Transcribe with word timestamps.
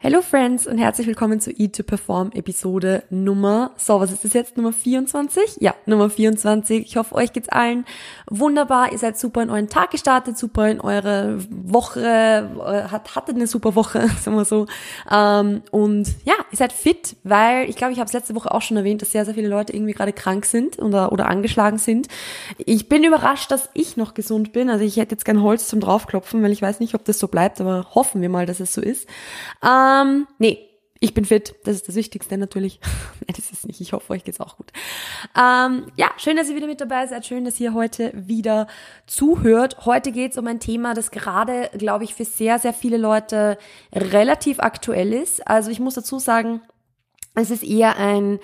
Hello 0.00 0.22
Friends 0.22 0.68
und 0.68 0.78
herzlich 0.78 1.08
willkommen 1.08 1.40
zu 1.40 1.50
Eat 1.50 1.74
to 1.74 1.82
Perform 1.82 2.30
Episode 2.30 3.02
Nummer, 3.10 3.72
so 3.76 3.98
was 3.98 4.12
ist 4.12 4.24
das 4.24 4.32
jetzt, 4.32 4.56
Nummer 4.56 4.72
24? 4.72 5.56
Ja, 5.58 5.74
Nummer 5.86 6.08
24. 6.08 6.86
Ich 6.86 6.96
hoffe, 6.96 7.16
euch 7.16 7.32
geht's 7.32 7.48
allen 7.48 7.84
wunderbar. 8.30 8.92
Ihr 8.92 8.98
seid 8.98 9.18
super 9.18 9.42
in 9.42 9.50
euren 9.50 9.68
Tag 9.68 9.90
gestartet, 9.90 10.38
super 10.38 10.70
in 10.70 10.80
eure 10.80 11.40
Woche, 11.50 12.00
äh, 12.00 12.88
hat, 12.88 13.16
hattet 13.16 13.34
eine 13.34 13.48
super 13.48 13.74
Woche, 13.74 14.06
sagen 14.22 14.36
wir 14.36 14.44
so. 14.44 14.66
Ähm, 15.10 15.62
und 15.72 16.06
ja, 16.24 16.34
ihr 16.52 16.56
seid 16.56 16.72
fit, 16.72 17.16
weil 17.24 17.68
ich 17.68 17.74
glaube, 17.74 17.92
ich 17.92 17.98
habe 17.98 18.06
es 18.06 18.12
letzte 18.12 18.36
Woche 18.36 18.52
auch 18.52 18.62
schon 18.62 18.76
erwähnt, 18.76 19.02
dass 19.02 19.10
sehr, 19.10 19.24
sehr 19.24 19.34
viele 19.34 19.48
Leute 19.48 19.74
irgendwie 19.74 19.94
gerade 19.94 20.12
krank 20.12 20.46
sind 20.46 20.78
oder, 20.78 21.10
oder 21.10 21.26
angeschlagen 21.26 21.78
sind. 21.78 22.06
Ich 22.56 22.88
bin 22.88 23.02
überrascht, 23.02 23.50
dass 23.50 23.68
ich 23.74 23.96
noch 23.96 24.14
gesund 24.14 24.52
bin. 24.52 24.70
Also 24.70 24.84
ich 24.84 24.96
hätte 24.96 25.16
jetzt 25.16 25.24
kein 25.24 25.42
Holz 25.42 25.66
zum 25.66 25.80
draufklopfen, 25.80 26.40
weil 26.40 26.52
ich 26.52 26.62
weiß 26.62 26.78
nicht, 26.78 26.94
ob 26.94 27.04
das 27.04 27.18
so 27.18 27.26
bleibt, 27.26 27.60
aber 27.60 27.88
hoffen 27.96 28.22
wir 28.22 28.28
mal, 28.28 28.46
dass 28.46 28.60
es 28.60 28.72
so 28.72 28.80
ist. 28.80 29.08
Ähm, 29.88 30.26
nee, 30.38 30.68
ich 31.00 31.14
bin 31.14 31.24
fit. 31.24 31.54
Das 31.64 31.76
ist 31.76 31.88
das 31.88 31.94
Wichtigste 31.94 32.36
natürlich. 32.38 32.80
Nein, 33.26 33.34
das 33.36 33.50
ist 33.50 33.66
nicht. 33.66 33.80
Ich 33.80 33.92
hoffe, 33.92 34.12
euch 34.12 34.24
geht's 34.24 34.40
auch 34.40 34.56
gut. 34.56 34.72
Ähm, 35.36 35.86
ja, 35.96 36.10
schön, 36.16 36.36
dass 36.36 36.48
ihr 36.48 36.56
wieder 36.56 36.66
mit 36.66 36.80
dabei 36.80 37.06
seid. 37.06 37.24
Schön, 37.26 37.44
dass 37.44 37.60
ihr 37.60 37.74
heute 37.74 38.12
wieder 38.14 38.66
zuhört. 39.06 39.86
Heute 39.86 40.10
geht's 40.10 40.38
um 40.38 40.46
ein 40.46 40.60
Thema, 40.60 40.94
das 40.94 41.10
gerade, 41.10 41.70
glaube 41.76 42.04
ich, 42.04 42.14
für 42.14 42.24
sehr, 42.24 42.58
sehr 42.58 42.72
viele 42.72 42.96
Leute 42.96 43.58
relativ 43.92 44.58
aktuell 44.60 45.12
ist. 45.12 45.46
Also 45.46 45.70
ich 45.70 45.80
muss 45.80 45.94
dazu 45.94 46.18
sagen, 46.18 46.62
es 47.34 47.50
ist 47.50 47.62
eher 47.62 47.96
ein 47.96 48.40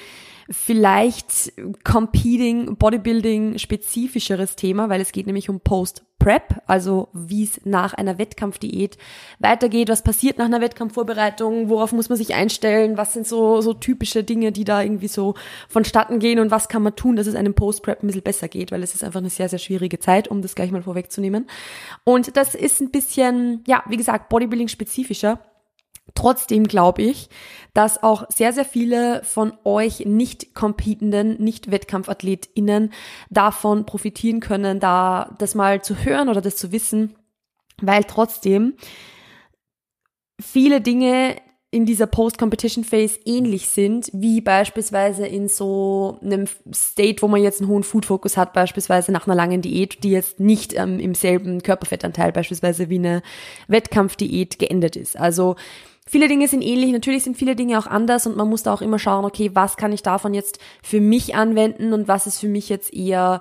vielleicht 0.50 1.52
Competing, 1.84 2.76
Bodybuilding 2.76 3.58
spezifischeres 3.58 4.56
Thema, 4.56 4.88
weil 4.88 5.00
es 5.00 5.12
geht 5.12 5.26
nämlich 5.26 5.48
um 5.48 5.60
Post-Prep, 5.60 6.62
also 6.66 7.08
wie 7.12 7.44
es 7.44 7.60
nach 7.64 7.94
einer 7.94 8.18
Wettkampfdiät 8.18 8.98
weitergeht, 9.38 9.88
was 9.88 10.02
passiert 10.02 10.38
nach 10.38 10.44
einer 10.44 10.60
Wettkampfvorbereitung, 10.60 11.68
worauf 11.68 11.92
muss 11.92 12.08
man 12.08 12.18
sich 12.18 12.34
einstellen, 12.34 12.96
was 12.98 13.12
sind 13.12 13.26
so, 13.26 13.60
so 13.60 13.72
typische 13.74 14.22
Dinge, 14.22 14.52
die 14.52 14.64
da 14.64 14.82
irgendwie 14.82 15.08
so 15.08 15.34
vonstatten 15.68 16.18
gehen? 16.18 16.38
Und 16.38 16.50
was 16.50 16.68
kann 16.68 16.82
man 16.82 16.96
tun, 16.96 17.16
dass 17.16 17.26
es 17.26 17.34
einem 17.34 17.54
Post-Prep 17.54 18.02
ein 18.02 18.06
bisschen 18.06 18.22
besser 18.22 18.48
geht, 18.48 18.70
weil 18.72 18.82
es 18.82 18.94
ist 18.94 19.04
einfach 19.04 19.20
eine 19.20 19.30
sehr, 19.30 19.48
sehr 19.48 19.58
schwierige 19.58 19.98
Zeit, 19.98 20.28
um 20.28 20.42
das 20.42 20.54
gleich 20.54 20.70
mal 20.70 20.82
vorwegzunehmen. 20.82 21.46
Und 22.04 22.36
das 22.36 22.54
ist 22.54 22.80
ein 22.80 22.90
bisschen, 22.90 23.64
ja, 23.66 23.82
wie 23.88 23.96
gesagt, 23.96 24.28
Bodybuilding 24.28 24.68
spezifischer. 24.68 25.40
Trotzdem 26.14 26.68
glaube 26.68 27.02
ich, 27.02 27.30
dass 27.72 28.02
auch 28.02 28.24
sehr, 28.30 28.52
sehr 28.52 28.64
viele 28.64 29.24
von 29.24 29.54
euch 29.64 30.00
nicht 30.00 30.54
competenden, 30.54 31.42
nicht 31.42 31.70
WettkampfathletInnen 31.70 32.92
davon 33.30 33.86
profitieren 33.86 34.40
können, 34.40 34.80
da 34.80 35.34
das 35.38 35.54
mal 35.54 35.82
zu 35.82 36.04
hören 36.04 36.28
oder 36.28 36.42
das 36.42 36.56
zu 36.56 36.72
wissen, 36.72 37.14
weil 37.80 38.04
trotzdem 38.04 38.74
viele 40.40 40.80
Dinge 40.80 41.36
in 41.74 41.86
dieser 41.86 42.06
Post-Competition-Phase 42.06 43.18
ähnlich 43.24 43.66
sind, 43.68 44.08
wie 44.12 44.40
beispielsweise 44.40 45.26
in 45.26 45.48
so 45.48 46.20
einem 46.22 46.46
State, 46.72 47.20
wo 47.20 47.26
man 47.26 47.42
jetzt 47.42 47.60
einen 47.60 47.68
hohen 47.68 47.82
Food-Fokus 47.82 48.36
hat, 48.36 48.52
beispielsweise 48.52 49.10
nach 49.10 49.26
einer 49.26 49.34
langen 49.34 49.60
Diät, 49.60 50.04
die 50.04 50.12
jetzt 50.12 50.38
nicht 50.38 50.72
ähm, 50.74 51.00
im 51.00 51.16
selben 51.16 51.64
Körperfettanteil 51.64 52.30
beispielsweise 52.30 52.90
wie 52.90 52.98
eine 52.98 53.22
Wettkampfdiät 53.66 54.60
geendet 54.60 54.94
ist. 54.94 55.18
Also 55.18 55.56
Viele 56.06 56.28
Dinge 56.28 56.48
sind 56.48 56.62
ähnlich, 56.62 56.92
natürlich 56.92 57.24
sind 57.24 57.36
viele 57.36 57.56
Dinge 57.56 57.78
auch 57.78 57.86
anders 57.86 58.26
und 58.26 58.36
man 58.36 58.48
muss 58.48 58.62
da 58.62 58.74
auch 58.74 58.82
immer 58.82 58.98
schauen, 58.98 59.24
okay, 59.24 59.50
was 59.54 59.76
kann 59.76 59.92
ich 59.92 60.02
davon 60.02 60.34
jetzt 60.34 60.58
für 60.82 61.00
mich 61.00 61.34
anwenden 61.34 61.94
und 61.94 62.08
was 62.08 62.26
ist 62.26 62.40
für 62.40 62.48
mich 62.48 62.68
jetzt 62.68 62.92
eher 62.92 63.40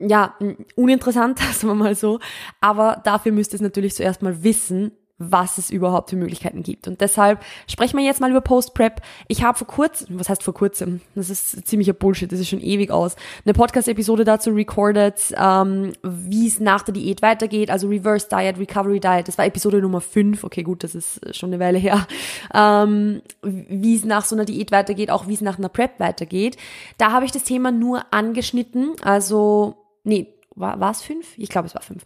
ja, 0.00 0.36
uninteressant, 0.74 1.38
sagen 1.52 1.68
wir 1.68 1.74
mal 1.74 1.94
so. 1.94 2.18
Aber 2.60 3.00
dafür 3.04 3.32
müsst 3.32 3.52
ihr 3.52 3.56
es 3.56 3.60
natürlich 3.60 3.94
zuerst 3.94 4.22
mal 4.22 4.42
wissen, 4.42 4.92
was 5.30 5.58
es 5.58 5.70
überhaupt 5.70 6.10
für 6.10 6.16
Möglichkeiten 6.16 6.62
gibt. 6.62 6.88
Und 6.88 7.00
deshalb 7.00 7.40
sprechen 7.68 7.96
wir 7.96 8.04
jetzt 8.04 8.20
mal 8.20 8.30
über 8.30 8.40
Post-Prep. 8.40 9.00
Ich 9.28 9.42
habe 9.42 9.56
vor 9.56 9.66
kurzem, 9.66 10.18
was 10.18 10.28
heißt 10.28 10.42
vor 10.42 10.54
kurzem? 10.54 11.00
Das 11.14 11.30
ist 11.30 11.66
ziemlicher 11.66 11.92
Bullshit, 11.92 12.30
das 12.30 12.40
ist 12.40 12.48
schon 12.48 12.60
ewig 12.60 12.90
aus, 12.90 13.16
eine 13.44 13.54
Podcast-Episode 13.54 14.24
dazu 14.24 14.50
recorded, 14.50 15.14
ähm, 15.36 15.92
wie 16.02 16.46
es 16.46 16.60
nach 16.60 16.82
der 16.82 16.94
Diät 16.94 17.22
weitergeht, 17.22 17.70
also 17.70 17.88
Reverse 17.88 18.28
Diet, 18.28 18.58
Recovery 18.58 19.00
Diet. 19.00 19.28
Das 19.28 19.38
war 19.38 19.46
Episode 19.46 19.80
Nummer 19.80 20.00
5, 20.00 20.44
okay 20.44 20.62
gut, 20.62 20.84
das 20.84 20.94
ist 20.94 21.36
schon 21.36 21.50
eine 21.50 21.60
Weile 21.60 21.78
her. 21.78 22.06
Ähm, 22.54 23.22
wie 23.42 23.96
es 23.96 24.04
nach 24.04 24.24
so 24.24 24.34
einer 24.34 24.44
Diät 24.44 24.72
weitergeht, 24.72 25.10
auch 25.10 25.28
wie 25.28 25.34
es 25.34 25.40
nach 25.40 25.58
einer 25.58 25.68
Prep 25.68 25.98
weitergeht. 26.00 26.56
Da 26.98 27.12
habe 27.12 27.24
ich 27.24 27.32
das 27.32 27.44
Thema 27.44 27.70
nur 27.70 28.04
angeschnitten, 28.12 28.96
also, 29.02 29.76
nee, 30.04 30.34
war 30.54 30.90
es 30.90 31.02
fünf? 31.02 31.26
Ich 31.38 31.48
glaube, 31.48 31.68
es 31.68 31.74
war 31.74 31.82
fünf. 31.82 32.04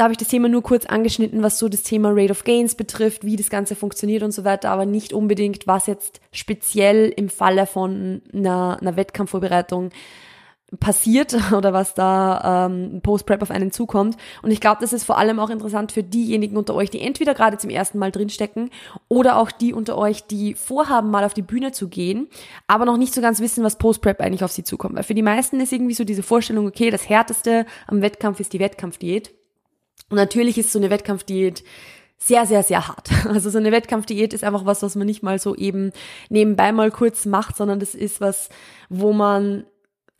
Da 0.00 0.04
habe 0.04 0.14
ich 0.14 0.18
das 0.18 0.28
Thema 0.28 0.48
nur 0.48 0.62
kurz 0.62 0.86
angeschnitten, 0.86 1.42
was 1.42 1.58
so 1.58 1.68
das 1.68 1.82
Thema 1.82 2.08
Rate 2.14 2.30
of 2.30 2.44
Gains 2.44 2.74
betrifft, 2.74 3.22
wie 3.22 3.36
das 3.36 3.50
Ganze 3.50 3.74
funktioniert 3.76 4.22
und 4.22 4.32
so 4.32 4.44
weiter, 4.44 4.70
aber 4.70 4.86
nicht 4.86 5.12
unbedingt, 5.12 5.66
was 5.66 5.86
jetzt 5.86 6.22
speziell 6.32 7.12
im 7.14 7.28
Falle 7.28 7.66
von 7.66 8.22
einer, 8.32 8.78
einer 8.80 8.96
Wettkampfvorbereitung 8.96 9.90
passiert 10.78 11.36
oder 11.52 11.74
was 11.74 11.92
da 11.92 12.66
ähm, 12.70 13.02
Post-Prep 13.02 13.42
auf 13.42 13.50
einen 13.50 13.72
zukommt. 13.72 14.16
Und 14.40 14.52
ich 14.52 14.62
glaube, 14.62 14.80
das 14.80 14.94
ist 14.94 15.04
vor 15.04 15.18
allem 15.18 15.38
auch 15.38 15.50
interessant 15.50 15.92
für 15.92 16.02
diejenigen 16.02 16.56
unter 16.56 16.74
euch, 16.76 16.88
die 16.88 17.02
entweder 17.02 17.34
gerade 17.34 17.58
zum 17.58 17.68
ersten 17.68 17.98
Mal 17.98 18.10
drinstecken 18.10 18.70
oder 19.08 19.36
auch 19.36 19.50
die 19.50 19.74
unter 19.74 19.98
euch, 19.98 20.26
die 20.26 20.54
vorhaben, 20.54 21.10
mal 21.10 21.24
auf 21.24 21.34
die 21.34 21.42
Bühne 21.42 21.72
zu 21.72 21.88
gehen, 21.88 22.28
aber 22.66 22.86
noch 22.86 22.96
nicht 22.96 23.12
so 23.12 23.20
ganz 23.20 23.40
wissen, 23.40 23.64
was 23.64 23.76
Post-Prep 23.76 24.22
eigentlich 24.22 24.44
auf 24.44 24.52
sie 24.52 24.64
zukommt. 24.64 24.96
Weil 24.96 25.02
für 25.02 25.14
die 25.14 25.20
meisten 25.20 25.60
ist 25.60 25.74
irgendwie 25.74 25.92
so 25.92 26.04
diese 26.04 26.22
Vorstellung, 26.22 26.66
okay, 26.66 26.88
das 26.88 27.06
Härteste 27.06 27.66
am 27.86 28.00
Wettkampf 28.00 28.40
ist 28.40 28.54
die 28.54 28.60
Wettkampfdiät. 28.60 29.34
Und 30.08 30.16
natürlich 30.16 30.58
ist 30.58 30.72
so 30.72 30.78
eine 30.78 30.90
Wettkampfdiät 30.90 31.62
sehr, 32.16 32.46
sehr, 32.46 32.62
sehr 32.62 32.86
hart. 32.86 33.08
Also 33.26 33.50
so 33.50 33.58
eine 33.58 33.72
Wettkampfdiät 33.72 34.32
ist 34.32 34.44
einfach 34.44 34.66
was, 34.66 34.82
was 34.82 34.96
man 34.96 35.06
nicht 35.06 35.22
mal 35.22 35.38
so 35.38 35.54
eben 35.54 35.92
nebenbei 36.28 36.72
mal 36.72 36.90
kurz 36.90 37.26
macht, 37.26 37.56
sondern 37.56 37.80
das 37.80 37.94
ist 37.94 38.20
was, 38.20 38.48
wo 38.88 39.12
man 39.12 39.64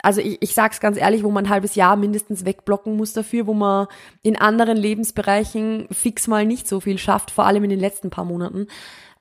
also 0.03 0.19
ich, 0.19 0.41
ich 0.41 0.53
sage 0.53 0.73
es 0.73 0.79
ganz 0.79 0.97
ehrlich, 0.97 1.23
wo 1.23 1.29
man 1.29 1.45
ein 1.45 1.49
halbes 1.49 1.75
Jahr 1.75 1.95
mindestens 1.95 2.43
wegblocken 2.43 2.97
muss 2.97 3.13
dafür, 3.13 3.47
wo 3.47 3.53
man 3.53 3.87
in 4.23 4.35
anderen 4.35 4.77
Lebensbereichen 4.77 5.87
fix 5.91 6.27
mal 6.27 6.45
nicht 6.45 6.67
so 6.67 6.79
viel 6.79 6.97
schafft, 6.97 7.29
vor 7.31 7.45
allem 7.45 7.63
in 7.63 7.69
den 7.69 7.79
letzten 7.79 8.09
paar 8.09 8.25
Monaten 8.25 8.67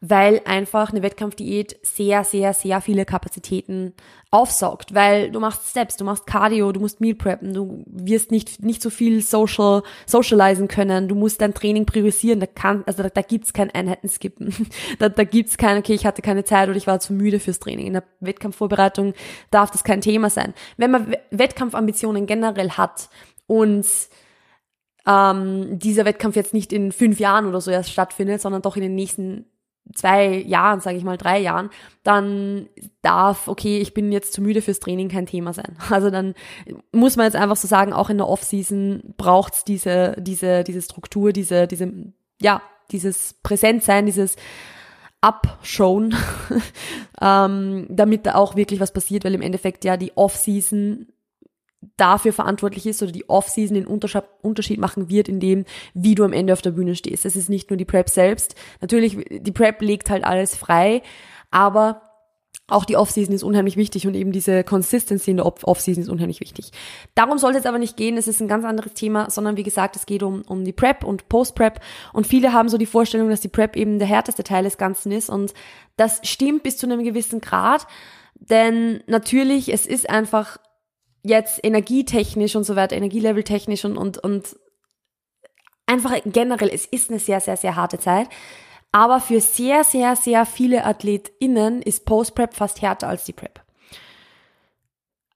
weil 0.00 0.40
einfach 0.46 0.90
eine 0.90 1.02
Wettkampfdiät 1.02 1.78
sehr, 1.82 2.24
sehr, 2.24 2.54
sehr 2.54 2.80
viele 2.80 3.04
Kapazitäten 3.04 3.92
aufsaugt, 4.30 4.94
weil 4.94 5.30
du 5.30 5.40
machst 5.40 5.68
Steps, 5.68 5.96
du 5.98 6.04
machst 6.04 6.26
Cardio, 6.26 6.72
du 6.72 6.80
musst 6.80 7.02
Meal 7.02 7.14
preppen, 7.14 7.52
du 7.52 7.84
wirst 7.86 8.30
nicht, 8.30 8.62
nicht 8.62 8.80
so 8.80 8.88
viel 8.88 9.20
social, 9.20 9.82
socializen 10.06 10.68
können, 10.68 11.06
du 11.06 11.14
musst 11.14 11.42
dein 11.42 11.52
Training 11.52 11.84
priorisieren, 11.84 12.40
da 12.40 12.46
kann, 12.46 12.82
also 12.86 13.02
da, 13.02 13.10
da 13.10 13.20
gibt's 13.20 13.52
kein 13.52 13.70
Einheitenskippen, 13.70 14.54
da, 14.98 15.10
da 15.10 15.24
gibt's 15.24 15.58
kein, 15.58 15.76
okay, 15.76 15.94
ich 15.94 16.06
hatte 16.06 16.22
keine 16.22 16.44
Zeit 16.44 16.68
oder 16.68 16.78
ich 16.78 16.86
war 16.86 16.98
zu 16.98 17.12
müde 17.12 17.38
fürs 17.38 17.58
Training. 17.58 17.86
In 17.86 17.92
der 17.92 18.04
Wettkampfvorbereitung 18.20 19.12
darf 19.50 19.70
das 19.70 19.84
kein 19.84 20.00
Thema 20.00 20.30
sein. 20.30 20.54
Wenn 20.78 20.92
man 20.92 21.14
Wettkampfambitionen 21.30 22.24
generell 22.24 22.70
hat 22.70 23.10
und 23.46 23.86
ähm, 25.06 25.78
dieser 25.78 26.04
Wettkampf 26.06 26.36
jetzt 26.36 26.54
nicht 26.54 26.72
in 26.72 26.92
fünf 26.92 27.20
Jahren 27.20 27.46
oder 27.46 27.60
so 27.60 27.70
erst 27.70 27.90
stattfindet, 27.90 28.40
sondern 28.40 28.62
doch 28.62 28.76
in 28.76 28.82
den 28.82 28.94
nächsten 28.94 29.49
zwei 29.94 30.36
Jahren, 30.36 30.80
sage 30.80 30.96
ich 30.96 31.04
mal 31.04 31.16
drei 31.16 31.38
Jahren, 31.38 31.70
dann 32.02 32.68
darf, 33.02 33.48
okay, 33.48 33.78
ich 33.78 33.94
bin 33.94 34.12
jetzt 34.12 34.32
zu 34.32 34.42
müde 34.42 34.62
fürs 34.62 34.80
Training 34.80 35.08
kein 35.08 35.26
Thema 35.26 35.52
sein. 35.52 35.76
Also 35.90 36.10
dann 36.10 36.34
muss 36.92 37.16
man 37.16 37.26
jetzt 37.26 37.36
einfach 37.36 37.56
so 37.56 37.68
sagen, 37.68 37.92
auch 37.92 38.10
in 38.10 38.18
der 38.18 38.28
Off-Season 38.28 39.14
braucht's 39.16 39.64
diese, 39.64 40.14
diese, 40.18 40.64
diese 40.64 40.82
Struktur, 40.82 41.32
diese, 41.32 41.66
diese, 41.66 41.92
ja, 42.40 42.62
dieses 42.92 43.34
Präsentsein, 43.42 44.06
dieses 44.06 44.36
Abschauen, 45.20 46.14
ähm, 47.20 47.86
damit 47.90 48.26
da 48.26 48.36
auch 48.36 48.56
wirklich 48.56 48.80
was 48.80 48.92
passiert, 48.92 49.24
weil 49.24 49.34
im 49.34 49.42
Endeffekt 49.42 49.84
ja 49.84 49.96
die 49.96 50.12
Off-Season 50.16 51.06
dafür 51.96 52.32
verantwortlich 52.32 52.86
ist 52.86 53.02
oder 53.02 53.12
die 53.12 53.28
Off-Season 53.28 53.74
den 53.74 53.86
Unterschied 53.86 54.78
machen 54.78 55.08
wird 55.08 55.28
in 55.28 55.40
dem, 55.40 55.64
wie 55.94 56.14
du 56.14 56.24
am 56.24 56.32
Ende 56.32 56.52
auf 56.52 56.62
der 56.62 56.72
Bühne 56.72 56.94
stehst. 56.94 57.24
Es 57.24 57.36
ist 57.36 57.48
nicht 57.48 57.70
nur 57.70 57.76
die 57.76 57.84
Prep 57.84 58.10
selbst. 58.10 58.54
Natürlich, 58.80 59.16
die 59.30 59.52
Prep 59.52 59.80
legt 59.80 60.10
halt 60.10 60.24
alles 60.24 60.54
frei, 60.54 61.02
aber 61.50 62.02
auch 62.70 62.84
die 62.84 62.96
Off-Season 62.96 63.34
ist 63.34 63.42
unheimlich 63.42 63.76
wichtig 63.76 64.06
und 64.06 64.14
eben 64.14 64.30
diese 64.30 64.62
Consistency 64.62 65.32
in 65.32 65.38
der 65.38 65.46
Off-Season 65.46 66.02
ist 66.02 66.08
unheimlich 66.08 66.40
wichtig. 66.40 66.70
Darum 67.14 67.38
soll 67.38 67.50
es 67.50 67.56
jetzt 67.56 67.66
aber 67.66 67.78
nicht 67.78 67.96
gehen, 67.96 68.16
es 68.16 68.28
ist 68.28 68.40
ein 68.40 68.48
ganz 68.48 68.64
anderes 68.64 68.94
Thema, 68.94 69.28
sondern 69.28 69.56
wie 69.56 69.62
gesagt, 69.62 69.96
es 69.96 70.06
geht 70.06 70.22
um, 70.22 70.42
um 70.42 70.64
die 70.64 70.72
Prep 70.72 71.02
und 71.02 71.28
Post-Prep 71.28 71.80
und 72.12 72.26
viele 72.26 72.52
haben 72.52 72.68
so 72.68 72.78
die 72.78 72.86
Vorstellung, 72.86 73.28
dass 73.28 73.40
die 73.40 73.48
Prep 73.48 73.76
eben 73.76 73.98
der 73.98 74.06
härteste 74.06 74.44
Teil 74.44 74.64
des 74.64 74.78
Ganzen 74.78 75.10
ist 75.10 75.30
und 75.30 75.52
das 75.96 76.20
stimmt 76.22 76.62
bis 76.62 76.76
zu 76.76 76.86
einem 76.86 77.02
gewissen 77.02 77.40
Grad, 77.40 77.86
denn 78.34 79.02
natürlich, 79.06 79.72
es 79.72 79.86
ist 79.86 80.08
einfach 80.08 80.58
jetzt 81.22 81.64
energietechnisch 81.64 82.56
und 82.56 82.64
so 82.64 82.76
weiter, 82.76 82.96
energieleveltechnisch 82.96 83.84
und, 83.84 83.96
und, 83.96 84.18
und 84.18 84.56
einfach 85.86 86.18
generell, 86.24 86.70
es 86.72 86.86
ist 86.86 87.10
eine 87.10 87.18
sehr, 87.18 87.40
sehr, 87.40 87.56
sehr 87.56 87.76
harte 87.76 87.98
Zeit. 87.98 88.28
Aber 88.92 89.20
für 89.20 89.40
sehr, 89.40 89.84
sehr, 89.84 90.16
sehr 90.16 90.46
viele 90.46 90.84
AthletInnen 90.84 91.80
ist 91.82 92.04
Post-Prep 92.06 92.54
fast 92.54 92.82
härter 92.82 93.08
als 93.08 93.24
die 93.24 93.32
Prep. 93.32 93.62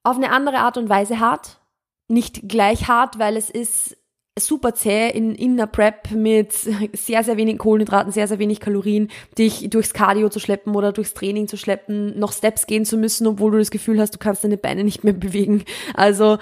Auf 0.02 0.16
eine 0.16 0.32
andere 0.32 0.58
Art 0.58 0.76
und 0.76 0.88
Weise 0.88 1.20
hart. 1.20 1.60
Nicht 2.08 2.48
gleich 2.48 2.88
hart, 2.88 3.19
weil 3.19 3.37
es 3.37 3.48
ist 3.50 3.96
super 4.38 4.75
zäh 4.75 5.10
in, 5.10 5.34
in 5.36 5.56
der 5.56 5.66
Prep 5.66 6.10
mit 6.10 6.52
sehr, 6.52 7.22
sehr 7.22 7.36
wenig 7.36 7.58
Kohlenhydraten, 7.58 8.10
sehr, 8.10 8.26
sehr 8.26 8.40
wenig 8.40 8.58
Kalorien, 8.58 9.08
dich 9.38 9.70
durchs 9.70 9.92
Cardio 9.94 10.28
zu 10.28 10.40
schleppen 10.40 10.75
oder 10.75 10.92
durchs 10.92 11.14
Training 11.14 11.46
zu 11.46 11.56
schleppen, 11.56 12.19
noch 12.19 12.32
Steps 12.32 12.66
gehen 12.66 12.84
zu 12.84 12.96
müssen, 12.96 13.28
obwohl 13.28 13.52
du 13.52 13.58
das 13.58 13.70
Gefühl 13.70 14.00
hast, 14.00 14.14
du 14.14 14.19
kannst 14.19 14.42
deine 14.42 14.56
Beine 14.56 14.82
nicht 14.82 15.04
mehr 15.04 15.12
bewegen. 15.12 15.62
Also 15.94 16.38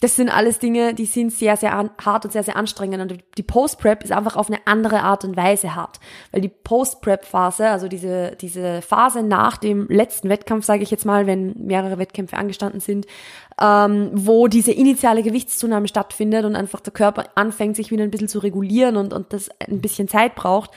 das 0.00 0.14
sind 0.14 0.28
alles 0.28 0.58
Dinge, 0.58 0.92
die 0.92 1.06
sind 1.06 1.32
sehr, 1.32 1.56
sehr 1.56 1.72
hart 1.72 2.24
und 2.26 2.30
sehr, 2.30 2.42
sehr 2.42 2.56
anstrengend. 2.56 3.00
Und 3.00 3.24
die 3.38 3.42
Post-Prep 3.42 4.04
ist 4.04 4.12
einfach 4.12 4.36
auf 4.36 4.48
eine 4.48 4.58
andere 4.66 5.00
Art 5.00 5.24
und 5.24 5.38
Weise 5.38 5.74
hart. 5.74 6.00
Weil 6.32 6.42
die 6.42 6.50
Post-Prep-Phase, 6.50 7.68
also 7.68 7.88
diese, 7.88 8.36
diese 8.38 8.82
Phase 8.82 9.22
nach 9.22 9.56
dem 9.56 9.86
letzten 9.88 10.28
Wettkampf, 10.28 10.66
sage 10.66 10.82
ich 10.82 10.90
jetzt 10.90 11.06
mal, 11.06 11.26
wenn 11.26 11.54
mehrere 11.56 11.98
Wettkämpfe 11.98 12.36
angestanden 12.36 12.80
sind, 12.80 13.06
ähm, 13.58 14.10
wo 14.12 14.48
diese 14.48 14.72
initiale 14.72 15.22
Gewichtszunahme 15.22 15.88
stattfindet 15.88 16.44
und 16.44 16.56
einfach 16.56 16.80
der 16.80 16.92
Körper 16.92 17.30
anfängt, 17.34 17.76
sich 17.76 17.90
wieder 17.90 18.04
ein 18.04 18.10
bisschen 18.10 18.28
zu 18.28 18.40
regulieren 18.40 18.98
und, 18.98 19.14
und 19.14 19.32
das 19.32 19.48
ein 19.66 19.80
bisschen 19.80 20.08
Zeit 20.08 20.34
braucht. 20.34 20.72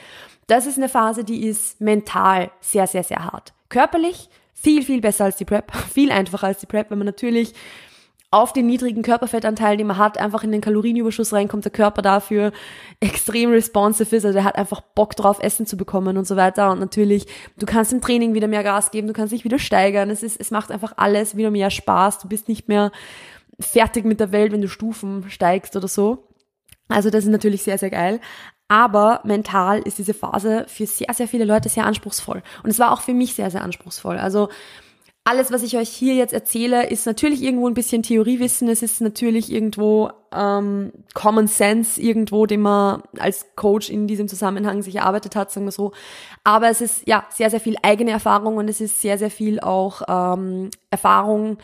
Das 0.47 0.65
ist 0.65 0.77
eine 0.77 0.87
Phase, 0.87 1.25
die 1.25 1.45
ist 1.45 1.81
mental 1.81 2.51
sehr, 2.61 2.87
sehr, 2.87 3.03
sehr 3.03 3.25
hart. 3.25 3.51
Körperlich 3.67 4.29
viel, 4.53 4.81
viel 4.81 5.01
besser 5.01 5.25
als 5.25 5.35
die 5.35 5.45
Prep, 5.45 5.75
viel 5.93 6.09
einfacher 6.09 6.47
als 6.47 6.59
die 6.59 6.67
Prep, 6.67 6.89
wenn 6.89 6.99
man 6.99 7.05
natürlich 7.05 7.53
auf 8.31 8.53
den 8.53 8.67
niedrigen 8.67 9.01
Körperfettanteil, 9.01 9.77
den 9.77 9.87
man 9.87 9.97
hat, 9.97 10.19
einfach 10.19 10.43
in 10.43 10.51
den 10.51 10.61
Kalorienüberschuss 10.61 11.33
reinkommt, 11.33 11.65
der 11.65 11.71
Körper 11.71 12.01
dafür 12.01 12.51
extrem 12.99 13.49
responsive 13.49 14.15
ist, 14.15 14.25
also 14.25 14.37
er 14.37 14.43
hat 14.43 14.55
einfach 14.55 14.81
Bock 14.81 15.15
drauf, 15.15 15.39
Essen 15.41 15.65
zu 15.65 15.77
bekommen 15.77 16.17
und 16.17 16.27
so 16.27 16.35
weiter. 16.35 16.71
Und 16.71 16.79
natürlich, 16.79 17.25
du 17.57 17.65
kannst 17.65 17.91
im 17.91 18.01
Training 18.01 18.33
wieder 18.35 18.47
mehr 18.47 18.63
Gas 18.63 18.91
geben, 18.91 19.07
du 19.07 19.13
kannst 19.13 19.33
dich 19.33 19.43
wieder 19.43 19.59
steigern, 19.59 20.09
es 20.09 20.21
ist, 20.21 20.39
es 20.39 20.51
macht 20.51 20.71
einfach 20.71 20.93
alles 20.97 21.35
wieder 21.35 21.49
mehr 21.49 21.71
Spaß, 21.71 22.19
du 22.19 22.27
bist 22.27 22.47
nicht 22.47 22.67
mehr 22.67 22.91
fertig 23.59 24.05
mit 24.05 24.19
der 24.19 24.31
Welt, 24.31 24.51
wenn 24.51 24.61
du 24.61 24.69
Stufen 24.69 25.29
steigst 25.29 25.75
oder 25.75 25.87
so. 25.87 26.27
Also 26.87 27.09
das 27.09 27.23
ist 27.23 27.31
natürlich 27.31 27.63
sehr, 27.63 27.77
sehr 27.77 27.89
geil. 27.89 28.19
Aber 28.67 29.21
mental 29.23 29.79
ist 29.79 29.97
diese 29.97 30.13
Phase 30.13 30.65
für 30.67 30.85
sehr, 30.85 31.13
sehr 31.13 31.27
viele 31.27 31.45
Leute 31.45 31.69
sehr 31.69 31.85
anspruchsvoll. 31.85 32.43
Und 32.63 32.69
es 32.69 32.77
war 32.77 32.91
auch 32.91 33.01
für 33.01 33.13
mich 33.13 33.33
sehr, 33.33 33.49
sehr 33.49 33.63
anspruchsvoll. 33.63 34.17
Also 34.17 34.49
alles, 35.29 35.51
was 35.51 35.61
ich 35.61 35.77
euch 35.77 35.89
hier 35.89 36.15
jetzt 36.15 36.33
erzähle, 36.33 36.89
ist 36.89 37.05
natürlich 37.05 37.43
irgendwo 37.43 37.67
ein 37.67 37.75
bisschen 37.75 38.01
Theoriewissen. 38.01 38.67
Es 38.67 38.81
ist 38.81 38.99
natürlich 38.99 39.51
irgendwo 39.51 40.09
ähm, 40.33 40.91
Common 41.13 41.45
Sense, 41.45 42.01
irgendwo, 42.01 42.47
den 42.47 42.61
man 42.61 43.03
als 43.19 43.45
Coach 43.55 43.91
in 43.91 44.07
diesem 44.07 44.27
Zusammenhang 44.27 44.81
sich 44.81 44.95
erarbeitet 44.95 45.35
hat, 45.35 45.51
sagen 45.51 45.67
wir 45.67 45.71
so. 45.71 45.91
Aber 46.43 46.69
es 46.69 46.81
ist 46.81 47.07
ja 47.07 47.27
sehr, 47.29 47.51
sehr 47.51 47.59
viel 47.59 47.75
eigene 47.83 48.09
Erfahrung 48.09 48.57
und 48.57 48.69
es 48.69 48.81
ist 48.81 49.01
sehr, 49.01 49.19
sehr 49.19 49.29
viel 49.29 49.59
auch 49.59 50.01
ähm, 50.07 50.71
Erfahrung 50.89 51.59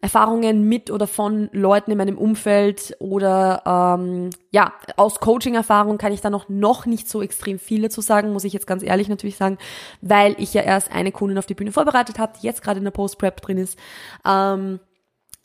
Erfahrungen 0.00 0.68
mit 0.68 0.90
oder 0.90 1.06
von 1.06 1.48
Leuten 1.52 1.90
in 1.90 1.98
meinem 1.98 2.18
Umfeld 2.18 2.96
oder 3.00 3.96
ähm, 3.98 4.30
ja, 4.50 4.72
aus 4.96 5.18
Coaching-Erfahrung 5.18 5.98
kann 5.98 6.12
ich 6.12 6.20
da 6.20 6.30
noch, 6.30 6.48
noch 6.48 6.86
nicht 6.86 7.08
so 7.08 7.20
extrem 7.20 7.58
viel 7.58 7.82
dazu 7.82 8.00
sagen, 8.00 8.32
muss 8.32 8.44
ich 8.44 8.52
jetzt 8.52 8.66
ganz 8.66 8.84
ehrlich 8.84 9.08
natürlich 9.08 9.36
sagen, 9.36 9.58
weil 10.00 10.36
ich 10.38 10.54
ja 10.54 10.62
erst 10.62 10.92
eine 10.92 11.10
Kundin 11.10 11.38
auf 11.38 11.46
die 11.46 11.54
Bühne 11.54 11.72
vorbereitet 11.72 12.18
habe, 12.18 12.34
die 12.40 12.46
jetzt 12.46 12.62
gerade 12.62 12.78
in 12.78 12.84
der 12.84 12.92
Post-Prep 12.92 13.40
drin 13.40 13.58
ist. 13.58 13.76
Ähm, 14.24 14.78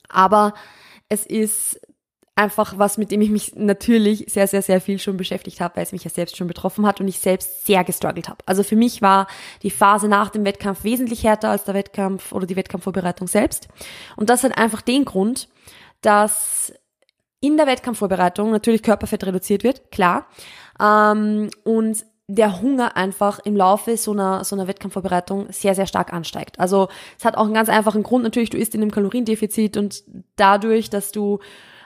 aber 0.07 0.53
es 1.09 1.25
ist 1.25 1.79
einfach 2.35 2.77
was, 2.77 2.97
mit 2.97 3.11
dem 3.11 3.21
ich 3.21 3.29
mich 3.29 3.55
natürlich 3.55 4.25
sehr, 4.27 4.47
sehr, 4.47 4.63
sehr 4.63 4.81
viel 4.81 4.97
schon 4.97 5.17
beschäftigt 5.17 5.61
habe, 5.61 5.75
weil 5.75 5.83
es 5.83 5.91
mich 5.91 6.03
ja 6.03 6.09
selbst 6.09 6.35
schon 6.35 6.47
betroffen 6.47 6.85
hat 6.85 6.99
und 6.99 7.07
ich 7.07 7.19
selbst 7.19 7.65
sehr 7.65 7.83
gestruggelt 7.83 8.27
habe. 8.27 8.39
Also 8.45 8.63
für 8.63 8.75
mich 8.75 9.01
war 9.01 9.27
die 9.61 9.69
Phase 9.69 10.07
nach 10.07 10.29
dem 10.29 10.43
Wettkampf 10.43 10.83
wesentlich 10.83 11.23
härter 11.23 11.49
als 11.49 11.63
der 11.63 11.75
Wettkampf 11.75 12.31
oder 12.31 12.47
die 12.47 12.55
Wettkampfvorbereitung 12.55 13.27
selbst. 13.27 13.67
Und 14.15 14.29
das 14.29 14.43
hat 14.43 14.57
einfach 14.57 14.81
den 14.81 15.05
Grund, 15.05 15.47
dass 16.01 16.73
in 17.39 17.57
der 17.57 17.67
Wettkampfvorbereitung 17.67 18.51
natürlich 18.51 18.81
Körperfett 18.81 19.25
reduziert 19.25 19.63
wird, 19.63 19.91
klar. 19.91 20.27
Ähm, 20.79 21.49
und 21.63 22.03
der 22.27 22.61
Hunger 22.61 22.95
einfach 22.95 23.39
im 23.39 23.55
Laufe 23.55 23.97
so 23.97 24.11
einer, 24.11 24.43
so 24.43 24.55
einer 24.55 24.67
Wettkampfvorbereitung 24.67 25.51
sehr, 25.51 25.75
sehr 25.75 25.85
stark 25.85 26.13
ansteigt. 26.13 26.59
Also 26.59 26.87
es 27.19 27.25
hat 27.25 27.35
auch 27.35 27.45
einen 27.45 27.53
ganz 27.53 27.69
einfachen 27.69 28.01
Grund. 28.01 28.23
Natürlich, 28.23 28.49
du 28.49 28.57
isst 28.57 28.73
in 28.73 28.81
einem 28.81 28.91
Kaloriendefizit 28.91 29.77
und 29.77 30.03
dadurch, 30.35 30.89
dass 30.89 31.11
du 31.11 31.39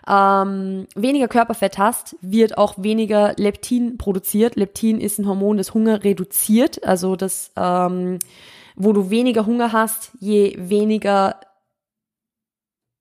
ähm, 0.07 0.88
weniger 0.95 1.27
Körperfett 1.27 1.77
hast, 1.77 2.15
wird 2.21 2.57
auch 2.57 2.75
weniger 2.77 3.33
Leptin 3.38 3.98
produziert. 3.98 4.56
Leptin 4.56 5.01
ist 5.01 5.19
ein 5.19 5.27
Hormon, 5.27 5.57
das 5.57 5.74
Hunger 5.74 6.04
reduziert, 6.04 6.83
also 6.83 7.15
das, 7.15 7.51
ähm, 7.57 8.19
wo 8.75 8.94
du 8.94 9.09
weniger 9.09 9.45
Hunger 9.45 9.74
hast, 9.74 10.12
je 10.19 10.56
weniger 10.57 11.36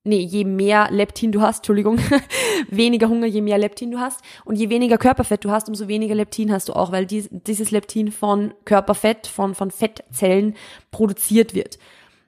nee, 0.07 0.21
je 0.21 0.45
mehr 0.45 0.87
Leptin 0.89 1.31
du 1.31 1.41
hast, 1.41 1.57
Entschuldigung, 1.57 1.99
weniger 2.69 3.09
Hunger, 3.09 3.27
je 3.27 3.41
mehr 3.41 3.57
Leptin 3.57 3.91
du 3.91 3.99
hast 3.99 4.21
und 4.45 4.55
je 4.55 4.69
weniger 4.69 4.97
Körperfett 4.97 5.43
du 5.43 5.51
hast, 5.51 5.67
umso 5.67 5.87
weniger 5.87 6.15
Leptin 6.15 6.51
hast 6.51 6.69
du 6.69 6.73
auch, 6.73 6.91
weil 6.91 7.05
dies, 7.05 7.29
dieses 7.29 7.71
Leptin 7.71 8.11
von 8.11 8.53
Körperfett, 8.65 9.27
von, 9.27 9.53
von 9.53 9.69
Fettzellen 9.69 10.55
produziert 10.91 11.53
wird. 11.53 11.77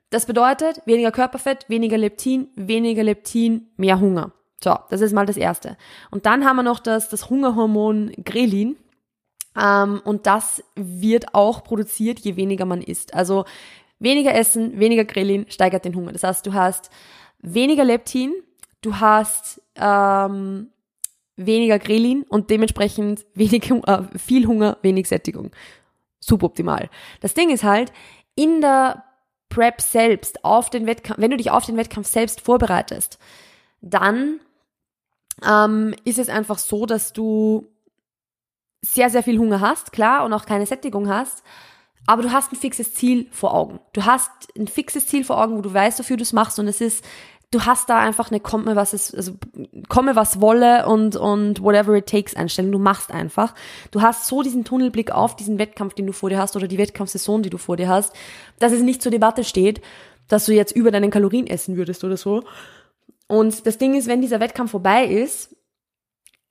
Das 0.10 0.26
bedeutet, 0.26 0.82
weniger 0.86 1.12
Körperfett, 1.12 1.70
weniger 1.70 1.98
Leptin, 1.98 2.50
weniger 2.56 3.04
Leptin, 3.04 3.68
mehr 3.78 4.00
Hunger. 4.00 4.34
So, 4.64 4.78
das 4.90 5.02
ist 5.02 5.14
mal 5.14 5.26
das 5.26 5.38
Erste. 5.38 5.78
Und 6.12 6.26
dann 6.26 6.46
haben 6.46 6.58
wir 6.58 6.64
noch 6.64 6.80
das, 6.80 7.10
das 7.10 7.30
Hungerhormon 7.30 8.12
Grelin. 8.26 8.76
Ähm, 9.60 10.02
und 10.04 10.28
das 10.28 10.64
wird 10.76 11.34
auch 11.34 11.64
produziert, 11.64 12.20
je 12.20 12.36
weniger 12.36 12.66
man 12.66 12.82
isst. 12.82 13.14
Also 13.14 13.46
weniger 14.00 14.34
Essen, 14.34 14.80
weniger 14.80 15.06
Grelin 15.06 15.46
steigert 15.50 15.86
den 15.86 15.96
Hunger. 15.96 16.12
Das 16.12 16.24
heißt, 16.24 16.46
du 16.46 16.54
hast 16.54 16.90
weniger 17.40 17.84
Leptin, 17.84 18.34
du 18.82 19.00
hast 19.00 19.62
ähm, 19.76 20.70
weniger 21.36 21.80
Grelin 21.80 22.24
und 22.24 22.50
dementsprechend 22.50 23.26
wenig, 23.34 23.72
äh, 23.72 24.04
viel 24.18 24.46
Hunger, 24.46 24.78
wenig 24.82 25.08
Sättigung. 25.08 25.52
Suboptimal. 26.20 26.90
Das 27.22 27.34
Ding 27.34 27.50
ist 27.50 27.64
halt, 27.64 27.94
in 28.36 28.62
der 28.62 29.06
Prep 29.48 29.82
selbst, 29.82 30.44
auf 30.44 30.70
den 30.70 30.86
Wettkampf, 30.86 31.20
wenn 31.20 31.32
du 31.32 31.38
dich 31.38 31.50
auf 31.50 31.66
den 31.66 31.78
Wettkampf 31.78 32.08
selbst 32.08 32.42
vorbereitest, 32.42 33.18
dann 33.82 34.40
ähm, 35.48 35.94
ist 36.06 36.20
es 36.20 36.30
einfach 36.30 36.58
so, 36.58 36.86
dass 36.86 37.14
du 37.14 37.68
sehr, 38.82 39.10
sehr 39.10 39.24
viel 39.24 39.38
Hunger 39.38 39.60
hast, 39.60 39.92
klar, 39.92 40.26
und 40.26 40.34
auch 40.34 40.46
keine 40.46 40.66
Sättigung 40.66 41.10
hast, 41.10 41.44
aber 42.08 42.24
du 42.24 42.32
hast 42.32 42.52
ein 42.52 42.56
fixes 42.56 42.94
Ziel 42.94 43.28
vor 43.32 43.54
Augen. 43.54 43.80
Du 43.94 44.06
hast 44.06 44.32
ein 44.58 44.68
fixes 44.68 45.08
Ziel 45.08 45.24
vor 45.24 45.42
Augen, 45.42 45.58
wo 45.58 45.62
du 45.62 45.74
weißt, 45.74 46.00
wofür 46.00 46.18
du 46.18 46.24
es 46.24 46.34
machst 46.34 46.58
und 46.58 46.68
es 46.68 46.82
ist, 46.82 47.04
du 47.52 47.66
hast 47.66 47.90
da 47.90 48.00
einfach 48.00 48.32
eine 48.32 48.40
komme 48.40 48.76
was 48.76 48.94
es, 48.94 49.14
also 49.14 49.34
komme 49.90 50.16
was 50.16 50.40
wolle 50.40 50.88
und, 50.88 51.16
und 51.16 51.62
whatever 51.62 51.96
it 51.96 52.08
takes 52.08 52.36
Einstellung. 52.36 52.72
Du 52.72 52.80
machst 52.80 53.12
einfach. 53.12 53.54
Du 53.92 54.02
hast 54.02 54.28
so 54.28 54.42
diesen 54.42 54.64
Tunnelblick 54.64 55.12
auf 55.12 55.36
diesen 55.36 55.60
Wettkampf, 55.60 55.94
den 55.94 56.08
du 56.08 56.14
vor 56.14 56.30
dir 56.30 56.40
hast 56.40 56.56
oder 56.56 56.68
die 56.68 56.78
Wettkampfsaison, 56.78 57.44
die 57.44 57.50
du 57.50 57.58
vor 57.58 57.78
dir 57.78 57.90
hast, 57.90 58.14
dass 58.60 58.72
es 58.72 58.82
nicht 58.82 59.02
zur 59.02 59.12
Debatte 59.12 59.44
steht, 59.44 59.82
dass 60.28 60.46
du 60.46 60.54
jetzt 60.54 60.76
über 60.76 60.92
deinen 60.92 61.12
Kalorien 61.12 61.48
essen 61.48 61.76
würdest 61.76 62.04
oder 62.04 62.18
so, 62.18 62.44
und 63.30 63.68
das 63.68 63.78
Ding 63.78 63.94
ist, 63.94 64.08
wenn 64.08 64.22
dieser 64.22 64.40
Wettkampf 64.40 64.72
vorbei 64.72 65.06
ist, 65.06 65.56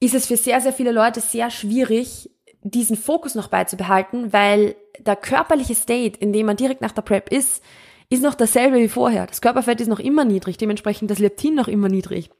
ist 0.00 0.14
es 0.14 0.26
für 0.26 0.36
sehr, 0.36 0.60
sehr 0.60 0.72
viele 0.72 0.92
Leute 0.92 1.20
sehr 1.20 1.50
schwierig, 1.50 2.30
diesen 2.62 2.96
Fokus 2.96 3.34
noch 3.34 3.48
beizubehalten, 3.48 4.32
weil 4.32 4.76
der 5.00 5.16
körperliche 5.16 5.74
State, 5.74 6.18
in 6.20 6.32
dem 6.32 6.46
man 6.46 6.56
direkt 6.56 6.80
nach 6.80 6.92
der 6.92 7.02
Prep 7.02 7.30
ist, 7.30 7.62
ist 8.10 8.22
noch 8.22 8.34
dasselbe 8.34 8.78
wie 8.78 8.88
vorher. 8.88 9.26
Das 9.26 9.40
Körperfett 9.40 9.80
ist 9.80 9.88
noch 9.88 9.98
immer 9.98 10.24
niedrig, 10.24 10.56
dementsprechend 10.56 11.10
das 11.10 11.18
Leptin 11.18 11.56
noch 11.56 11.66
immer 11.66 11.88
niedrig. 11.88 12.30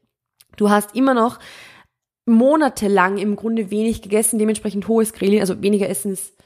Du 0.55 0.69
hast 0.69 0.95
immer 0.95 1.13
noch 1.13 1.39
monatelang 2.25 3.17
im 3.17 3.35
Grunde 3.35 3.71
wenig 3.71 4.01
gegessen, 4.01 4.39
dementsprechend 4.39 4.87
hohes 4.87 5.11
Grelin, 5.11 5.41
also 5.41 5.61
weniger 5.61 5.89
Essen 5.89 6.13
ist, 6.13 6.37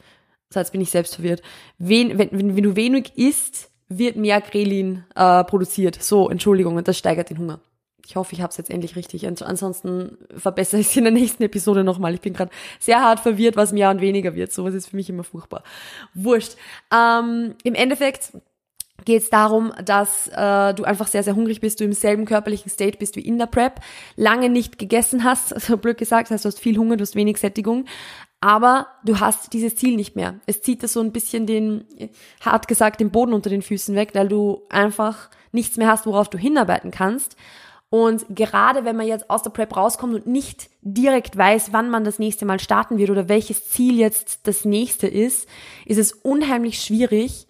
so 0.52 0.58
jetzt 0.58 0.72
bin 0.72 0.80
ich 0.80 0.90
selbst 0.90 1.14
verwirrt. 1.14 1.42
Wen, 1.78 2.18
wenn, 2.18 2.32
wenn, 2.32 2.56
wenn 2.56 2.64
du 2.64 2.74
wenig 2.74 3.12
isst, 3.16 3.70
wird 3.88 4.16
mehr 4.16 4.40
Grelin 4.40 5.04
äh, 5.14 5.44
produziert. 5.44 6.02
So, 6.02 6.28
Entschuldigung, 6.28 6.76
und 6.76 6.88
das 6.88 6.98
steigert 6.98 7.30
den 7.30 7.38
Hunger. 7.38 7.60
Ich 8.06 8.16
hoffe, 8.16 8.34
ich 8.34 8.42
habe 8.42 8.50
es 8.50 8.56
jetzt 8.56 8.70
endlich 8.70 8.96
richtig. 8.96 9.26
Ansonsten 9.26 10.18
verbessere 10.36 10.80
ich 10.80 10.88
es 10.88 10.96
in 10.96 11.04
der 11.04 11.12
nächsten 11.12 11.42
Episode 11.42 11.84
nochmal. 11.84 12.14
Ich 12.14 12.20
bin 12.20 12.34
gerade 12.34 12.50
sehr 12.78 13.00
hart 13.00 13.20
verwirrt, 13.20 13.56
was 13.56 13.72
mehr 13.72 13.90
und 13.90 14.00
weniger 14.00 14.34
wird. 14.34 14.52
Sowas 14.52 14.74
ist 14.74 14.88
für 14.88 14.96
mich 14.96 15.08
immer 15.08 15.24
furchtbar. 15.24 15.62
Wurscht. 16.12 16.56
Ähm, 16.92 17.54
Im 17.64 17.74
Endeffekt 17.74 18.32
geht 19.04 19.22
es 19.22 19.30
darum, 19.30 19.72
dass 19.84 20.28
äh, 20.28 20.74
du 20.74 20.84
einfach 20.84 21.06
sehr, 21.06 21.22
sehr 21.22 21.34
hungrig 21.34 21.60
bist, 21.60 21.80
du 21.80 21.84
im 21.84 21.92
selben 21.92 22.26
körperlichen 22.26 22.70
State 22.70 22.98
bist 22.98 23.16
wie 23.16 23.20
in 23.20 23.38
der 23.38 23.46
Prep, 23.46 23.80
lange 24.16 24.48
nicht 24.48 24.78
gegessen 24.78 25.24
hast, 25.24 25.48
so 25.60 25.76
blöd 25.76 25.98
gesagt, 25.98 26.30
das 26.30 26.36
heißt, 26.36 26.44
du 26.44 26.48
hast 26.48 26.60
viel 26.60 26.78
Hunger, 26.78 26.96
du 26.96 27.02
hast 27.02 27.16
wenig 27.16 27.38
Sättigung, 27.38 27.86
aber 28.40 28.88
du 29.04 29.20
hast 29.20 29.52
dieses 29.52 29.76
Ziel 29.76 29.96
nicht 29.96 30.16
mehr. 30.16 30.40
Es 30.46 30.62
zieht 30.62 30.82
dir 30.82 30.88
so 30.88 31.00
ein 31.00 31.12
bisschen 31.12 31.46
den, 31.46 31.84
hart 32.40 32.68
gesagt, 32.68 33.00
den 33.00 33.10
Boden 33.10 33.32
unter 33.32 33.50
den 33.50 33.62
Füßen 33.62 33.94
weg, 33.94 34.10
weil 34.14 34.28
du 34.28 34.62
einfach 34.68 35.30
nichts 35.52 35.76
mehr 35.76 35.88
hast, 35.88 36.06
worauf 36.06 36.28
du 36.28 36.38
hinarbeiten 36.38 36.90
kannst. 36.90 37.36
Und 37.94 38.26
gerade 38.28 38.84
wenn 38.84 38.96
man 38.96 39.06
jetzt 39.06 39.30
aus 39.30 39.44
der 39.44 39.50
Prep 39.50 39.76
rauskommt 39.76 40.16
und 40.16 40.26
nicht 40.26 40.68
direkt 40.82 41.38
weiß, 41.38 41.72
wann 41.72 41.90
man 41.90 42.02
das 42.02 42.18
nächste 42.18 42.44
Mal 42.44 42.58
starten 42.58 42.98
wird 42.98 43.08
oder 43.08 43.28
welches 43.28 43.70
Ziel 43.70 44.00
jetzt 44.00 44.48
das 44.48 44.64
nächste 44.64 45.06
ist, 45.06 45.48
ist 45.86 45.98
es 45.98 46.10
unheimlich 46.10 46.80
schwierig, 46.80 47.46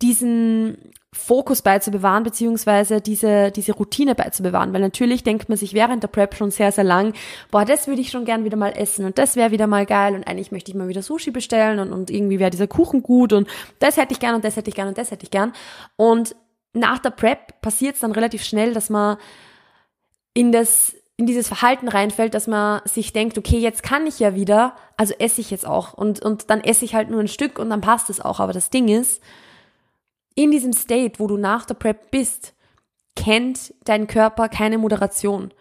diesen 0.00 0.78
Fokus 1.12 1.62
beizubewahren, 1.62 2.22
beziehungsweise 2.22 3.00
diese, 3.00 3.50
diese 3.50 3.72
Routine 3.72 4.14
beizubewahren. 4.14 4.72
Weil 4.72 4.82
natürlich 4.82 5.24
denkt 5.24 5.48
man 5.48 5.58
sich 5.58 5.74
während 5.74 6.04
der 6.04 6.08
Prep 6.08 6.36
schon 6.36 6.52
sehr, 6.52 6.70
sehr 6.70 6.84
lang, 6.84 7.12
boah, 7.50 7.64
das 7.64 7.88
würde 7.88 8.00
ich 8.00 8.12
schon 8.12 8.24
gern 8.24 8.44
wieder 8.44 8.56
mal 8.56 8.74
essen 8.76 9.04
und 9.04 9.18
das 9.18 9.34
wäre 9.34 9.50
wieder 9.50 9.66
mal 9.66 9.84
geil 9.84 10.14
und 10.14 10.28
eigentlich 10.28 10.52
möchte 10.52 10.70
ich 10.70 10.76
mal 10.76 10.86
wieder 10.86 11.02
Sushi 11.02 11.32
bestellen 11.32 11.80
und, 11.80 11.92
und 11.92 12.08
irgendwie 12.08 12.38
wäre 12.38 12.52
dieser 12.52 12.68
Kuchen 12.68 13.02
gut 13.02 13.32
und 13.32 13.48
das 13.80 13.96
hätte 13.96 14.12
ich 14.12 14.20
gern 14.20 14.36
und 14.36 14.44
das 14.44 14.54
hätte 14.54 14.70
ich 14.70 14.76
gern 14.76 14.86
und 14.86 14.96
das 14.96 15.10
hätte 15.10 15.24
ich 15.24 15.32
gern. 15.32 15.54
Und 15.96 16.36
nach 16.72 17.00
der 17.00 17.10
Prep 17.10 17.60
passiert 17.62 17.96
es 17.96 18.00
dann 18.02 18.12
relativ 18.12 18.44
schnell, 18.44 18.74
dass 18.74 18.90
man 18.90 19.16
in 20.38 20.52
das 20.52 20.94
in 21.16 21.26
dieses 21.26 21.48
Verhalten 21.48 21.88
reinfällt, 21.88 22.32
dass 22.32 22.46
man 22.46 22.80
sich 22.84 23.12
denkt, 23.12 23.38
okay, 23.38 23.58
jetzt 23.58 23.82
kann 23.82 24.06
ich 24.06 24.20
ja 24.20 24.36
wieder, 24.36 24.76
also 24.96 25.14
esse 25.18 25.40
ich 25.40 25.50
jetzt 25.50 25.66
auch 25.66 25.92
und, 25.94 26.22
und 26.22 26.48
dann 26.48 26.60
esse 26.60 26.84
ich 26.84 26.94
halt 26.94 27.10
nur 27.10 27.18
ein 27.18 27.26
Stück 27.26 27.58
und 27.58 27.70
dann 27.70 27.80
passt 27.80 28.08
es 28.08 28.20
auch. 28.20 28.38
Aber 28.38 28.52
das 28.52 28.70
Ding 28.70 28.86
ist, 28.86 29.20
in 30.36 30.52
diesem 30.52 30.72
State, 30.72 31.18
wo 31.18 31.26
du 31.26 31.36
nach 31.36 31.66
der 31.66 31.74
Prep 31.74 32.12
bist, 32.12 32.54
kennt 33.16 33.74
dein 33.82 34.06
Körper 34.06 34.48
keine 34.48 34.78
Moderation. 34.78 35.52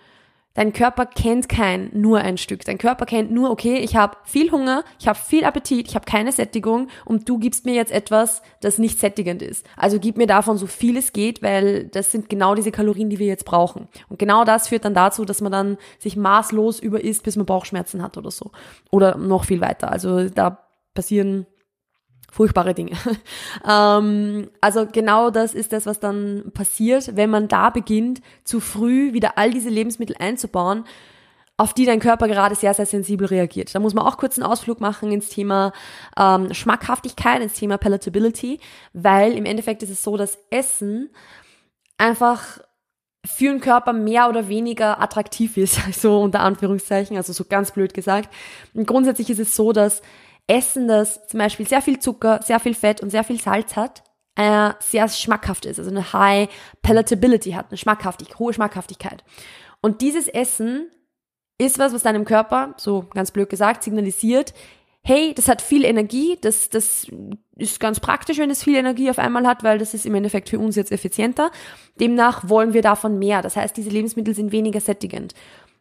Dein 0.58 0.74
Körper 0.74 1.06
kennt 1.06 1.48
kein 1.48 1.92
nur 1.94 2.18
ein 2.18 2.40
Stück. 2.40 2.66
Dein 2.66 2.80
Körper 2.80 3.06
kennt 3.06 3.30
nur, 3.30 3.52
okay, 3.52 3.78
ich 3.78 3.96
habe 3.96 4.18
viel 4.24 4.52
Hunger, 4.52 4.84
ich 5.00 5.08
habe 5.08 5.20
viel 5.20 5.44
Appetit, 5.44 5.88
ich 5.88 5.94
habe 5.94 6.06
keine 6.06 6.32
Sättigung 6.32 6.88
und 7.06 7.30
du 7.30 7.38
gibst 7.38 7.68
mir 7.68 7.76
jetzt 7.76 7.92
etwas, 7.92 8.42
das 8.62 8.80
nicht 8.80 9.00
sättigend 9.00 9.44
ist. 9.44 9.68
Also 9.76 10.00
gib 10.00 10.18
mir 10.18 10.26
davon 10.26 10.58
so 10.58 10.66
viel 10.66 10.98
es 10.98 11.14
geht, 11.14 11.44
weil 11.44 11.84
das 11.90 12.12
sind 12.12 12.28
genau 12.28 12.56
diese 12.56 12.72
Kalorien, 12.72 13.12
die 13.12 13.20
wir 13.20 13.28
jetzt 13.28 13.46
brauchen. 13.46 13.88
Und 14.10 14.18
genau 14.18 14.46
das 14.46 14.70
führt 14.70 14.84
dann 14.84 14.96
dazu, 14.96 15.26
dass 15.26 15.42
man 15.42 15.52
dann 15.52 15.78
sich 16.00 16.18
maßlos 16.18 16.80
überisst, 16.80 17.22
bis 17.22 17.36
man 17.36 17.46
Bauchschmerzen 17.46 18.02
hat 18.02 18.18
oder 18.18 18.32
so. 18.32 18.50
Oder 18.90 19.16
noch 19.16 19.44
viel 19.44 19.62
weiter. 19.62 19.92
Also 19.92 20.28
da 20.28 20.66
passieren 20.96 21.46
furchtbare 22.32 22.74
Dinge. 22.74 22.92
ähm, 23.70 24.50
also 24.62 24.86
genau 24.92 25.30
das 25.30 25.54
ist 25.54 25.74
das, 25.74 25.86
was 25.86 26.00
dann 26.00 26.52
passiert, 26.54 27.16
wenn 27.16 27.30
man 27.30 27.48
da 27.48 27.70
beginnt, 27.70 28.22
zu 28.44 28.60
früh 28.60 29.14
wieder 29.14 29.38
all 29.38 29.52
diese 29.52 29.70
Lebensmittel 29.70 30.16
einzubauen, 30.20 30.86
auf 31.58 31.74
die 31.74 31.86
dein 31.86 32.00
Körper 32.00 32.28
gerade 32.28 32.54
sehr, 32.54 32.74
sehr 32.76 32.86
sensibel 32.86 33.28
reagiert. 33.28 33.74
Da 33.74 33.80
muss 33.80 33.96
man 33.96 34.06
auch 34.06 34.18
kurz 34.18 34.38
einen 34.38 34.46
Ausflug 34.46 34.80
machen 34.80 35.12
ins 35.12 35.30
Thema 35.30 35.74
ähm, 36.18 36.54
Schmackhaftigkeit, 36.54 37.42
ins 37.42 37.54
Thema 37.54 37.80
Palatability, 37.80 38.60
weil 38.94 39.34
im 39.34 39.46
Endeffekt 39.46 39.82
ist 39.82 39.90
es 39.90 40.04
so, 40.04 40.18
dass 40.18 40.38
Essen 40.52 41.10
einfach 41.98 42.60
für 43.26 43.52
den 43.52 43.60
Körper 43.60 43.92
mehr 43.92 44.30
oder 44.30 44.48
weniger 44.48 45.02
attraktiv 45.02 45.58
ist, 45.58 45.80
so 46.00 46.22
unter 46.22 46.42
Anführungszeichen, 46.42 47.18
also 47.18 47.34
so 47.34 47.44
ganz 47.46 47.72
blöd 47.72 47.96
gesagt. 47.96 48.34
Und 48.76 48.86
grundsätzlich 48.86 49.32
ist 49.32 49.40
es 49.40 49.56
so, 49.56 49.74
dass 49.74 50.04
Essen, 50.48 50.88
das 50.88 51.28
zum 51.28 51.40
Beispiel 51.40 51.68
sehr 51.68 51.82
viel 51.82 52.00
Zucker, 52.00 52.40
sehr 52.44 52.60
viel 52.60 52.74
Fett 52.74 53.02
und 53.02 53.10
sehr 53.10 53.24
viel 53.24 53.40
Salz 53.40 53.76
hat, 53.76 54.04
äh, 54.36 54.72
sehr 54.80 55.08
schmackhaft 55.10 55.66
ist, 55.66 55.80
also 55.80 55.92
eine 55.92 56.14
High 56.14 56.50
Palatability 56.82 57.52
hat, 57.52 57.68
eine 57.70 57.78
Schmackhaftigkeit, 57.78 58.40
hohe 58.40 58.54
Schmackhaftigkeit. 58.54 59.24
Und 59.82 60.02
dieses 60.02 60.28
Essen 60.28 60.90
ist 61.58 61.80
was, 61.80 61.94
was 61.94 62.04
deinem 62.04 62.26
Körper, 62.26 62.76
so 62.78 63.06
ganz 63.14 63.32
blöd 63.32 63.50
gesagt, 63.50 63.84
signalisiert, 63.84 64.54
hey, 65.04 65.34
das 65.34 65.48
hat 65.48 65.62
viel 65.62 65.86
Energie, 65.86 66.38
das, 66.42 66.70
das 66.70 67.08
ist 67.56 67.80
ganz 67.80 68.00
praktisch, 68.00 68.38
wenn 68.40 68.52
es 68.52 68.64
viel 68.64 68.76
Energie 68.76 69.10
auf 69.10 69.20
einmal 69.20 69.48
hat, 69.48 69.64
weil 69.64 69.80
das 69.80 69.94
ist 69.94 70.06
im 70.06 70.16
Endeffekt 70.16 70.50
für 70.50 70.60
uns 70.60 70.76
jetzt 70.76 70.92
effizienter. 70.92 71.50
Demnach 72.00 72.50
wollen 72.50 72.74
wir 72.74 72.82
davon 72.82 73.18
mehr. 73.18 73.42
Das 73.42 73.56
heißt, 73.56 73.78
diese 73.78 73.90
Lebensmittel 73.90 74.36
sind 74.36 74.52
weniger 74.52 74.82
sättigend. 74.82 75.34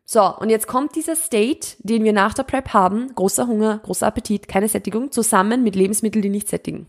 So, 0.09 0.23
und 0.37 0.51
jetzt 0.51 0.69
kommt 0.69 0.95
dieser 0.95 1.17
State, 1.17 1.77
den 1.81 2.05
wir 2.05 2.13
nach 2.13 2.33
der 2.33 2.45
Prep 2.45 2.73
haben, 2.73 3.13
großer 3.17 3.49
Hunger, 3.49 3.81
großer 3.83 4.07
Appetit, 4.07 4.47
keine 4.47 4.69
Sättigung, 4.69 5.11
zusammen 5.11 5.65
mit 5.65 5.75
Lebensmitteln, 5.75 6.23
die 6.23 6.29
nicht 6.29 6.49
sättigen. 6.49 6.87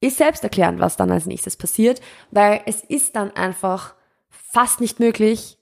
Ist 0.00 0.16
selbst 0.16 0.42
erklären, 0.42 0.80
was 0.80 0.96
dann 0.96 1.12
als 1.12 1.26
nächstes 1.26 1.56
passiert, 1.56 2.00
weil 2.30 2.62
es 2.64 2.82
ist 2.82 3.14
dann 3.14 3.30
einfach 3.32 3.94
fast 4.30 4.80
nicht 4.80 5.00
möglich, 5.00 5.58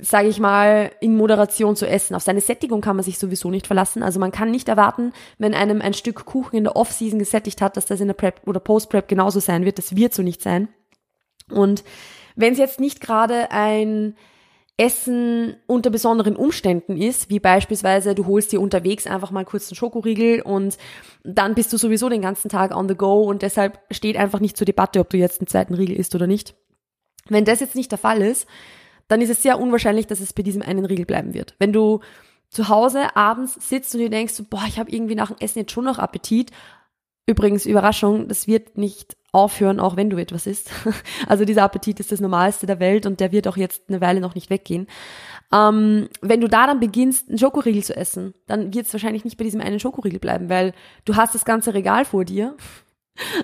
sage 0.00 0.28
ich 0.28 0.38
mal, 0.38 0.92
in 1.00 1.16
Moderation 1.16 1.74
zu 1.74 1.88
essen. 1.88 2.14
Auf 2.14 2.22
seine 2.22 2.40
Sättigung 2.40 2.80
kann 2.80 2.94
man 2.94 3.04
sich 3.04 3.18
sowieso 3.18 3.50
nicht 3.50 3.66
verlassen. 3.66 4.04
Also 4.04 4.20
man 4.20 4.30
kann 4.30 4.52
nicht 4.52 4.68
erwarten, 4.68 5.12
wenn 5.38 5.54
einem 5.54 5.82
ein 5.82 5.92
Stück 5.92 6.24
Kuchen 6.24 6.56
in 6.56 6.64
der 6.64 6.76
Off-Season 6.76 7.18
gesättigt 7.18 7.60
hat, 7.60 7.76
dass 7.76 7.86
das 7.86 8.00
in 8.00 8.06
der 8.06 8.14
Prep 8.14 8.42
oder 8.46 8.60
Post-Prep 8.60 9.08
genauso 9.08 9.40
sein 9.40 9.64
wird. 9.64 9.78
Das 9.78 9.96
wird 9.96 10.14
so 10.14 10.22
nicht 10.22 10.40
sein. 10.40 10.68
Und 11.50 11.82
wenn 12.36 12.52
es 12.52 12.58
jetzt 12.58 12.78
nicht 12.78 13.00
gerade 13.00 13.50
ein 13.50 14.14
Essen 14.80 15.56
unter 15.66 15.90
besonderen 15.90 16.36
Umständen 16.36 16.96
ist, 16.96 17.30
wie 17.30 17.40
beispielsweise 17.40 18.14
du 18.14 18.26
holst 18.26 18.52
dir 18.52 18.60
unterwegs 18.60 19.08
einfach 19.08 19.32
mal 19.32 19.44
kurz 19.44 19.68
einen 19.68 19.76
Schokoriegel 19.76 20.40
und 20.40 20.78
dann 21.24 21.56
bist 21.56 21.72
du 21.72 21.76
sowieso 21.76 22.08
den 22.08 22.22
ganzen 22.22 22.48
Tag 22.48 22.74
on 22.74 22.88
the 22.88 22.94
go 22.94 23.22
und 23.22 23.42
deshalb 23.42 23.80
steht 23.90 24.16
einfach 24.16 24.38
nicht 24.38 24.56
zur 24.56 24.66
Debatte, 24.66 25.00
ob 25.00 25.10
du 25.10 25.16
jetzt 25.16 25.40
einen 25.40 25.48
zweiten 25.48 25.74
Riegel 25.74 25.96
isst 25.96 26.14
oder 26.14 26.28
nicht. 26.28 26.54
Wenn 27.28 27.44
das 27.44 27.58
jetzt 27.58 27.74
nicht 27.74 27.90
der 27.90 27.98
Fall 27.98 28.22
ist, 28.22 28.46
dann 29.08 29.20
ist 29.20 29.30
es 29.30 29.42
sehr 29.42 29.58
unwahrscheinlich, 29.58 30.06
dass 30.06 30.20
es 30.20 30.32
bei 30.32 30.44
diesem 30.44 30.62
einen 30.62 30.84
Riegel 30.84 31.06
bleiben 31.06 31.34
wird. 31.34 31.56
Wenn 31.58 31.72
du 31.72 32.00
zu 32.48 32.68
Hause 32.68 33.16
abends 33.16 33.54
sitzt 33.68 33.94
und 33.94 34.00
dir 34.00 34.10
denkst, 34.10 34.34
boah, 34.48 34.64
ich 34.68 34.78
habe 34.78 34.92
irgendwie 34.92 35.16
nach 35.16 35.32
dem 35.32 35.38
Essen 35.40 35.58
jetzt 35.58 35.72
schon 35.72 35.84
noch 35.84 35.98
Appetit. 35.98 36.52
Übrigens, 37.26 37.66
Überraschung, 37.66 38.28
das 38.28 38.46
wird 38.46 38.78
nicht 38.78 39.17
aufhören, 39.32 39.80
auch 39.80 39.96
wenn 39.96 40.10
du 40.10 40.16
etwas 40.16 40.46
isst. 40.46 40.70
Also 41.26 41.44
dieser 41.44 41.62
Appetit 41.62 42.00
ist 42.00 42.12
das 42.12 42.20
Normalste 42.20 42.66
der 42.66 42.80
Welt 42.80 43.06
und 43.06 43.20
der 43.20 43.32
wird 43.32 43.46
auch 43.48 43.56
jetzt 43.56 43.82
eine 43.88 44.00
Weile 44.00 44.20
noch 44.20 44.34
nicht 44.34 44.50
weggehen. 44.50 44.86
Ähm, 45.52 46.08
wenn 46.20 46.40
du 46.40 46.48
da 46.48 46.66
dann 46.66 46.80
beginnst, 46.80 47.28
einen 47.28 47.38
Schokoriegel 47.38 47.82
zu 47.82 47.96
essen, 47.96 48.34
dann 48.46 48.72
wird 48.74 48.86
es 48.86 48.92
wahrscheinlich 48.92 49.24
nicht 49.24 49.36
bei 49.36 49.44
diesem 49.44 49.60
einen 49.60 49.80
Schokoriegel 49.80 50.18
bleiben, 50.18 50.48
weil 50.48 50.72
du 51.04 51.16
hast 51.16 51.34
das 51.34 51.44
ganze 51.44 51.74
Regal 51.74 52.04
vor 52.04 52.24
dir. 52.24 52.56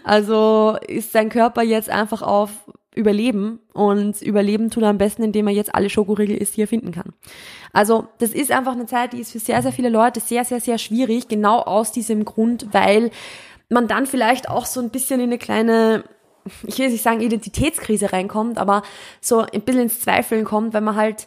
Also 0.05 0.79
ist 0.87 1.17
dein 1.17 1.31
Körper 1.31 1.63
jetzt 1.63 1.91
einfach 1.91 2.23
auf 2.23 2.51
Überleben 2.95 3.59
und 3.73 4.23
Überleben 4.23 4.71
tut 4.71 4.85
er 4.85 4.91
am 4.91 4.99
besten, 4.99 5.25
indem 5.25 5.49
er 5.49 5.53
jetzt 5.53 5.75
alle 5.75 5.91
Schokoriegel 5.91 6.37
isst, 6.37 6.57
die 6.57 6.63
er 6.63 6.69
finden 6.69 6.93
kann. 6.93 7.13
Also 7.73 8.07
das 8.19 8.31
ist 8.31 8.53
einfach 8.53 8.75
eine 8.75 8.87
Zeit, 8.87 9.13
die 9.13 9.19
ist 9.19 9.33
für 9.33 9.41
sehr, 9.41 9.63
sehr 9.63 9.73
viele 9.73 9.89
Leute 9.89 10.21
sehr, 10.21 10.45
sehr, 10.45 10.61
sehr 10.61 10.79
schwierig, 10.79 11.27
genau 11.27 11.59
aus 11.59 11.91
diesem 11.91 12.25
Grund, 12.25 12.69
weil 12.71 13.11
man 13.69 13.89
dann 13.89 14.07
vielleicht 14.07 14.49
auch 14.49 14.67
so 14.67 14.81
ein 14.81 14.91
bisschen 14.91 15.21
in 15.21 15.31
eine 15.31 15.39
kleine, 15.39 16.05
ich 16.67 16.79
will 16.79 16.91
nicht 16.91 17.03
sagen 17.03 17.21
Identitätskrise 17.21 18.13
reinkommt, 18.13 18.59
aber 18.59 18.83
so 19.21 19.41
ein 19.41 19.63
bisschen 19.63 19.83
ins 19.83 20.01
Zweifeln 20.01 20.45
kommt, 20.45 20.75
wenn 20.75 20.85
man 20.85 20.97
halt 20.97 21.27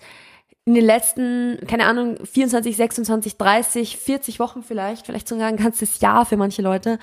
in 0.65 0.73
den 0.73 0.85
letzten, 0.85 1.59
keine 1.65 1.85
Ahnung, 1.85 2.17
24, 2.25 2.75
26, 2.75 3.37
30, 3.37 3.97
40 3.97 4.39
Wochen 4.39 4.63
vielleicht, 4.63 5.05
vielleicht 5.05 5.27
sogar 5.27 5.47
ein 5.47 5.55
ganzes 5.55 6.01
Jahr 6.01 6.25
für 6.25 6.35
manche 6.35 6.61
Leute, 6.61 6.99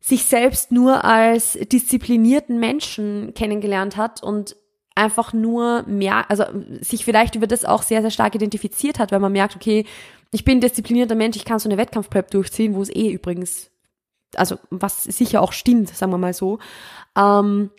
sich 0.00 0.24
selbst 0.24 0.72
nur 0.72 1.04
als 1.04 1.52
disziplinierten 1.52 2.58
Menschen 2.58 3.34
kennengelernt 3.34 3.96
hat 3.96 4.20
und 4.20 4.56
einfach 4.96 5.32
nur 5.32 5.84
mehr, 5.84 6.28
also 6.28 6.44
sich 6.80 7.04
vielleicht 7.04 7.36
über 7.36 7.46
das 7.46 7.64
auch 7.64 7.82
sehr, 7.82 8.02
sehr 8.02 8.10
stark 8.10 8.34
identifiziert 8.34 8.98
hat, 8.98 9.12
weil 9.12 9.20
man 9.20 9.32
merkt, 9.32 9.54
okay, 9.54 9.86
ich 10.32 10.44
bin 10.44 10.60
disziplinierter 10.60 11.14
Mensch, 11.14 11.36
ich 11.36 11.44
kann 11.44 11.60
so 11.60 11.68
eine 11.68 11.78
Wettkampfprep 11.78 12.30
durchziehen, 12.32 12.74
wo 12.74 12.82
es 12.82 12.90
eh 12.90 13.10
übrigens 13.10 13.71
also 14.36 14.56
was 14.70 15.04
sicher 15.04 15.42
auch 15.42 15.52
stimmt, 15.52 15.88
sagen 15.88 16.12
wir 16.12 16.18
mal 16.18 16.34
so. 16.34 16.58
Ähm, 17.16 17.70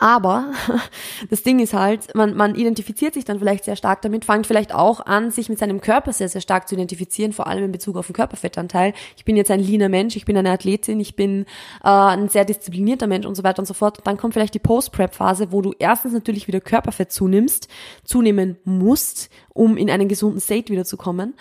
aber 0.00 0.52
das 1.30 1.42
Ding 1.42 1.58
ist 1.60 1.74
halt, 1.74 2.14
man, 2.14 2.34
man 2.34 2.54
identifiziert 2.54 3.12
sich 3.12 3.26
dann 3.26 3.38
vielleicht 3.38 3.64
sehr 3.64 3.76
stark 3.76 4.00
damit, 4.00 4.24
fängt 4.24 4.46
vielleicht 4.46 4.74
auch 4.74 5.04
an, 5.04 5.30
sich 5.30 5.50
mit 5.50 5.58
seinem 5.58 5.82
Körper 5.82 6.14
sehr, 6.14 6.30
sehr 6.30 6.40
stark 6.40 6.66
zu 6.66 6.74
identifizieren, 6.74 7.34
vor 7.34 7.46
allem 7.46 7.64
in 7.64 7.72
Bezug 7.72 7.98
auf 7.98 8.06
den 8.06 8.14
Körperfettanteil. 8.14 8.94
Ich 9.18 9.26
bin 9.26 9.36
jetzt 9.36 9.50
ein 9.50 9.60
leaner 9.60 9.90
Mensch, 9.90 10.16
ich 10.16 10.24
bin 10.24 10.38
eine 10.38 10.52
Athletin, 10.52 11.00
ich 11.00 11.16
bin 11.16 11.44
äh, 11.84 11.88
ein 11.88 12.30
sehr 12.30 12.46
disziplinierter 12.46 13.06
Mensch 13.06 13.26
und 13.26 13.34
so 13.34 13.44
weiter 13.44 13.58
und 13.58 13.66
so 13.66 13.74
fort. 13.74 13.98
Und 13.98 14.06
dann 14.06 14.16
kommt 14.16 14.32
vielleicht 14.32 14.54
die 14.54 14.58
Post-Prep-Phase, 14.58 15.52
wo 15.52 15.60
du 15.60 15.74
erstens 15.78 16.14
natürlich 16.14 16.48
wieder 16.48 16.62
Körperfett 16.62 17.12
zunimmst, 17.12 17.68
zunehmen 18.02 18.56
musst, 18.64 19.28
um 19.50 19.76
in 19.76 19.90
einen 19.90 20.08
gesunden 20.08 20.40
State 20.40 20.72
wiederzukommen. 20.72 21.34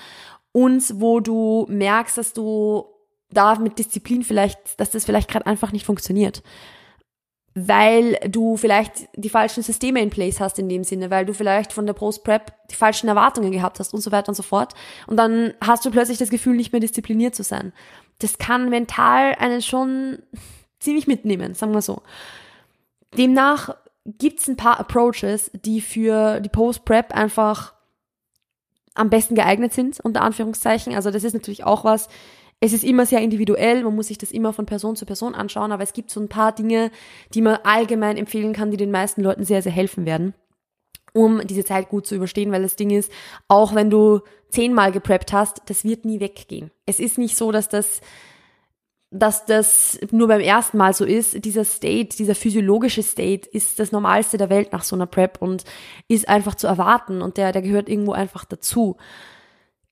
Und 0.52 1.00
wo 1.00 1.22
du 1.22 1.66
merkst, 1.70 2.18
dass 2.18 2.34
du 2.34 2.84
da 3.32 3.56
mit 3.56 3.80
Disziplin 3.80 4.24
vielleicht, 4.24 4.80
dass 4.80 4.92
das 4.92 5.06
vielleicht 5.06 5.30
gerade 5.30 5.46
einfach 5.46 5.72
nicht 5.72 5.86
funktioniert. 5.86 6.42
Weil 7.56 8.14
du 8.28 8.58
vielleicht 8.58 9.10
die 9.16 9.30
falschen 9.30 9.64
Systeme 9.64 10.02
in 10.02 10.10
place 10.10 10.40
hast 10.40 10.60
in 10.60 10.70
dem 10.70 10.84
Sinne, 10.84 11.10
weil 11.10 11.26
du 11.26 11.34
vielleicht 11.34 11.74
von 11.74 11.86
der 11.86 11.94
Post-Prep 11.94 12.54
die 12.70 12.76
falschen 12.76 13.10
Erwartungen 13.10 13.52
gehabt 13.52 13.80
hast 13.80 13.94
und 13.94 14.02
so 14.02 14.12
weiter 14.12 14.30
und 14.30 14.36
so 14.36 14.44
fort. 14.44 14.74
Und 15.08 15.18
dann 15.18 15.54
hast 15.62 15.86
du 15.86 15.92
plötzlich 15.92 16.18
das 16.18 16.30
Gefühl, 16.30 16.56
nicht 16.56 16.72
mehr 16.72 16.80
diszipliniert 16.80 17.36
zu 17.36 17.44
sein. 17.44 17.74
Das 18.20 18.38
kann 18.38 18.70
mental 18.70 19.36
einen 19.40 19.62
schon 19.62 20.20
ziemlich 20.80 21.08
mitnehmen, 21.08 21.56
sagen 21.56 21.74
wir 21.74 21.82
so. 21.82 22.02
Demnach 23.18 23.76
gibt's 24.06 24.48
ein 24.48 24.58
paar 24.58 24.80
Approaches, 24.80 25.52
die 25.54 25.82
für 25.82 26.40
die 26.40 26.50
Post-Prep 26.50 27.14
einfach 27.14 27.74
am 28.96 29.10
besten 29.10 29.36
geeignet 29.36 29.74
sind, 29.74 30.00
unter 30.02 30.22
Anführungszeichen. 30.22 30.94
Also 30.96 31.12
das 31.12 31.24
ist 31.24 31.34
natürlich 31.34 31.64
auch 31.64 31.84
was, 31.84 32.10
es 32.62 32.74
ist 32.74 32.84
immer 32.84 33.06
sehr 33.06 33.22
individuell, 33.22 33.84
man 33.84 33.96
muss 33.96 34.08
sich 34.08 34.18
das 34.18 34.32
immer 34.32 34.52
von 34.52 34.66
Person 34.66 34.96
zu 34.96 35.06
Person 35.06 35.34
anschauen, 35.34 35.72
aber 35.72 35.84
es 35.84 35.94
gibt 35.94 36.12
so 36.12 36.20
ein 36.20 36.28
paar 36.28 36.52
Dinge, 36.52 36.92
die 37.34 37.42
man 37.42 37.60
allgemein 37.64 38.18
empfehlen 38.18 38.54
kann, 38.54 38.72
die 38.72 38.78
den 38.78 38.92
meisten 38.92 39.22
Leuten 39.22 39.46
sehr, 39.46 39.62
sehr 39.62 39.72
helfen 39.72 40.06
werden, 40.06 40.34
um 41.14 41.46
diese 41.48 41.64
Zeit 41.64 41.90
gut 41.90 42.06
zu 42.06 42.16
überstehen, 42.16 42.52
weil 42.52 42.64
das 42.64 42.76
Ding 42.76 42.90
ist, 42.90 43.12
auch 43.48 43.76
wenn 43.76 43.90
du 43.90 44.22
zehnmal 44.50 44.92
gepreppt 44.92 45.32
hast, 45.32 45.62
das 45.68 45.86
wird 45.86 46.04
nie 46.04 46.20
weggehen. 46.20 46.72
Es 46.86 47.00
ist 47.00 47.18
nicht 47.18 47.38
so, 47.38 47.52
dass 47.52 47.70
das 47.70 48.02
dass 49.12 49.46
das 49.46 50.00
nur 50.12 50.28
beim 50.28 50.40
ersten 50.40 50.78
Mal 50.78 50.94
so 50.94 51.04
ist. 51.04 51.44
Dieser 51.44 51.66
State, 51.66 52.16
dieser 52.16 52.36
physiologische 52.36 53.02
State 53.02 53.50
ist 53.50 53.80
das 53.80 53.92
Normalste 53.92 54.38
der 54.38 54.52
Welt 54.52 54.72
nach 54.72 54.84
so 54.84 54.96
einer 54.96 55.08
Prep 55.08 55.42
und 55.42 55.64
ist 56.08 56.30
einfach 56.30 56.54
zu 56.54 56.68
erwarten 56.68 57.24
und 57.24 57.38
der, 57.38 57.52
der 57.52 57.64
gehört 57.64 57.90
irgendwo 57.90 58.12
einfach 58.12 58.46
dazu. 58.46 58.98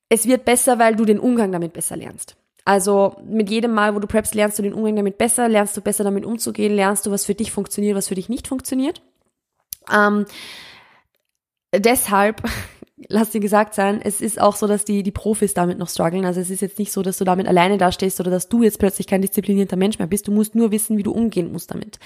Es 0.08 0.28
wird 0.28 0.46
besser, 0.46 0.78
weil 0.78 0.96
du 0.96 1.04
den 1.04 1.20
Umgang 1.20 1.52
damit 1.52 1.74
besser 1.74 1.98
lernst. 1.98 2.38
Also 2.68 3.16
mit 3.26 3.50
jedem 3.50 3.74
Mal, 3.74 3.96
wo 3.96 4.00
du 4.00 4.08
preppst, 4.08 4.36
lernst 4.36 4.60
du 4.60 4.62
den 4.62 4.74
Umgang 4.74 4.98
damit 4.98 5.18
besser, 5.18 5.48
lernst 5.48 5.78
du 5.78 5.82
besser 5.82 6.04
damit 6.04 6.26
umzugehen, 6.26 6.76
lernst 6.76 7.06
du, 7.06 7.12
was 7.12 7.24
für 7.24 7.34
dich 7.34 7.50
funktioniert, 7.50 7.96
was 7.96 8.10
für 8.10 8.16
dich 8.16 8.28
nicht 8.28 8.46
funktioniert. 8.46 9.02
Ähm, 9.90 10.26
deshalb 11.74 12.44
lass 13.08 13.30
dir 13.30 13.40
gesagt 13.40 13.74
sein, 13.74 14.02
es 14.04 14.20
ist 14.20 14.42
auch 14.42 14.58
so, 14.58 14.68
dass 14.68 14.84
die, 14.84 15.02
die 15.02 15.14
Profis 15.14 15.54
damit 15.54 15.78
noch 15.78 15.88
strugglen. 15.88 16.26
Also 16.26 16.42
es 16.42 16.50
ist 16.50 16.60
jetzt 16.60 16.78
nicht 16.78 16.92
so, 16.92 17.04
dass 17.04 17.18
du 17.18 17.24
damit 17.24 17.48
alleine 17.48 17.78
dastehst 17.78 18.20
oder 18.20 18.32
dass 18.32 18.50
du 18.50 18.64
jetzt 18.64 18.80
plötzlich 18.80 19.08
kein 19.08 19.22
disziplinierter 19.22 19.78
Mensch 19.78 19.98
mehr 19.98 20.10
bist. 20.10 20.28
Du 20.28 20.34
musst 20.34 20.54
nur 20.54 20.72
wissen, 20.72 20.98
wie 20.98 21.04
du 21.04 21.14
umgehen 21.14 21.54
musst 21.54 21.72
damit. 21.72 22.00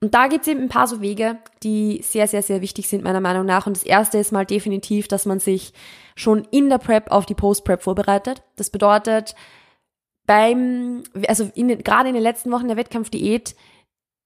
Und 0.00 0.14
da 0.14 0.26
gibt's 0.26 0.48
eben 0.48 0.62
ein 0.62 0.68
paar 0.68 0.88
so 0.88 1.00
Wege, 1.00 1.38
die 1.62 2.00
sehr, 2.02 2.26
sehr, 2.26 2.42
sehr 2.42 2.60
wichtig 2.60 2.88
sind, 2.88 3.04
meiner 3.04 3.20
Meinung 3.20 3.46
nach. 3.46 3.68
Und 3.68 3.76
das 3.76 3.84
erste 3.84 4.18
ist 4.18 4.32
mal 4.32 4.46
definitiv, 4.46 5.06
dass 5.06 5.26
man 5.26 5.38
sich 5.38 5.72
schon 6.16 6.44
in 6.50 6.70
der 6.70 6.78
Prep 6.78 7.12
auf 7.12 7.24
die 7.24 7.34
Post-Prep 7.34 7.84
vorbereitet. 7.84 8.42
Das 8.56 8.70
bedeutet, 8.70 9.36
beim, 10.26 11.02
also 11.28 11.50
in, 11.54 11.68
gerade 11.78 12.08
in 12.08 12.14
den 12.14 12.22
letzten 12.22 12.50
Wochen 12.50 12.68
der 12.68 12.76
Wettkampfdiät, 12.76 13.54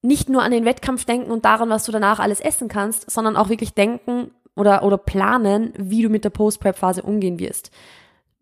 nicht 0.02 0.28
nur 0.28 0.42
an 0.42 0.50
den 0.50 0.64
Wettkampf 0.64 1.04
denken 1.04 1.30
und 1.30 1.44
daran, 1.44 1.68
was 1.68 1.84
du 1.84 1.92
danach 1.92 2.20
alles 2.20 2.40
essen 2.40 2.68
kannst, 2.68 3.10
sondern 3.10 3.36
auch 3.36 3.50
wirklich 3.50 3.74
denken, 3.74 4.30
oder, 4.56 4.82
oder 4.82 4.98
planen, 4.98 5.72
wie 5.76 6.02
du 6.02 6.08
mit 6.08 6.24
der 6.24 6.30
Post-Prep-Phase 6.30 7.02
umgehen 7.02 7.38
wirst. 7.38 7.70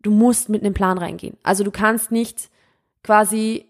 Du 0.01 0.11
musst 0.11 0.49
mit 0.49 0.63
einem 0.63 0.73
Plan 0.73 0.97
reingehen. 0.97 1.37
Also 1.43 1.63
du 1.63 1.71
kannst 1.71 2.11
nicht 2.11 2.49
quasi 3.03 3.65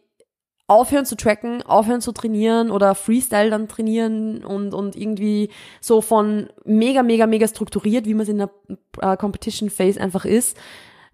aufhören 0.67 1.05
zu 1.05 1.15
tracken, 1.15 1.63
aufhören 1.63 2.01
zu 2.01 2.11
trainieren 2.11 2.69
oder 2.69 2.93
Freestyle 2.93 3.49
dann 3.49 3.67
trainieren 3.67 4.45
und, 4.45 4.73
und 4.73 4.95
irgendwie 4.95 5.49
so 5.81 6.01
von 6.01 6.49
mega, 6.63 7.01
mega, 7.01 7.25
mega 7.25 7.47
strukturiert, 7.47 8.05
wie 8.05 8.13
man 8.13 8.23
es 8.23 8.29
in 8.29 8.37
der 8.37 8.51
äh, 9.01 9.17
Competition 9.17 9.69
Phase 9.69 9.99
einfach 9.99 10.25
ist, 10.25 10.57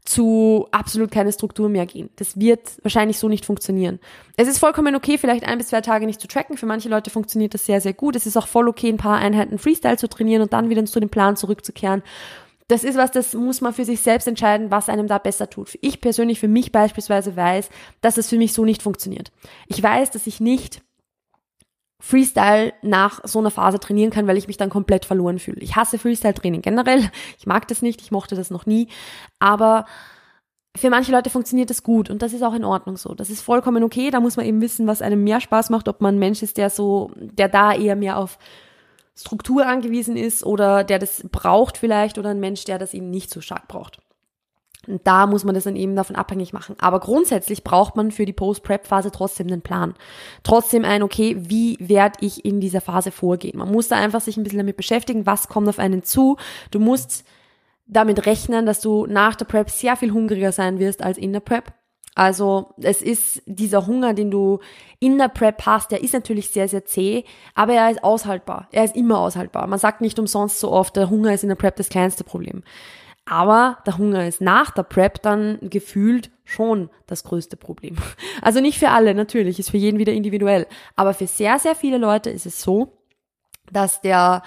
zu 0.05 0.67
absolut 0.71 1.09
keine 1.09 1.33
Struktur 1.33 1.67
mehr 1.67 1.88
gehen. 1.88 2.09
Das 2.15 2.39
wird 2.39 2.77
wahrscheinlich 2.83 3.17
so 3.17 3.27
nicht 3.27 3.45
funktionieren. 3.45 4.00
Es 4.38 4.47
ist 4.47 4.59
vollkommen 4.59 4.95
okay, 4.95 5.17
vielleicht 5.17 5.45
ein 5.45 5.57
bis 5.57 5.67
zwei 5.67 5.81
Tage 5.81 6.05
nicht 6.05 6.21
zu 6.21 6.27
tracken. 6.27 6.57
Für 6.57 6.67
manche 6.67 6.89
Leute 6.89 7.09
funktioniert 7.09 7.55
das 7.55 7.65
sehr, 7.65 7.81
sehr 7.81 7.93
gut. 7.93 8.15
Es 8.15 8.27
ist 8.27 8.38
auch 8.38 8.47
voll 8.47 8.67
okay, 8.67 8.89
ein 8.89 8.97
paar 8.97 9.17
Einheiten 9.17 9.57
Freestyle 9.57 9.97
zu 9.97 10.07
trainieren 10.07 10.43
und 10.43 10.53
dann 10.53 10.69
wieder 10.69 10.85
zu 10.85 11.00
dem 11.00 11.09
Plan 11.09 11.35
zurückzukehren. 11.35 12.03
Das 12.67 12.83
ist 12.83 12.97
was, 12.97 13.12
das 13.12 13.33
muss 13.33 13.62
man 13.62 13.74
für 13.74 13.85
sich 13.85 14.01
selbst 14.01 14.27
entscheiden, 14.27 14.71
was 14.71 14.89
einem 14.89 15.07
da 15.07 15.17
besser 15.17 15.50
tut. 15.50 15.77
Ich 15.81 16.01
persönlich, 16.01 16.39
für 16.39 16.47
mich 16.47 16.71
beispielsweise 16.71 17.35
weiß, 17.35 17.69
dass 18.01 18.17
es 18.17 18.29
für 18.29 18.38
mich 18.38 18.53
so 18.53 18.65
nicht 18.65 18.81
funktioniert. 18.81 19.31
Ich 19.67 19.81
weiß, 19.81 20.12
dass 20.12 20.25
ich 20.25 20.39
nicht 20.39 20.81
Freestyle 22.00 22.74
nach 22.82 23.22
so 23.24 23.40
einer 23.40 23.52
Phase 23.52 23.80
trainieren 23.80 24.12
kann, 24.12 24.28
weil 24.28 24.38
ich 24.38 24.48
mich 24.48 24.58
dann 24.58 24.70
komplett 24.70 25.06
verloren 25.06 25.40
fühle. 25.40 25.62
Ich 25.62 25.75
hasse 25.75 25.98
Freestyle-Training 25.98 26.62
generell. 26.62 27.10
Ich 27.38 27.48
mag 27.48 27.68
das 27.68 27.82
nicht, 27.82 28.02
ich 28.02 28.12
mochte 28.12 28.36
das 28.36 28.50
noch 28.50 28.66
nie. 28.66 28.88
Aber 29.40 29.86
für 30.75 30.90
manche 30.90 31.12
Leute 31.12 31.30
funktioniert 31.30 31.70
das 31.70 31.84
gut 31.84 32.10
und 32.10 32.22
das 32.22 32.34
ist 32.34 32.44
auch 32.44 32.54
in 32.54 32.66
Ordnung 32.66 32.98
so. 32.98 33.14
Das 33.14 33.30
ist 33.30 33.42
vollkommen 33.42 33.84
okay. 33.84 34.12
Da 34.12 34.20
muss 34.20 34.36
man 34.36 34.46
eben 34.46 34.62
wissen, 34.62 34.88
was 34.88 35.02
einem 35.02 35.24
mehr 35.24 35.40
Spaß 35.40 35.70
macht, 35.70 35.88
ob 35.88 36.02
man 36.02 36.16
ein 36.16 36.20
Mensch 36.20 36.44
ist, 36.44 36.58
der 36.58 36.70
so, 36.70 37.12
der 37.16 37.48
da 37.48 37.74
eher 37.74 37.96
mehr 37.96 38.18
auf 38.18 38.38
Struktur 39.18 39.66
angewiesen 39.66 40.18
ist 40.18 40.44
oder 40.46 40.84
der 40.84 41.00
das 41.00 41.24
braucht 41.32 41.78
vielleicht 41.78 42.18
oder 42.18 42.30
ein 42.30 42.40
Mensch, 42.42 42.66
der 42.66 42.78
das 42.78 42.94
eben 42.94 43.10
nicht 43.10 43.32
so 43.32 43.40
stark 43.40 43.68
braucht. 43.70 44.00
Und 44.88 45.06
da 45.06 45.27
muss 45.27 45.44
man 45.44 45.56
das 45.56 45.65
dann 45.65 45.75
eben 45.75 45.96
davon 45.96 46.15
abhängig 46.15 46.54
machen. 46.54 46.75
Aber 46.80 47.00
grundsätzlich 47.00 47.63
braucht 47.63 47.96
man 47.96 48.12
für 48.12 48.25
die 48.25 48.34
Post-Prep-Phase 48.34 49.12
trotzdem 49.12 49.48
einen 49.48 49.62
Plan. 49.62 49.96
Trotzdem 50.44 50.86
ein, 50.86 51.04
okay, 51.04 51.36
wie 51.39 51.77
werde 51.80 52.18
ich 52.22 52.46
in 52.46 52.60
dieser 52.60 52.82
Phase 52.82 53.12
vorgehen? 53.12 53.58
Man 53.58 53.72
muss 53.72 53.88
da 53.88 53.96
einfach 53.96 54.22
sich 54.22 54.38
ein 54.38 54.44
bisschen 54.44 54.60
damit 54.60 54.77
beschäftigen, 54.77 55.25
was 55.25 55.48
kommt 55.48 55.70
auf 55.70 55.80
einen 55.80 56.04
zu. 56.04 56.38
Du 56.72 56.80
musst 56.80 57.25
damit 57.88 58.25
rechnen, 58.25 58.65
dass 58.65 58.82
du 58.82 59.06
nach 59.06 59.36
der 59.36 59.46
Prep 59.46 59.70
sehr 59.70 59.96
viel 59.96 60.12
hungriger 60.12 60.51
sein 60.51 60.80
wirst 60.80 61.04
als 61.04 61.18
in 61.18 61.34
der 61.34 61.39
Prep. 61.39 61.74
Also 62.15 62.74
es 62.82 63.01
ist 63.01 63.44
dieser 63.46 63.86
Hunger, 63.88 64.13
den 64.13 64.32
du 64.32 64.60
in 65.00 65.18
der 65.18 65.27
Prep 65.27 65.65
hast, 65.65 65.92
der 65.92 66.01
ist 66.01 66.13
natürlich 66.13 66.50
sehr, 66.50 66.70
sehr 66.70 66.86
zäh, 66.86 67.25
aber 67.54 67.74
er 67.74 67.92
ist 67.92 68.04
aushaltbar. 68.06 68.70
Er 68.72 68.86
ist 68.86 68.96
immer 68.96 69.20
aushaltbar. 69.20 69.68
Man 69.68 69.79
sagt 69.79 70.00
nicht 70.00 70.18
umsonst 70.18 70.62
so 70.62 70.72
oft, 70.72 70.96
der 70.96 71.09
Hunger 71.09 71.33
ist 71.33 71.44
in 71.44 71.50
der 71.50 71.57
Prep 71.57 71.75
das 71.75 71.90
kleinste 71.90 72.24
Problem. 72.24 72.64
Aber 73.25 73.79
der 73.88 73.98
Hunger 73.98 74.27
ist 74.27 74.40
nach 74.40 74.70
der 74.72 74.83
Prep 74.83 75.22
dann 75.24 75.57
gefühlt 75.61 76.29
schon 76.44 76.90
das 77.07 77.24
größte 77.24 77.57
Problem. 77.57 77.98
Also 78.42 78.59
nicht 78.59 78.77
für 78.77 78.90
alle, 78.90 79.16
natürlich, 79.16 79.57
ist 79.59 79.72
für 79.72 79.77
jeden 79.77 79.98
wieder 79.98 80.14
individuell. 80.14 80.68
Aber 80.96 81.16
für 81.16 81.25
sehr, 81.25 81.57
sehr 81.57 81.74
viele 81.74 81.98
Leute 81.98 82.29
ist 82.29 82.46
es 82.46 82.61
so, 82.61 83.00
dass 83.72 84.01
der, 84.01 84.44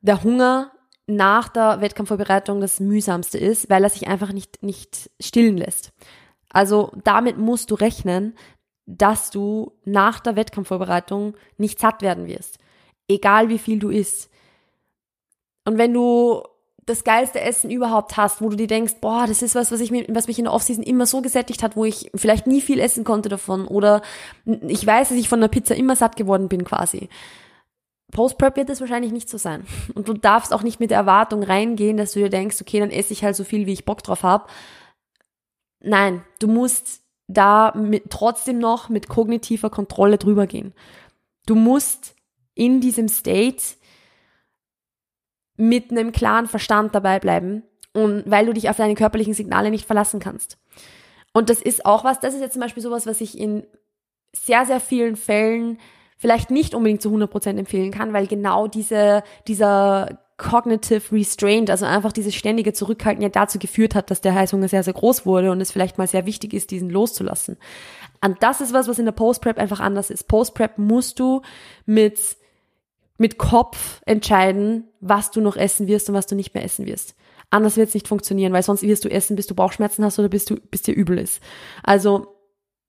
der 0.00 0.24
Hunger 0.24 0.72
nach 1.06 1.48
der 1.48 1.80
Wettkampfvorbereitung 1.80 2.60
das 2.60 2.80
mühsamste 2.80 3.38
ist, 3.38 3.70
weil 3.70 3.84
er 3.84 3.90
sich 3.90 4.08
einfach 4.08 4.32
nicht, 4.32 4.62
nicht 4.62 5.10
stillen 5.20 5.56
lässt. 5.56 5.92
Also 6.48 6.92
damit 7.04 7.38
musst 7.38 7.70
du 7.70 7.76
rechnen, 7.76 8.34
dass 8.86 9.30
du 9.30 9.72
nach 9.84 10.18
der 10.18 10.34
Wettkampfvorbereitung 10.34 11.36
nicht 11.56 11.78
satt 11.78 12.02
werden 12.02 12.26
wirst. 12.26 12.58
Egal 13.06 13.48
wie 13.48 13.58
viel 13.58 13.78
du 13.78 13.90
isst. 13.90 14.30
Und 15.64 15.78
wenn 15.78 15.94
du 15.94 16.42
das 16.90 17.04
geilste 17.04 17.40
Essen 17.40 17.70
überhaupt 17.70 18.16
hast, 18.16 18.42
wo 18.42 18.48
du 18.48 18.56
dir 18.56 18.66
denkst, 18.66 18.96
boah, 19.00 19.26
das 19.26 19.42
ist 19.42 19.54
was, 19.54 19.72
was 19.72 19.80
ich 19.80 19.90
mir, 19.90 20.04
was 20.08 20.26
mich 20.26 20.38
in 20.38 20.44
der 20.44 20.52
Offseason 20.52 20.82
immer 20.82 21.06
so 21.06 21.22
gesättigt 21.22 21.62
hat, 21.62 21.76
wo 21.76 21.84
ich 21.84 22.10
vielleicht 22.14 22.46
nie 22.46 22.60
viel 22.60 22.80
essen 22.80 23.04
konnte 23.04 23.28
davon 23.28 23.66
oder 23.66 24.02
ich 24.44 24.86
weiß, 24.86 25.08
dass 25.10 25.18
ich 25.18 25.28
von 25.28 25.40
der 25.40 25.48
Pizza 25.48 25.74
immer 25.74 25.96
satt 25.96 26.16
geworden 26.16 26.48
bin 26.48 26.64
quasi. 26.64 27.08
Post-Prep 28.10 28.56
wird 28.56 28.68
das 28.68 28.80
wahrscheinlich 28.80 29.12
nicht 29.12 29.28
so 29.28 29.38
sein. 29.38 29.64
Und 29.94 30.08
du 30.08 30.14
darfst 30.14 30.52
auch 30.52 30.62
nicht 30.62 30.80
mit 30.80 30.90
der 30.90 30.98
Erwartung 30.98 31.42
reingehen, 31.42 31.96
dass 31.96 32.12
du 32.12 32.18
dir 32.18 32.28
denkst, 32.28 32.60
okay, 32.60 32.80
dann 32.80 32.90
esse 32.90 33.12
ich 33.12 33.24
halt 33.24 33.36
so 33.36 33.44
viel, 33.44 33.66
wie 33.66 33.72
ich 33.72 33.84
Bock 33.84 34.02
drauf 34.02 34.22
habe. 34.22 34.46
Nein, 35.80 36.22
du 36.40 36.48
musst 36.48 37.02
da 37.28 37.72
mit, 37.76 38.10
trotzdem 38.10 38.58
noch 38.58 38.88
mit 38.88 39.08
kognitiver 39.08 39.70
Kontrolle 39.70 40.18
drüber 40.18 40.46
gehen. 40.46 40.74
Du 41.46 41.54
musst 41.54 42.14
in 42.54 42.80
diesem 42.80 43.08
State 43.08 43.62
mit 45.60 45.90
einem 45.90 46.12
klaren 46.12 46.46
Verstand 46.46 46.94
dabei 46.94 47.20
bleiben 47.20 47.62
und 47.92 48.24
weil 48.26 48.46
du 48.46 48.52
dich 48.52 48.70
auf 48.70 48.76
deine 48.76 48.94
körperlichen 48.94 49.34
Signale 49.34 49.70
nicht 49.70 49.86
verlassen 49.86 50.20
kannst. 50.20 50.58
Und 51.32 51.50
das 51.50 51.60
ist 51.60 51.86
auch 51.86 52.02
was, 52.02 52.18
das 52.20 52.34
ist 52.34 52.40
jetzt 52.40 52.54
zum 52.54 52.62
Beispiel 52.62 52.82
sowas, 52.82 53.06
was 53.06 53.20
ich 53.20 53.38
in 53.38 53.64
sehr, 54.32 54.64
sehr 54.64 54.80
vielen 54.80 55.16
Fällen 55.16 55.78
vielleicht 56.16 56.50
nicht 56.50 56.74
unbedingt 56.74 57.02
zu 57.02 57.10
100% 57.10 57.58
empfehlen 57.58 57.90
kann, 57.90 58.12
weil 58.12 58.26
genau 58.26 58.66
diese, 58.66 59.22
dieser 59.46 60.18
cognitive 60.36 61.14
restraint, 61.14 61.68
also 61.68 61.84
einfach 61.84 62.12
dieses 62.12 62.34
ständige 62.34 62.72
Zurückhalten 62.72 63.22
ja 63.22 63.28
dazu 63.28 63.58
geführt 63.58 63.94
hat, 63.94 64.10
dass 64.10 64.22
der 64.22 64.34
Heißhunger 64.34 64.68
sehr, 64.68 64.82
sehr 64.82 64.94
groß 64.94 65.26
wurde 65.26 65.50
und 65.50 65.60
es 65.60 65.70
vielleicht 65.70 65.98
mal 65.98 66.06
sehr 66.06 66.24
wichtig 66.24 66.54
ist, 66.54 66.70
diesen 66.70 66.88
loszulassen. 66.88 67.58
Und 68.24 68.42
das 68.42 68.60
ist 68.60 68.72
was, 68.72 68.88
was 68.88 68.98
in 68.98 69.04
der 69.04 69.12
Post-Prep 69.12 69.58
einfach 69.58 69.80
anders 69.80 70.10
ist. 70.10 70.28
Post-Prep 70.28 70.78
musst 70.78 71.20
du 71.20 71.42
mit 71.84 72.18
mit 73.20 73.36
Kopf 73.36 74.00
entscheiden, 74.06 74.88
was 75.00 75.30
du 75.30 75.42
noch 75.42 75.56
essen 75.56 75.86
wirst 75.86 76.08
und 76.08 76.14
was 76.14 76.26
du 76.26 76.34
nicht 76.34 76.54
mehr 76.54 76.64
essen 76.64 76.86
wirst. 76.86 77.14
Anders 77.50 77.76
wird 77.76 77.88
es 77.88 77.94
nicht 77.94 78.08
funktionieren, 78.08 78.54
weil 78.54 78.62
sonst 78.62 78.82
wirst 78.82 79.04
du 79.04 79.10
essen, 79.10 79.36
bis 79.36 79.46
du 79.46 79.54
Bauchschmerzen 79.54 80.04
hast 80.04 80.18
oder 80.18 80.30
bis 80.30 80.46
du 80.46 80.56
bis 80.56 80.82
dir 80.82 80.94
übel 80.94 81.18
ist. 81.18 81.42
Also 81.82 82.34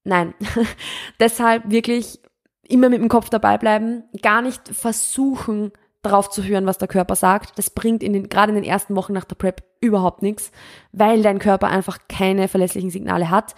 nein. 0.05 0.33
Deshalb 1.19 1.69
wirklich 1.69 2.21
immer 2.65 2.87
mit 2.87 3.01
dem 3.01 3.09
Kopf 3.09 3.29
dabei 3.29 3.57
bleiben, 3.57 4.03
gar 4.21 4.41
nicht 4.41 4.69
versuchen 4.69 5.73
drauf 6.01 6.29
zu 6.29 6.43
hören, 6.45 6.65
was 6.65 6.77
der 6.77 6.87
Körper 6.87 7.15
sagt. 7.15 7.57
Das 7.57 7.69
bringt 7.69 8.01
in 8.01 8.13
den 8.13 8.29
gerade 8.29 8.51
in 8.51 8.55
den 8.55 8.63
ersten 8.63 8.95
Wochen 8.95 9.13
nach 9.13 9.25
der 9.25 9.35
Prep 9.35 9.63
überhaupt 9.81 10.21
nichts, 10.21 10.51
weil 10.93 11.23
dein 11.23 11.39
Körper 11.39 11.67
einfach 11.67 11.99
keine 12.07 12.47
verlässlichen 12.47 12.89
Signale 12.89 13.29
hat 13.29 13.53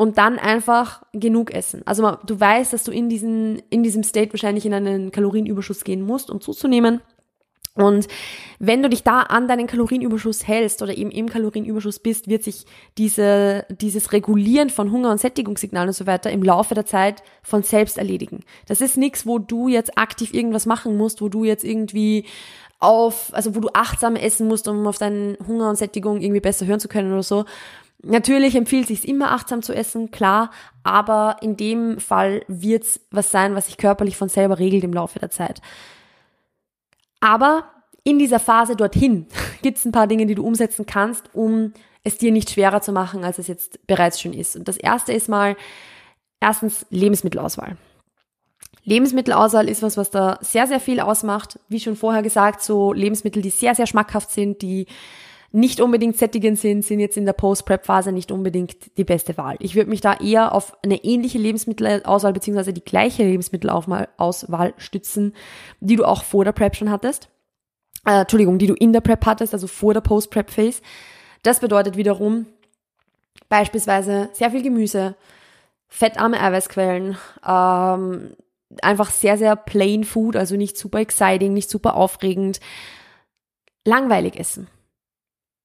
und 0.00 0.16
dann 0.16 0.38
einfach 0.38 1.02
genug 1.12 1.52
essen. 1.52 1.82
Also 1.84 2.16
du 2.24 2.40
weißt, 2.40 2.72
dass 2.72 2.84
du 2.84 2.90
in 2.90 3.10
diesen, 3.10 3.58
in 3.68 3.82
diesem 3.82 4.02
State 4.02 4.32
wahrscheinlich 4.32 4.64
in 4.64 4.72
einen 4.72 5.10
Kalorienüberschuss 5.10 5.84
gehen 5.84 6.00
musst, 6.06 6.30
um 6.30 6.40
zuzunehmen. 6.40 7.02
Und 7.74 8.08
wenn 8.58 8.82
du 8.82 8.88
dich 8.88 9.02
da 9.02 9.20
an 9.20 9.46
deinen 9.46 9.66
Kalorienüberschuss 9.66 10.48
hältst 10.48 10.80
oder 10.80 10.96
eben 10.96 11.10
im 11.10 11.28
Kalorienüberschuss 11.28 11.98
bist, 11.98 12.28
wird 12.28 12.44
sich 12.44 12.64
diese, 12.96 13.66
dieses 13.68 14.14
Regulieren 14.14 14.70
von 14.70 14.90
Hunger- 14.90 15.10
und 15.10 15.20
Sättigungssignalen 15.20 15.90
und 15.90 15.94
so 15.94 16.06
weiter 16.06 16.30
im 16.30 16.42
Laufe 16.42 16.74
der 16.74 16.86
Zeit 16.86 17.22
von 17.42 17.62
selbst 17.62 17.98
erledigen. 17.98 18.40
Das 18.68 18.80
ist 18.80 18.96
nichts, 18.96 19.26
wo 19.26 19.38
du 19.38 19.68
jetzt 19.68 19.98
aktiv 19.98 20.32
irgendwas 20.32 20.64
machen 20.64 20.96
musst, 20.96 21.20
wo 21.20 21.28
du 21.28 21.44
jetzt 21.44 21.62
irgendwie 21.62 22.24
auf, 22.78 23.34
also 23.34 23.54
wo 23.54 23.60
du 23.60 23.68
achtsam 23.74 24.16
essen 24.16 24.48
musst, 24.48 24.66
um 24.66 24.86
auf 24.86 24.96
deinen 24.96 25.36
Hunger 25.46 25.68
und 25.68 25.76
Sättigung 25.76 26.22
irgendwie 26.22 26.40
besser 26.40 26.64
hören 26.64 26.80
zu 26.80 26.88
können 26.88 27.12
oder 27.12 27.22
so, 27.22 27.44
Natürlich 28.02 28.54
empfiehlt 28.54 28.86
sich 28.86 29.06
immer 29.06 29.32
achtsam 29.32 29.62
zu 29.62 29.74
essen, 29.74 30.10
klar, 30.10 30.50
aber 30.82 31.36
in 31.42 31.56
dem 31.56 32.00
Fall 32.00 32.42
wird's 32.48 33.00
was 33.10 33.30
sein, 33.30 33.54
was 33.54 33.66
sich 33.66 33.76
körperlich 33.76 34.16
von 34.16 34.28
selber 34.28 34.58
regelt 34.58 34.84
im 34.84 34.94
Laufe 34.94 35.18
der 35.18 35.30
Zeit. 35.30 35.60
Aber 37.20 37.64
in 38.02 38.18
dieser 38.18 38.40
Phase 38.40 38.76
dorthin 38.76 39.26
gibt 39.62 39.78
es 39.78 39.84
ein 39.84 39.92
paar 39.92 40.06
Dinge, 40.06 40.26
die 40.26 40.34
du 40.34 40.44
umsetzen 40.44 40.86
kannst, 40.86 41.34
um 41.34 41.74
es 42.02 42.16
dir 42.16 42.32
nicht 42.32 42.50
schwerer 42.50 42.80
zu 42.80 42.92
machen, 42.92 43.24
als 43.24 43.38
es 43.38 43.46
jetzt 43.46 43.86
bereits 43.86 44.20
schon 44.20 44.32
ist. 44.32 44.56
Und 44.56 44.68
das 44.68 44.78
erste 44.78 45.12
ist 45.12 45.28
mal 45.28 45.56
erstens 46.40 46.86
Lebensmittelauswahl. 46.88 47.76
Lebensmittelauswahl 48.84 49.68
ist 49.68 49.82
was, 49.82 49.98
was 49.98 50.10
da 50.10 50.38
sehr, 50.40 50.66
sehr 50.66 50.80
viel 50.80 51.00
ausmacht. 51.00 51.58
Wie 51.68 51.80
schon 51.80 51.96
vorher 51.96 52.22
gesagt, 52.22 52.62
so 52.62 52.94
Lebensmittel, 52.94 53.42
die 53.42 53.50
sehr, 53.50 53.74
sehr 53.74 53.86
schmackhaft 53.86 54.30
sind, 54.30 54.62
die 54.62 54.86
nicht 55.52 55.80
unbedingt 55.80 56.16
sättigend 56.16 56.58
sind, 56.58 56.84
sind 56.84 57.00
jetzt 57.00 57.16
in 57.16 57.26
der 57.26 57.32
Post-Prep-Phase 57.32 58.12
nicht 58.12 58.30
unbedingt 58.30 58.96
die 58.96 59.04
beste 59.04 59.36
Wahl. 59.36 59.56
Ich 59.58 59.74
würde 59.74 59.90
mich 59.90 60.00
da 60.00 60.14
eher 60.14 60.54
auf 60.54 60.76
eine 60.84 61.02
ähnliche 61.02 61.38
Lebensmittelauswahl 61.38 62.32
beziehungsweise 62.32 62.72
die 62.72 62.84
gleiche 62.84 63.24
Lebensmittelauswahl 63.24 64.74
stützen, 64.76 65.34
die 65.80 65.96
du 65.96 66.04
auch 66.04 66.22
vor 66.22 66.44
der 66.44 66.52
Prep 66.52 66.76
schon 66.76 66.90
hattest. 66.90 67.28
Äh, 68.06 68.20
Entschuldigung, 68.20 68.58
die 68.58 68.68
du 68.68 68.74
in 68.74 68.92
der 68.92 69.00
Prep 69.00 69.26
hattest, 69.26 69.52
also 69.52 69.66
vor 69.66 69.92
der 69.92 70.02
Post-Prep-Phase. 70.02 70.82
Das 71.42 71.58
bedeutet 71.58 71.96
wiederum 71.96 72.46
beispielsweise 73.48 74.30
sehr 74.32 74.52
viel 74.52 74.62
Gemüse, 74.62 75.16
fettarme 75.88 76.40
Eiweißquellen, 76.40 77.16
ähm, 77.46 78.36
einfach 78.82 79.10
sehr, 79.10 79.36
sehr 79.36 79.56
plain 79.56 80.04
Food, 80.04 80.36
also 80.36 80.56
nicht 80.56 80.78
super 80.78 81.00
exciting, 81.00 81.52
nicht 81.52 81.68
super 81.68 81.96
aufregend, 81.96 82.60
langweilig 83.84 84.38
essen. 84.38 84.68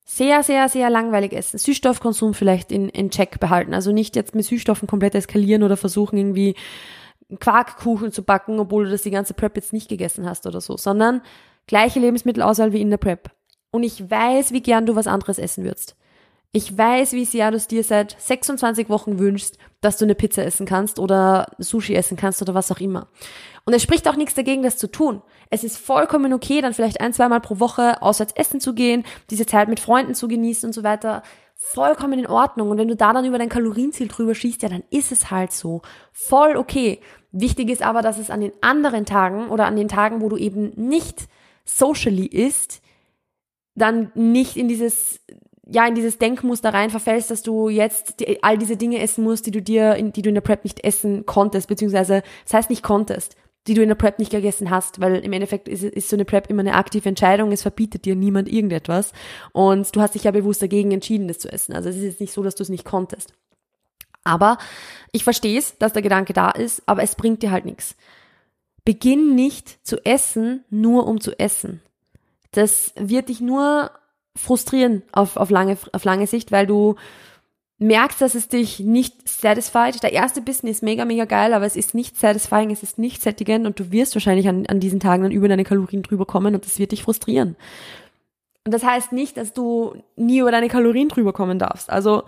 Sehr, 0.07 0.43
sehr, 0.43 0.69
sehr 0.69 0.91
langweilig 0.91 1.33
essen. 1.33 1.57
Süßstoffkonsum 1.57 2.35
vielleicht 2.35 2.71
in, 2.71 2.89
in 2.89 3.09
Check 3.09 3.39
behalten. 3.39 3.73
Also 3.73 3.91
nicht 3.91 4.15
jetzt 4.15 4.35
mit 4.35 4.45
Süßstoffen 4.45 4.87
komplett 4.87 5.15
eskalieren 5.15 5.63
oder 5.63 5.77
versuchen 5.77 6.17
irgendwie 6.17 6.55
Quarkkuchen 7.39 8.11
zu 8.11 8.21
backen, 8.21 8.59
obwohl 8.59 8.85
du 8.85 8.91
das 8.91 9.01
die 9.01 9.11
ganze 9.11 9.33
Prep 9.33 9.55
jetzt 9.55 9.73
nicht 9.73 9.89
gegessen 9.89 10.29
hast 10.29 10.45
oder 10.45 10.61
so, 10.61 10.77
sondern 10.77 11.21
gleiche 11.65 11.99
Lebensmittelauswahl 11.99 12.71
wie 12.71 12.81
in 12.81 12.91
der 12.91 12.97
Prep. 12.97 13.31
Und 13.71 13.81
ich 13.81 14.09
weiß, 14.09 14.51
wie 14.51 14.61
gern 14.61 14.85
du 14.85 14.95
was 14.95 15.07
anderes 15.07 15.39
essen 15.39 15.63
würdest. 15.63 15.95
Ich 16.55 16.77
weiß, 16.77 17.11
wie 17.11 17.25
sehr 17.25 17.51
du 17.51 17.57
es 17.57 17.67
dir 17.67 17.83
seit 17.83 18.15
26 18.17 18.87
Wochen 18.87 19.19
wünschst, 19.19 19.57
dass 19.81 19.97
du 19.97 20.05
eine 20.05 20.15
Pizza 20.15 20.45
essen 20.45 20.65
kannst 20.65 20.99
oder 20.99 21.47
Sushi 21.57 21.93
essen 21.93 22.15
kannst 22.15 22.41
oder 22.41 22.53
was 22.53 22.71
auch 22.71 22.79
immer. 22.79 23.09
Und 23.65 23.73
es 23.73 23.83
spricht 23.83 24.07
auch 24.07 24.15
nichts 24.15 24.35
dagegen, 24.35 24.63
das 24.63 24.77
zu 24.77 24.89
tun. 24.89 25.21
Es 25.49 25.65
ist 25.65 25.77
vollkommen 25.77 26.31
okay, 26.31 26.61
dann 26.61 26.73
vielleicht 26.73 27.01
ein, 27.01 27.11
zweimal 27.11 27.41
pro 27.41 27.59
Woche 27.59 28.01
auswärts 28.01 28.31
essen 28.37 28.61
zu 28.61 28.73
gehen, 28.73 29.03
diese 29.29 29.45
Zeit 29.45 29.67
mit 29.67 29.81
Freunden 29.81 30.15
zu 30.15 30.29
genießen 30.29 30.69
und 30.69 30.71
so 30.71 30.83
weiter. 30.83 31.23
Vollkommen 31.55 32.19
in 32.19 32.27
Ordnung. 32.27 32.69
Und 32.69 32.77
wenn 32.77 32.87
du 32.87 32.95
da 32.95 33.11
dann 33.11 33.25
über 33.25 33.37
dein 33.37 33.49
Kalorienziel 33.49 34.07
drüber 34.07 34.33
schießt, 34.33 34.63
ja, 34.63 34.69
dann 34.69 34.85
ist 34.91 35.11
es 35.11 35.31
halt 35.31 35.51
so. 35.51 35.81
Voll 36.13 36.55
okay. 36.55 37.01
Wichtig 37.33 37.69
ist 37.69 37.81
aber, 37.81 38.01
dass 38.01 38.17
es 38.17 38.29
an 38.29 38.39
den 38.39 38.53
anderen 38.61 39.05
Tagen 39.05 39.49
oder 39.49 39.65
an 39.65 39.75
den 39.75 39.89
Tagen, 39.89 40.21
wo 40.21 40.29
du 40.29 40.37
eben 40.37 40.71
nicht 40.77 41.27
socially 41.65 42.27
isst, 42.27 42.81
dann 43.75 44.11
nicht 44.15 44.55
in 44.55 44.69
dieses 44.69 45.19
ja 45.65 45.87
in 45.87 45.95
dieses 45.95 46.17
Denkmuster 46.17 46.73
rein 46.73 46.89
verfällst, 46.89 47.31
dass 47.31 47.41
du 47.41 47.69
jetzt 47.69 48.19
die, 48.19 48.43
all 48.43 48.57
diese 48.57 48.77
Dinge 48.77 48.99
essen 48.99 49.23
musst, 49.23 49.45
die 49.45 49.51
du 49.51 49.61
dir, 49.61 49.95
in, 49.95 50.13
die 50.13 50.21
du 50.21 50.29
in 50.29 50.35
der 50.35 50.41
Prep 50.41 50.63
nicht 50.63 50.83
essen 50.83 51.25
konntest, 51.25 51.67
beziehungsweise 51.67 52.23
das 52.43 52.53
heißt 52.53 52.69
nicht 52.69 52.83
konntest, 52.83 53.35
die 53.67 53.73
du 53.73 53.81
in 53.81 53.87
der 53.87 53.95
Prep 53.95 54.19
nicht 54.19 54.31
gegessen 54.31 54.69
hast, 54.69 54.99
weil 55.01 55.15
im 55.17 55.33
Endeffekt 55.33 55.67
ist, 55.67 55.83
ist 55.83 56.09
so 56.09 56.15
eine 56.15 56.25
Prep 56.25 56.49
immer 56.49 56.59
eine 56.59 56.75
aktive 56.75 57.09
Entscheidung, 57.09 57.51
es 57.51 57.63
verbietet 57.63 58.05
dir 58.05 58.15
niemand 58.15 58.47
irgendetwas 58.47 59.11
und 59.53 59.95
du 59.95 60.01
hast 60.01 60.13
dich 60.13 60.25
ja 60.25 60.31
bewusst 60.31 60.61
dagegen 60.61 60.91
entschieden, 60.91 61.27
das 61.27 61.39
zu 61.39 61.51
essen. 61.51 61.73
Also 61.73 61.89
es 61.89 61.95
ist 61.95 62.03
jetzt 62.03 62.21
nicht 62.21 62.33
so, 62.33 62.43
dass 62.43 62.55
du 62.55 62.63
es 62.63 62.69
nicht 62.69 62.85
konntest. 62.85 63.33
Aber 64.23 64.57
ich 65.11 65.23
verstehe 65.23 65.57
es, 65.57 65.77
dass 65.77 65.93
der 65.93 66.01
Gedanke 66.01 66.33
da 66.33 66.51
ist, 66.51 66.83
aber 66.85 67.03
es 67.03 67.15
bringt 67.15 67.43
dir 67.43 67.51
halt 67.51 67.65
nichts. 67.65 67.95
Beginn 68.83 69.33
nicht 69.33 69.85
zu 69.85 70.03
essen, 70.05 70.63
nur 70.69 71.07
um 71.07 71.19
zu 71.19 71.37
essen. 71.39 71.81
Das 72.51 72.93
wird 72.95 73.29
dich 73.29 73.41
nur 73.41 73.91
frustrieren 74.35 75.03
auf, 75.11 75.37
auf, 75.37 75.49
lange, 75.49 75.77
auf 75.91 76.03
lange 76.03 76.27
Sicht, 76.27 76.51
weil 76.51 76.67
du 76.67 76.95
merkst, 77.77 78.21
dass 78.21 78.35
es 78.35 78.47
dich 78.47 78.79
nicht 78.79 79.27
satisfied. 79.27 80.01
Der 80.01 80.13
erste 80.13 80.41
Bissen 80.41 80.67
ist 80.67 80.81
mega, 80.81 81.05
mega 81.05 81.25
geil, 81.25 81.53
aber 81.53 81.65
es 81.65 81.75
ist 81.75 81.93
nicht 81.93 82.17
satisfying, 82.17 82.71
es 82.71 82.83
ist 82.83 82.97
nicht 82.97 83.21
sättigend 83.21 83.65
und 83.65 83.79
du 83.79 83.91
wirst 83.91 84.15
wahrscheinlich 84.15 84.47
an, 84.47 84.65
an 84.67 84.79
diesen 84.79 84.99
Tagen 84.99 85.23
dann 85.23 85.31
über 85.31 85.47
deine 85.47 85.65
Kalorien 85.65 86.03
drüber 86.03 86.25
kommen 86.25 86.55
und 86.55 86.65
das 86.65 86.79
wird 86.79 86.91
dich 86.91 87.03
frustrieren. 87.03 87.55
Und 88.65 88.73
das 88.73 88.83
heißt 88.83 89.11
nicht, 89.11 89.37
dass 89.37 89.53
du 89.53 89.95
nie 90.15 90.39
über 90.39 90.51
deine 90.51 90.69
Kalorien 90.69 91.09
drüber 91.09 91.33
kommen 91.33 91.59
darfst. 91.59 91.89
Also 91.89 92.23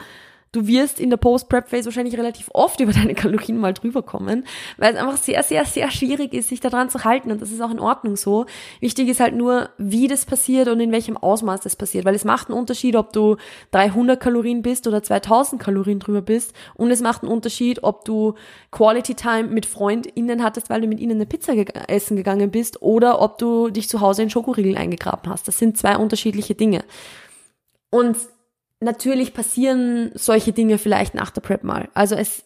du 0.58 0.68
wirst 0.68 1.00
in 1.00 1.10
der 1.10 1.18
Post-Prep-Phase 1.18 1.86
wahrscheinlich 1.86 2.18
relativ 2.18 2.50
oft 2.54 2.80
über 2.80 2.92
deine 2.92 3.14
Kalorien 3.14 3.58
mal 3.58 3.74
drüber 3.74 4.02
kommen, 4.02 4.46
weil 4.78 4.94
es 4.94 5.00
einfach 5.00 5.18
sehr, 5.18 5.44
sehr, 5.44 5.66
sehr 5.66 5.92
schwierig 5.92 6.34
ist, 6.34 6.50
sich 6.50 6.60
daran 6.60 6.90
zu 6.90 7.04
halten 7.04 7.32
und 7.32 7.42
das 7.42 7.52
ist 7.52 7.62
auch 7.62 7.70
in 7.70 7.80
Ordnung 7.80 8.16
so. 8.16 8.46
Wichtig 8.80 9.08
ist 9.08 9.20
halt 9.20 9.36
nur, 9.36 9.70
wie 9.78 10.08
das 10.08 10.26
passiert 10.26 10.68
und 10.68 10.80
in 10.80 10.92
welchem 10.92 11.16
Ausmaß 11.16 11.62
das 11.62 11.76
passiert, 11.76 12.06
weil 12.06 12.16
es 12.16 12.26
macht 12.26 12.50
einen 12.50 12.58
Unterschied, 12.58 12.96
ob 12.96 13.14
du 13.14 13.38
300 13.72 14.20
Kalorien 14.20 14.64
bist 14.64 14.88
oder 14.88 15.04
2000 15.04 15.62
Kalorien 15.62 16.00
drüber 16.00 16.22
bist 16.22 16.54
und 16.74 16.90
es 16.90 17.02
macht 17.02 17.22
einen 17.22 17.32
Unterschied, 17.32 17.84
ob 17.84 18.04
du 18.06 18.34
Quality 18.72 19.14
Time 19.14 19.50
mit 19.50 19.66
FreundInnen 19.66 20.44
hattest, 20.44 20.70
weil 20.70 20.82
du 20.82 20.88
mit 20.88 21.00
ihnen 21.00 21.18
eine 21.18 21.26
Pizza 21.28 21.54
ge 21.54 21.66
essen 21.88 22.18
gegangen 22.18 22.50
bist 22.50 22.82
oder 22.82 23.22
ob 23.22 23.38
du 23.38 23.70
dich 23.70 23.90
zu 23.90 24.02
Hause 24.02 24.24
in 24.24 24.30
Schokoriegel 24.30 24.76
eingegraben 24.78 25.32
hast. 25.32 25.48
Das 25.48 25.60
sind 25.60 25.78
zwei 25.78 25.98
unterschiedliche 25.98 26.56
Dinge. 26.56 26.84
Und 27.90 28.18
natürlich 28.80 29.34
passieren 29.34 30.12
solche 30.14 30.54
Dinge 30.54 30.78
vielleicht 30.78 31.16
nach 31.16 31.32
der 31.32 31.42
Prep 31.42 31.64
mal. 31.64 31.90
Also 31.94 32.16
es 32.16 32.44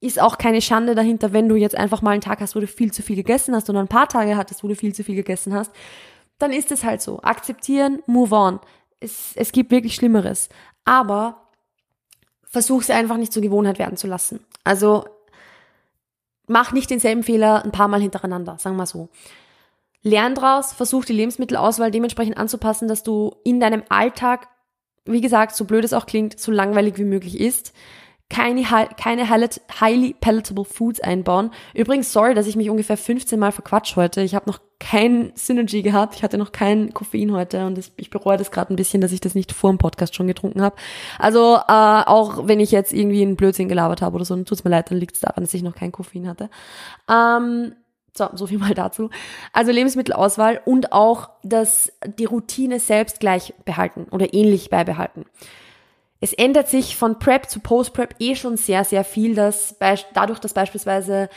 ist 0.00 0.20
auch 0.20 0.38
keine 0.38 0.60
Schande 0.60 0.94
dahinter, 0.94 1.32
wenn 1.32 1.48
du 1.48 1.56
jetzt 1.56 1.76
einfach 1.76 2.02
mal 2.02 2.12
einen 2.12 2.20
Tag 2.20 2.40
hast, 2.40 2.54
wo 2.54 2.60
du 2.60 2.66
viel 2.66 2.92
zu 2.92 3.02
viel 3.02 3.16
gegessen 3.16 3.54
hast 3.54 3.68
oder 3.68 3.80
ein 3.80 3.88
paar 3.88 4.08
Tage 4.08 4.36
hattest, 4.36 4.62
wo 4.62 4.68
du 4.68 4.76
viel 4.76 4.94
zu 4.94 5.02
viel 5.02 5.16
gegessen 5.16 5.54
hast, 5.54 5.72
dann 6.38 6.52
ist 6.52 6.70
es 6.70 6.84
halt 6.84 7.02
so. 7.02 7.20
Akzeptieren, 7.22 8.02
move 8.06 8.34
on. 8.34 8.60
Es, 9.00 9.32
es 9.34 9.52
gibt 9.52 9.70
wirklich 9.70 9.94
Schlimmeres. 9.94 10.48
Aber 10.84 11.48
versuch 12.44 12.82
sie 12.82 12.92
einfach 12.92 13.16
nicht 13.16 13.32
zur 13.32 13.42
Gewohnheit 13.42 13.78
werden 13.78 13.96
zu 13.96 14.06
lassen. 14.06 14.40
Also 14.64 15.04
mach 16.46 16.72
nicht 16.72 16.90
denselben 16.90 17.22
Fehler 17.22 17.64
ein 17.64 17.72
paar 17.72 17.88
Mal 17.88 18.00
hintereinander, 18.00 18.56
sagen 18.58 18.76
wir 18.76 18.86
so. 18.86 19.08
Lern 20.02 20.34
draus, 20.34 20.72
versuch 20.72 21.04
die 21.04 21.12
Lebensmittelauswahl 21.12 21.90
dementsprechend 21.90 22.36
anzupassen, 22.36 22.86
dass 22.86 23.02
du 23.02 23.34
in 23.44 23.58
deinem 23.58 23.82
Alltag 23.88 24.48
wie 25.08 25.20
gesagt, 25.20 25.56
so 25.56 25.64
blöd 25.64 25.84
es 25.84 25.92
auch 25.92 26.06
klingt, 26.06 26.38
so 26.38 26.52
langweilig 26.52 26.98
wie 26.98 27.04
möglich 27.04 27.40
ist. 27.40 27.72
Keine, 28.30 28.62
keine 28.62 29.30
highly 29.30 30.14
palatable 30.20 30.66
Foods 30.66 31.00
einbauen. 31.00 31.50
Übrigens, 31.72 32.12
sorry, 32.12 32.34
dass 32.34 32.46
ich 32.46 32.56
mich 32.56 32.68
ungefähr 32.68 32.98
15 32.98 33.38
Mal 33.38 33.52
verquatsch 33.52 33.96
heute. 33.96 34.20
Ich 34.20 34.34
habe 34.34 34.50
noch 34.50 34.60
kein 34.78 35.32
Synergy 35.34 35.80
gehabt. 35.80 36.16
Ich 36.16 36.22
hatte 36.22 36.36
noch 36.36 36.52
kein 36.52 36.92
Koffein 36.92 37.32
heute 37.32 37.64
und 37.66 37.78
das, 37.78 37.90
ich 37.96 38.10
bereue 38.10 38.36
das 38.36 38.50
gerade 38.50 38.72
ein 38.72 38.76
bisschen, 38.76 39.00
dass 39.00 39.12
ich 39.12 39.20
das 39.20 39.34
nicht 39.34 39.52
vor 39.52 39.70
dem 39.70 39.78
Podcast 39.78 40.14
schon 40.14 40.26
getrunken 40.26 40.60
habe. 40.60 40.76
Also 41.18 41.56
äh, 41.56 41.62
auch 41.72 42.46
wenn 42.46 42.60
ich 42.60 42.70
jetzt 42.70 42.92
irgendwie 42.92 43.22
einen 43.22 43.36
Blödsinn 43.36 43.68
gelabert 43.68 44.02
habe 44.02 44.16
oder 44.16 44.26
so, 44.26 44.34
dann 44.34 44.44
tut's 44.44 44.62
mir 44.62 44.70
leid, 44.70 44.90
dann 44.90 44.98
liegt 44.98 45.14
es 45.14 45.20
daran, 45.20 45.42
dass 45.42 45.54
ich 45.54 45.62
noch 45.62 45.74
kein 45.74 45.90
Koffein 45.90 46.28
hatte. 46.28 46.50
Ähm, 47.10 47.72
so, 48.18 48.28
so 48.34 48.46
viel 48.46 48.58
mal 48.58 48.74
dazu. 48.74 49.08
Also 49.52 49.72
Lebensmittelauswahl 49.72 50.60
und 50.64 50.92
auch 50.92 51.30
das, 51.42 51.92
die 52.18 52.26
Routine 52.26 52.80
selbst 52.80 53.20
gleich 53.20 53.54
behalten 53.64 54.06
oder 54.10 54.34
ähnlich 54.34 54.68
beibehalten. 54.68 55.24
Es 56.20 56.32
ändert 56.32 56.68
sich 56.68 56.96
von 56.96 57.18
Prep 57.18 57.48
zu 57.48 57.60
Post-Prep 57.60 58.16
eh 58.18 58.34
schon 58.34 58.56
sehr, 58.56 58.84
sehr 58.84 59.04
viel, 59.04 59.34
dass 59.34 59.76
dadurch, 60.12 60.40
dass 60.40 60.52
beispielsweise 60.52 61.30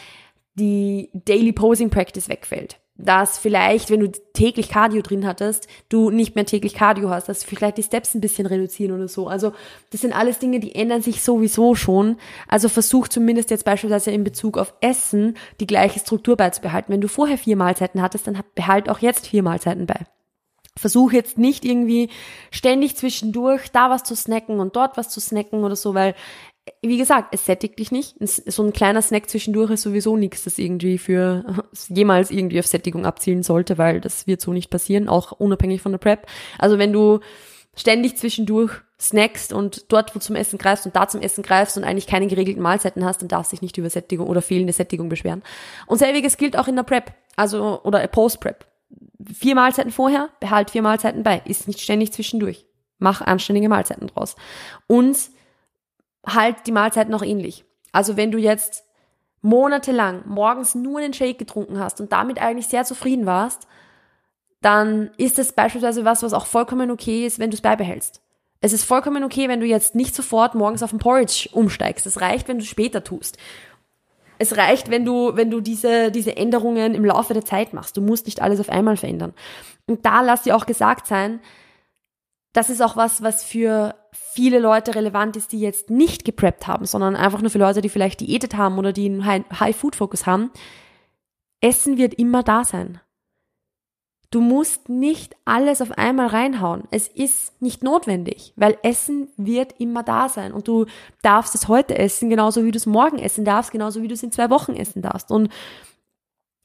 die 0.55 1.09
Daily 1.13 1.53
Posing 1.53 1.89
Practice 1.89 2.27
wegfällt 2.27 2.80
dass 3.05 3.37
vielleicht, 3.37 3.89
wenn 3.89 3.99
du 3.99 4.11
täglich 4.33 4.69
Cardio 4.69 5.01
drin 5.01 5.25
hattest, 5.25 5.67
du 5.89 6.09
nicht 6.09 6.35
mehr 6.35 6.45
täglich 6.45 6.73
Cardio 6.73 7.09
hast, 7.09 7.29
dass 7.29 7.43
vielleicht 7.43 7.77
die 7.77 7.83
Steps 7.83 8.15
ein 8.15 8.21
bisschen 8.21 8.45
reduzieren 8.45 8.95
oder 8.95 9.07
so. 9.07 9.27
Also 9.27 9.53
das 9.91 10.01
sind 10.01 10.13
alles 10.13 10.39
Dinge, 10.39 10.59
die 10.59 10.75
ändern 10.75 11.01
sich 11.01 11.21
sowieso 11.23 11.75
schon. 11.75 12.17
Also 12.47 12.69
versuch 12.69 13.07
zumindest 13.07 13.49
jetzt 13.51 13.65
beispielsweise 13.65 14.11
in 14.11 14.23
Bezug 14.23 14.57
auf 14.57 14.73
Essen 14.81 15.35
die 15.59 15.67
gleiche 15.67 15.99
Struktur 15.99 16.37
beizubehalten. 16.37 16.93
Wenn 16.93 17.01
du 17.01 17.07
vorher 17.07 17.37
vier 17.37 17.55
Mahlzeiten 17.55 18.01
hattest, 18.01 18.27
dann 18.27 18.41
behalt 18.55 18.89
auch 18.89 18.99
jetzt 18.99 19.27
vier 19.27 19.43
Mahlzeiten 19.43 19.85
bei. 19.85 19.99
Versuch 20.77 21.11
jetzt 21.11 21.37
nicht 21.37 21.65
irgendwie 21.65 22.09
ständig 22.49 22.95
zwischendurch 22.95 23.71
da 23.71 23.89
was 23.89 24.03
zu 24.03 24.15
snacken 24.15 24.59
und 24.59 24.77
dort 24.77 24.95
was 24.95 25.09
zu 25.09 25.19
snacken 25.19 25.65
oder 25.65 25.75
so, 25.75 25.93
weil 25.93 26.15
wie 26.81 26.97
gesagt, 26.97 27.33
es 27.33 27.45
sättigt 27.45 27.79
dich 27.79 27.91
nicht. 27.91 28.15
So 28.19 28.63
ein 28.63 28.73
kleiner 28.73 29.01
Snack 29.01 29.29
zwischendurch 29.29 29.71
ist 29.71 29.81
sowieso 29.81 30.15
nichts, 30.15 30.43
das 30.43 30.59
irgendwie 30.59 30.97
für 30.97 31.63
jemals 31.89 32.31
irgendwie 32.31 32.59
auf 32.59 32.67
Sättigung 32.67 33.05
abzielen 33.05 33.43
sollte, 33.43 33.77
weil 33.77 34.01
das 34.01 34.27
wird 34.27 34.41
so 34.41 34.53
nicht 34.53 34.69
passieren, 34.69 35.09
auch 35.09 35.31
unabhängig 35.31 35.81
von 35.81 35.91
der 35.91 35.99
Prep. 35.99 36.27
Also 36.59 36.77
wenn 36.77 36.93
du 36.93 37.19
ständig 37.75 38.17
zwischendurch 38.17 38.73
snackst 38.99 39.53
und 39.53 39.91
dort 39.91 40.15
wo 40.15 40.19
zum 40.19 40.35
Essen 40.35 40.59
greifst 40.59 40.85
und 40.85 40.95
da 40.95 41.07
zum 41.07 41.21
Essen 41.21 41.43
greifst 41.43 41.77
und 41.77 41.83
eigentlich 41.83 42.05
keine 42.05 42.27
geregelten 42.27 42.61
Mahlzeiten 42.61 43.03
hast, 43.03 43.21
dann 43.21 43.29
darfst 43.29 43.51
du 43.51 43.55
dich 43.55 43.63
nicht 43.63 43.77
über 43.77 43.89
Sättigung 43.89 44.27
oder 44.27 44.41
fehlende 44.41 44.73
Sättigung 44.73 45.09
beschweren. 45.09 45.41
Und 45.87 45.97
selbiges 45.97 46.37
gilt 46.37 46.57
auch 46.57 46.67
in 46.67 46.75
der 46.75 46.83
Prep, 46.83 47.13
also 47.35 47.81
oder 47.83 48.05
Post-Prep. 48.07 48.67
Vier 49.33 49.55
Mahlzeiten 49.55 49.91
vorher, 49.91 50.29
behalt 50.39 50.71
vier 50.71 50.81
Mahlzeiten 50.81 51.23
bei, 51.23 51.41
ist 51.45 51.67
nicht 51.67 51.79
ständig 51.79 52.11
zwischendurch. 52.11 52.65
Mach 52.99 53.21
anständige 53.21 53.69
Mahlzeiten 53.69 54.07
draus. 54.07 54.35
Und 54.85 55.17
halt 56.25 56.67
die 56.67 56.71
Mahlzeit 56.71 57.09
noch 57.09 57.23
ähnlich. 57.23 57.65
Also 57.91 58.17
wenn 58.17 58.31
du 58.31 58.37
jetzt 58.37 58.83
monatelang 59.41 60.23
morgens 60.27 60.75
nur 60.75 60.99
einen 60.99 61.13
Shake 61.13 61.39
getrunken 61.39 61.79
hast 61.79 61.99
und 61.99 62.11
damit 62.11 62.41
eigentlich 62.41 62.67
sehr 62.67 62.85
zufrieden 62.85 63.25
warst, 63.25 63.67
dann 64.61 65.09
ist 65.17 65.39
es 65.39 65.53
beispielsweise 65.53 66.05
was, 66.05 66.21
was 66.21 66.33
auch 66.33 66.45
vollkommen 66.45 66.91
okay 66.91 67.25
ist, 67.25 67.39
wenn 67.39 67.49
du 67.49 67.55
es 67.55 67.61
beibehältst. 67.61 68.21
Es 68.63 68.73
ist 68.73 68.83
vollkommen 68.83 69.23
okay, 69.23 69.49
wenn 69.49 69.59
du 69.59 69.65
jetzt 69.65 69.95
nicht 69.95 70.13
sofort 70.15 70.53
morgens 70.53 70.83
auf 70.83 70.91
den 70.91 70.99
Porridge 70.99 71.49
umsteigst. 71.51 72.05
Es 72.05 72.21
reicht, 72.21 72.47
wenn 72.47 72.59
du 72.59 72.63
es 72.63 72.69
später 72.69 73.03
tust. 73.03 73.37
Es 74.37 74.55
reicht, 74.55 74.91
wenn 74.91 75.03
du, 75.03 75.35
wenn 75.35 75.49
du 75.49 75.61
diese, 75.61 76.11
diese 76.11 76.37
Änderungen 76.37 76.93
im 76.93 77.05
Laufe 77.05 77.33
der 77.33 77.45
Zeit 77.45 77.73
machst. 77.73 77.97
Du 77.97 78.01
musst 78.01 78.27
nicht 78.27 78.41
alles 78.41 78.59
auf 78.59 78.69
einmal 78.69 78.97
verändern. 78.97 79.33
Und 79.87 80.05
da 80.05 80.21
lass 80.21 80.43
dir 80.43 80.55
auch 80.55 80.67
gesagt 80.67 81.07
sein, 81.07 81.39
das 82.53 82.69
ist 82.69 82.81
auch 82.81 82.95
was, 82.97 83.21
was 83.21 83.43
für 83.43 83.95
viele 84.11 84.59
Leute 84.59 84.95
relevant 84.95 85.35
ist, 85.37 85.51
die 85.51 85.59
jetzt 85.59 85.89
nicht 85.89 86.25
gepreppt 86.25 86.67
haben, 86.67 86.85
sondern 86.85 87.15
einfach 87.15 87.41
nur 87.41 87.49
für 87.49 87.59
Leute, 87.59 87.81
die 87.81 87.89
vielleicht 87.89 88.19
diätet 88.19 88.55
haben 88.55 88.77
oder 88.77 88.91
die 88.91 89.05
einen 89.05 89.25
High-Food-Focus 89.25 90.25
haben. 90.25 90.51
Essen 91.61 91.97
wird 91.97 92.13
immer 92.13 92.43
da 92.43 92.65
sein. 92.65 92.99
Du 94.31 94.39
musst 94.39 94.87
nicht 94.87 95.35
alles 95.43 95.81
auf 95.81 95.97
einmal 95.97 96.27
reinhauen. 96.27 96.83
Es 96.89 97.09
ist 97.09 97.61
nicht 97.61 97.83
notwendig, 97.83 98.53
weil 98.55 98.77
Essen 98.81 99.27
wird 99.35 99.75
immer 99.79 100.03
da 100.03 100.29
sein 100.29 100.53
und 100.53 100.69
du 100.69 100.85
darfst 101.21 101.53
es 101.53 101.67
heute 101.67 101.97
essen, 101.97 102.29
genauso 102.29 102.63
wie 102.63 102.71
du 102.71 102.77
es 102.77 102.85
morgen 102.85 103.19
essen 103.19 103.43
darfst, 103.43 103.71
genauso 103.71 104.01
wie 104.01 104.07
du 104.07 104.13
es 104.13 104.23
in 104.23 104.31
zwei 104.31 104.49
Wochen 104.49 104.73
essen 104.73 105.01
darfst. 105.01 105.31
Und 105.31 105.49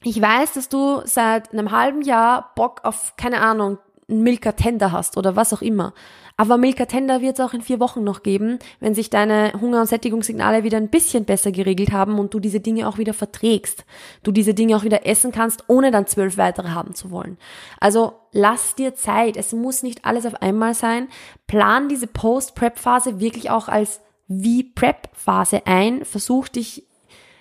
ich 0.05 0.21
weiß, 0.23 0.53
dass 0.53 0.69
du 0.69 1.01
seit 1.05 1.53
einem 1.53 1.73
halben 1.73 2.03
Jahr 2.03 2.53
Bock 2.55 2.85
auf, 2.85 3.15
keine 3.17 3.41
Ahnung, 3.41 3.79
Milka 4.09 4.53
Tender 4.53 4.93
hast 4.93 5.17
oder 5.17 5.35
was 5.35 5.53
auch 5.53 5.63
immer. 5.63 5.93
Aber 6.37 6.59
Milka 6.59 6.85
Tender 6.85 7.23
wird 7.23 7.39
es 7.39 7.45
auch 7.45 7.55
in 7.55 7.63
vier 7.63 7.81
Wochen 7.81 8.05
noch 8.05 8.23
geben, 8.23 8.59
wenn 8.79 8.95
sich 8.95 9.11
deine 9.11 9.53
Hunger- 9.61 9.81
und 9.81 9.89
Sättigungssignale 9.89 10.65
wieder 10.65 10.77
ein 10.77 10.91
bisschen 10.91 11.25
besser 11.25 11.51
geregelt 11.51 11.93
haben 11.93 12.19
und 12.19 12.33
du 12.35 12.39
diese 12.39 12.61
Dinge 12.61 12.89
auch 12.89 12.99
wieder 12.99 13.15
verträgst. 13.15 13.85
Du 14.23 14.33
diese 14.33 14.55
Dinge 14.55 14.77
auch 14.77 14.85
wieder 14.85 15.07
essen 15.07 15.33
kannst, 15.33 15.65
ohne 15.69 15.91
dann 15.91 16.07
zwölf 16.07 16.37
weitere 16.37 16.69
haben 16.69 16.95
zu 16.95 17.11
wollen. 17.11 17.39
Also 17.81 18.13
lass 18.33 18.75
dir 18.75 18.95
Zeit. 18.95 19.37
Es 19.37 19.53
muss 19.53 19.83
nicht 19.83 20.05
alles 20.05 20.27
auf 20.27 20.41
einmal 20.43 20.75
sein. 20.75 21.09
Plan 21.47 21.89
diese 21.89 22.07
Post-Prep-Phase 22.07 23.19
wirklich 23.19 23.51
auch 23.51 23.69
als 23.69 24.01
wie 24.29 24.63
Prep-Phase 24.63 25.67
ein. 25.67 26.05
Versuch 26.05 26.49
dich 26.49 26.86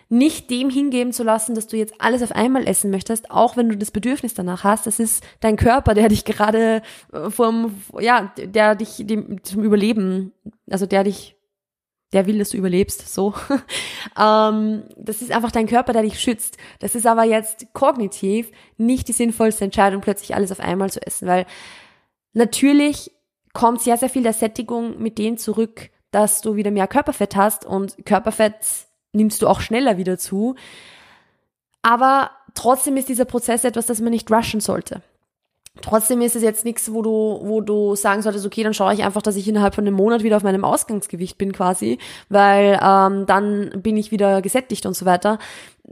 nicht 0.09 0.51
dem 0.51 0.69
hingeben 0.69 1.13
zu 1.13 1.23
lassen, 1.23 1.55
dass 1.55 1.67
du 1.67 1.77
jetzt 1.77 1.95
alles 1.99 2.21
auf 2.21 2.31
einmal 2.31 2.67
essen 2.67 2.91
möchtest, 2.91 3.31
auch 3.31 3.57
wenn 3.57 3.69
du 3.69 3.77
das 3.77 3.91
Bedürfnis 3.91 4.33
danach 4.33 4.63
hast. 4.63 4.85
Das 4.85 4.99
ist 4.99 5.23
dein 5.39 5.55
Körper, 5.55 5.93
der 5.93 6.09
dich 6.09 6.25
gerade 6.25 6.81
äh, 7.11 7.29
vom, 7.29 7.73
ja, 7.99 8.31
der 8.37 8.75
dich 8.75 8.97
dem, 8.99 9.43
zum 9.43 9.63
Überleben, 9.63 10.31
also 10.69 10.85
der 10.85 11.03
dich, 11.03 11.35
der 12.13 12.27
will, 12.27 12.37
dass 12.37 12.49
du 12.49 12.57
überlebst, 12.57 13.13
so. 13.13 13.33
ähm, 14.19 14.83
das 14.95 15.21
ist 15.21 15.31
einfach 15.31 15.51
dein 15.51 15.67
Körper, 15.67 15.91
der 15.91 16.03
dich 16.03 16.19
schützt. 16.19 16.57
Das 16.79 16.93
ist 16.93 17.07
aber 17.07 17.23
jetzt 17.23 17.73
kognitiv 17.73 18.51
nicht 18.77 19.07
die 19.07 19.13
sinnvollste 19.13 19.65
Entscheidung, 19.65 20.01
plötzlich 20.01 20.35
alles 20.35 20.51
auf 20.51 20.59
einmal 20.59 20.91
zu 20.91 21.05
essen, 21.05 21.27
weil 21.27 21.47
natürlich 22.33 23.11
kommt 23.53 23.81
sehr, 23.81 23.97
sehr 23.97 24.09
viel 24.09 24.23
der 24.23 24.33
Sättigung 24.33 25.01
mit 25.01 25.17
denen 25.17 25.37
zurück, 25.37 25.89
dass 26.11 26.41
du 26.41 26.55
wieder 26.55 26.71
mehr 26.71 26.87
Körperfett 26.87 27.35
hast 27.35 27.65
und 27.65 28.05
Körperfett 28.05 28.55
nimmst 29.15 29.41
du 29.41 29.47
auch 29.47 29.61
schneller 29.61 29.97
wieder 29.97 30.17
zu. 30.17 30.55
Aber 31.81 32.31
trotzdem 32.53 32.97
ist 32.97 33.09
dieser 33.09 33.25
Prozess 33.25 33.63
etwas, 33.63 33.85
das 33.85 34.01
man 34.01 34.11
nicht 34.11 34.31
rushen 34.31 34.59
sollte. 34.59 35.01
Trotzdem 35.81 36.21
ist 36.21 36.35
es 36.35 36.41
jetzt 36.41 36.63
nichts, 36.63 36.93
wo 36.93 37.01
du, 37.01 37.39
wo 37.43 37.59
du 37.59 37.95
sagen 37.95 38.21
solltest, 38.21 38.45
okay, 38.45 38.63
dann 38.63 38.73
schaue 38.73 38.93
ich 38.93 39.03
einfach, 39.03 39.21
dass 39.21 39.35
ich 39.35 39.47
innerhalb 39.47 39.75
von 39.75 39.85
einem 39.85 39.95
Monat 39.95 40.23
wieder 40.23 40.37
auf 40.37 40.43
meinem 40.43 40.63
Ausgangsgewicht 40.63 41.37
bin 41.37 41.51
quasi, 41.51 41.99
weil 42.29 42.79
ähm, 42.81 43.25
dann 43.25 43.71
bin 43.81 43.97
ich 43.97 44.11
wieder 44.11 44.41
gesättigt 44.41 44.85
und 44.85 44.95
so 44.95 45.05
weiter. 45.05 45.37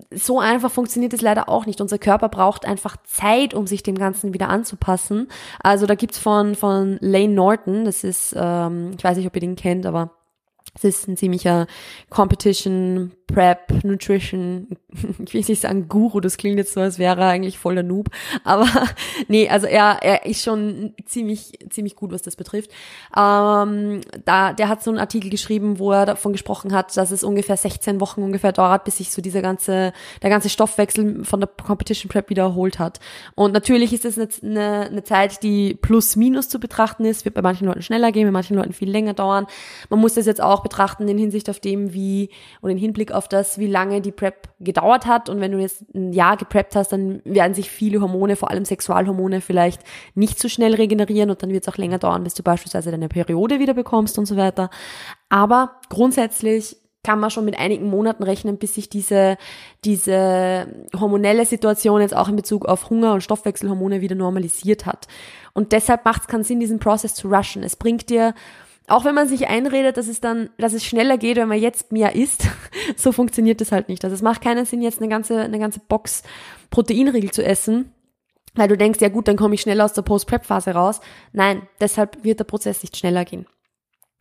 So 0.10 0.40
einfach 0.40 0.72
funktioniert 0.72 1.14
es 1.14 1.22
leider 1.22 1.50
auch 1.50 1.66
nicht. 1.66 1.82
Unser 1.82 1.98
Körper 1.98 2.30
braucht 2.30 2.66
einfach 2.66 2.96
Zeit, 3.04 3.54
um 3.54 3.68
sich 3.68 3.84
dem 3.84 3.96
Ganzen 3.96 4.34
wieder 4.34 4.50
anzupassen. 4.50 5.28
Also 5.62 5.86
da 5.86 5.96
gibt's 5.96 6.18
von, 6.18 6.56
von 6.56 6.98
Lane 7.02 7.34
Norton, 7.34 7.84
das 7.84 8.04
ist, 8.04 8.34
ähm, 8.38 8.92
ich 8.98 9.04
weiß 9.04 9.18
nicht, 9.18 9.28
ob 9.28 9.36
ihr 9.36 9.42
den 9.42 9.58
kennt, 9.58 9.86
aber 9.86 10.12
es 10.76 10.84
ist 10.84 11.08
ein 11.08 11.18
ziemlicher 11.18 11.68
Competition, 12.10 13.12
Prep, 13.28 13.84
Nutrition, 13.84 14.68
ich 15.26 15.34
will 15.34 15.44
nicht 15.48 15.62
sagen 15.62 15.88
Guru, 15.88 16.20
das 16.20 16.38
klingt 16.38 16.58
jetzt 16.58 16.74
so, 16.74 16.82
als 16.82 17.00
wäre 17.00 17.22
er 17.22 17.28
eigentlich 17.30 17.58
voller 17.58 17.84
Noob, 17.84 18.10
aber 18.44 18.68
nee, 19.28 19.48
also 19.50 19.68
er, 19.68 20.00
er 20.02 20.26
ist 20.26 20.44
schon 20.44 20.94
ziemlich, 21.06 21.54
ziemlich 21.70 21.96
gut, 21.96 22.12
was 22.12 22.22
das 22.22 22.36
betrifft. 22.36 22.72
Ähm, 23.16 24.02
da, 24.26 24.54
der 24.54 24.68
hat 24.68 24.84
so 24.84 24.92
einen 24.92 25.00
Artikel 25.00 25.30
geschrieben, 25.30 25.80
wo 25.80 25.92
er 25.92 26.06
davon 26.06 26.32
gesprochen 26.32 26.74
hat, 26.74 26.96
dass 26.98 27.12
es 27.12 27.24
ungefähr 27.24 27.58
16 27.58 28.00
Wochen 28.02 28.22
ungefähr 28.22 28.52
dauert, 28.52 28.84
bis 28.84 28.98
sich 28.98 29.12
so 29.12 29.22
dieser 29.22 29.42
ganze, 29.42 29.94
der 30.22 30.30
ganze 30.30 30.50
Stoffwechsel 30.50 31.24
von 31.24 31.40
der 31.40 31.50
Competition 31.50 32.10
Prep 32.10 32.30
wieder 32.30 32.44
erholt 32.44 32.80
hat. 32.80 33.00
Und 33.36 33.54
natürlich 33.54 33.94
ist 33.94 34.06
es 34.06 34.18
eine, 34.18 34.28
eine, 34.44 34.88
eine 34.88 35.04
Zeit, 35.04 35.44
die 35.44 35.76
plus 35.76 36.16
minus 36.16 36.50
zu 36.50 36.60
betrachten 36.60 37.06
ist, 37.06 37.26
wird 37.26 37.36
bei 37.36 37.42
manchen 37.42 37.68
Leuten 37.68 37.82
schneller 37.82 38.12
gehen, 38.12 38.28
bei 38.28 38.32
manchen 38.32 38.58
Leuten 38.58 38.74
viel 38.74 38.90
länger 38.90 39.14
dauern. 39.14 39.48
Man 39.90 40.00
muss 40.00 40.16
das 40.16 40.26
jetzt 40.26 40.42
auch 40.42 40.53
betrachten 40.62 41.08
in 41.08 41.18
Hinsicht 41.18 41.50
auf 41.50 41.60
dem, 41.60 41.94
wie, 41.94 42.30
oder 42.62 42.72
in 42.72 42.78
Hinblick 42.78 43.12
auf 43.12 43.28
das, 43.28 43.58
wie 43.58 43.68
lange 43.68 44.02
die 44.02 44.12
Prep 44.12 44.50
gedauert 44.60 45.06
hat. 45.06 45.30
Und 45.30 45.42
wenn 45.42 45.52
du 45.52 45.60
jetzt 45.60 45.84
ein 45.96 46.14
Jahr 46.14 46.38
gepreppt 46.38 46.76
hast, 46.76 46.92
dann 46.92 47.22
werden 47.26 47.54
sich 47.54 47.72
viele 47.72 48.02
Hormone, 48.02 48.36
vor 48.36 48.52
allem 48.52 48.66
Sexualhormone, 48.66 49.42
vielleicht 49.42 49.82
nicht 50.14 50.40
so 50.40 50.50
schnell 50.50 50.76
regenerieren 50.76 51.30
und 51.30 51.42
dann 51.42 51.52
wird 51.52 51.68
es 51.68 51.74
auch 51.74 51.78
länger 51.78 51.98
dauern, 51.98 52.24
bis 52.24 52.36
du 52.36 52.44
beispielsweise 52.44 52.92
deine 52.92 53.10
Periode 53.10 53.60
wieder 53.60 53.74
bekommst 53.74 54.20
und 54.20 54.26
so 54.26 54.38
weiter. 54.38 54.70
Aber 55.30 55.80
grundsätzlich 55.90 56.78
kann 57.04 57.20
man 57.20 57.30
schon 57.30 57.44
mit 57.44 57.60
einigen 57.60 57.90
Monaten 57.90 58.24
rechnen, 58.24 58.58
bis 58.58 58.76
sich 58.76 58.90
diese, 58.90 59.38
diese 59.84 60.68
hormonelle 60.98 61.46
Situation 61.46 62.00
jetzt 62.00 62.16
auch 62.16 62.30
in 62.30 62.38
Bezug 62.38 62.66
auf 62.66 62.90
Hunger 62.90 63.14
und 63.14 63.22
Stoffwechselhormone 63.22 64.00
wieder 64.00 64.16
normalisiert 64.16 64.86
hat. 64.86 65.08
Und 65.54 65.74
deshalb 65.74 66.06
macht 66.06 66.22
es 66.22 66.28
keinen 66.28 66.46
Sinn, 66.46 66.62
diesen 66.62 66.80
Prozess 66.80 67.14
zu 67.14 67.28
rushen. 67.28 67.62
Es 67.62 67.76
bringt 67.76 68.10
dir 68.10 68.34
auch 68.88 69.06
wenn 69.06 69.16
man 69.16 69.28
sich 69.28 69.48
einredet, 69.48 69.98
dass 69.98 70.08
es 70.08 70.20
dann, 70.20 70.50
dass 70.58 70.74
es 70.74 70.84
schneller 70.84 71.18
geht, 71.18 71.38
wenn 71.38 71.48
man 71.48 71.60
jetzt 71.60 71.92
mehr 71.92 72.16
isst, 72.16 72.48
so 72.96 73.12
funktioniert 73.12 73.62
das 73.62 73.72
halt 73.72 73.90
nicht. 73.90 74.04
Also 74.04 74.14
es 74.14 74.22
macht 74.22 74.42
keinen 74.42 74.66
Sinn, 74.66 74.82
jetzt 74.82 75.00
eine 75.00 75.10
ganze, 75.10 75.42
eine 75.42 75.60
ganze 75.60 75.80
Box 75.80 76.24
Proteinriegel 76.70 77.32
zu 77.32 77.44
essen, 77.44 77.94
weil 78.56 78.68
du 78.68 78.78
denkst, 78.78 79.00
ja 79.02 79.10
gut, 79.10 79.28
dann 79.28 79.38
komme 79.38 79.56
ich 79.56 79.62
schneller 79.62 79.86
aus 79.86 79.94
der 79.94 80.02
Post-Prep-Phase 80.02 80.72
raus. 80.72 81.00
Nein, 81.32 81.68
deshalb 81.80 82.24
wird 82.24 82.40
der 82.40 82.46
Prozess 82.46 82.82
nicht 82.84 82.98
schneller 82.98 83.26
gehen. 83.26 83.46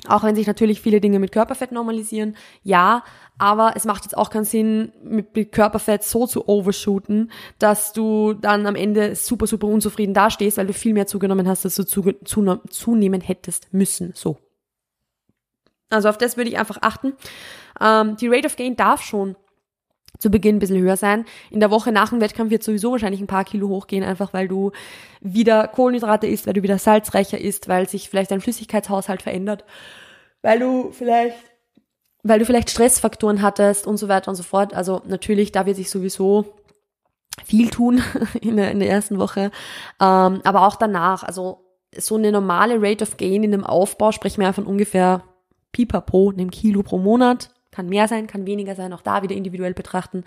Auch 0.09 0.25
wenn 0.25 0.35
sich 0.35 0.47
natürlich 0.47 0.81
viele 0.81 1.01
Dinge 1.01 1.21
mit 1.21 1.31
Körperfett 1.31 1.71
normalisieren, 1.71 2.37
ja, 2.65 3.05
aber 3.39 3.75
es 3.77 3.85
macht 3.85 4.05
jetzt 4.05 4.17
auch 4.17 4.31
keinen 4.31 4.45
Sinn, 4.45 4.93
mit, 5.05 5.53
Körperfett 5.53 6.03
so 6.03 6.27
zu 6.27 6.49
overshooten, 6.49 7.31
dass 7.59 7.93
du 7.93 8.33
dann 8.33 8.67
am 8.67 8.75
Ende 8.75 9.15
super, 9.15 9.47
super 9.47 9.69
unzufrieden 9.69 10.13
dastehst, 10.13 10.57
weil 10.57 10.67
du 10.67 10.73
viel 10.73 10.93
mehr 10.93 11.07
zugenommen 11.07 11.49
hast, 11.49 11.65
als 11.65 11.77
du 11.77 11.85
zu, 11.85 12.03
zu, 12.25 12.61
zunehmen 12.69 13.21
hättest 13.21 13.73
müssen. 13.73 14.13
So. 14.15 14.39
Also 15.93 16.09
auf 16.09 16.19
das 16.19 16.37
würde 16.37 16.51
ich 16.51 16.59
einfach 16.59 16.79
achten. 16.81 17.15
Ähm, 17.81 18.17
die 18.17 18.29
Rate 18.29 18.47
of 18.47 18.57
Gain 18.57 18.77
darf 18.77 19.03
schon 19.03 19.37
zu 20.19 20.31
Beginn 20.31 20.57
ein 20.57 20.59
bisschen 20.61 20.81
höher 20.81 20.97
sein. 20.97 21.25
In 21.51 21.61
der 21.61 21.71
Woche 21.71 21.91
nach 21.91 22.11
dem 22.11 22.21
Wettkampf 22.21 22.51
wird 22.51 22.63
sowieso 22.63 22.93
wahrscheinlich 22.93 23.21
ein 23.21 23.27
paar 23.27 23.45
Kilo 23.45 23.69
hochgehen, 23.69 24.05
einfach 24.05 24.33
weil 24.33 24.47
du 24.47 24.71
wieder 25.21 25.67
Kohlenhydrate 25.69 26.27
isst, 26.27 26.47
weil 26.47 26.55
du 26.55 26.63
wieder 26.63 26.79
salzreicher 26.79 27.41
isst, 27.41 27.69
weil 27.69 27.89
sich 27.89 28.09
vielleicht 28.09 28.31
dein 28.31 28.41
Flüssigkeitshaushalt 28.41 29.23
verändert, 29.23 29.65
weil 30.43 30.59
du 30.59 30.93
vielleicht 30.93 31.37
weil 32.25 32.39
du 32.39 32.47
vielleicht 32.47 32.71
Stressfaktoren 32.71 33.43
hattest 33.43 33.87
und 33.87 33.97
so 33.97 34.07
weiter 34.07 34.29
und 34.29 34.37
so 34.37 34.45
fort. 34.45 34.75
Also 34.75 35.03
natürlich, 35.07 35.51
da 35.51 35.67
wird 35.67 35.77
sich 35.77 35.91
sowieso 35.91 36.55
viel 37.45 37.69
tun 37.69 38.01
in 38.41 38.57
der, 38.57 38.71
in 38.71 38.79
der 38.79 38.89
ersten 38.89 39.19
Woche, 39.19 39.51
ähm, 40.01 40.41
aber 40.45 40.67
auch 40.67 40.77
danach. 40.77 41.25
Also 41.25 41.65
so 41.97 42.15
eine 42.15 42.31
normale 42.31 42.81
Rate 42.81 43.03
of 43.03 43.17
Gain 43.17 43.43
in 43.43 43.53
einem 43.53 43.65
Aufbau, 43.65 44.13
sprechen 44.13 44.41
wir 44.41 44.53
von 44.53 44.67
ungefähr 44.67 45.25
pipapo, 45.73 46.31
einem 46.31 46.51
Kilo 46.51 46.83
pro 46.83 46.99
Monat. 46.99 47.51
Kann 47.71 47.89
mehr 47.89 48.07
sein, 48.07 48.27
kann 48.27 48.47
weniger 48.47 48.75
sein, 48.75 48.93
auch 48.93 49.01
da 49.01 49.23
wieder 49.23 49.35
individuell 49.35 49.75
betrachten. 49.75 50.25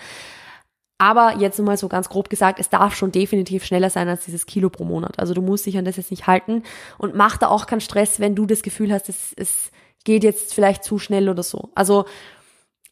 Aber 0.98 1.38
jetzt 1.38 1.60
mal 1.60 1.78
so 1.78 1.90
ganz 1.90 2.08
grob 2.10 2.30
gesagt, 2.30 2.60
es 2.60 2.70
darf 2.70 2.96
schon 2.96 3.12
definitiv 3.12 3.66
schneller 3.66 3.90
sein 3.90 4.08
als 4.08 4.26
dieses 4.26 4.46
Kilo 4.46 4.70
pro 4.70 4.86
Monat. 4.86 5.20
Also 5.20 5.34
du 5.34 5.42
musst 5.42 5.66
dich 5.66 5.78
an 5.78 5.86
das 5.86 5.98
jetzt 5.98 6.12
nicht 6.12 6.26
halten 6.26 6.64
und 6.98 7.16
mach 7.16 7.38
da 7.38 7.50
auch 7.50 7.68
keinen 7.68 7.82
Stress, 7.82 8.20
wenn 8.20 8.36
du 8.36 8.46
das 8.46 8.64
Gefühl 8.64 8.94
hast, 8.94 9.10
es, 9.10 9.34
es 9.36 9.72
geht 10.06 10.24
jetzt 10.24 10.54
vielleicht 10.54 10.84
zu 10.84 10.98
schnell 10.98 11.28
oder 11.28 11.44
so. 11.44 11.70
Also 11.76 12.06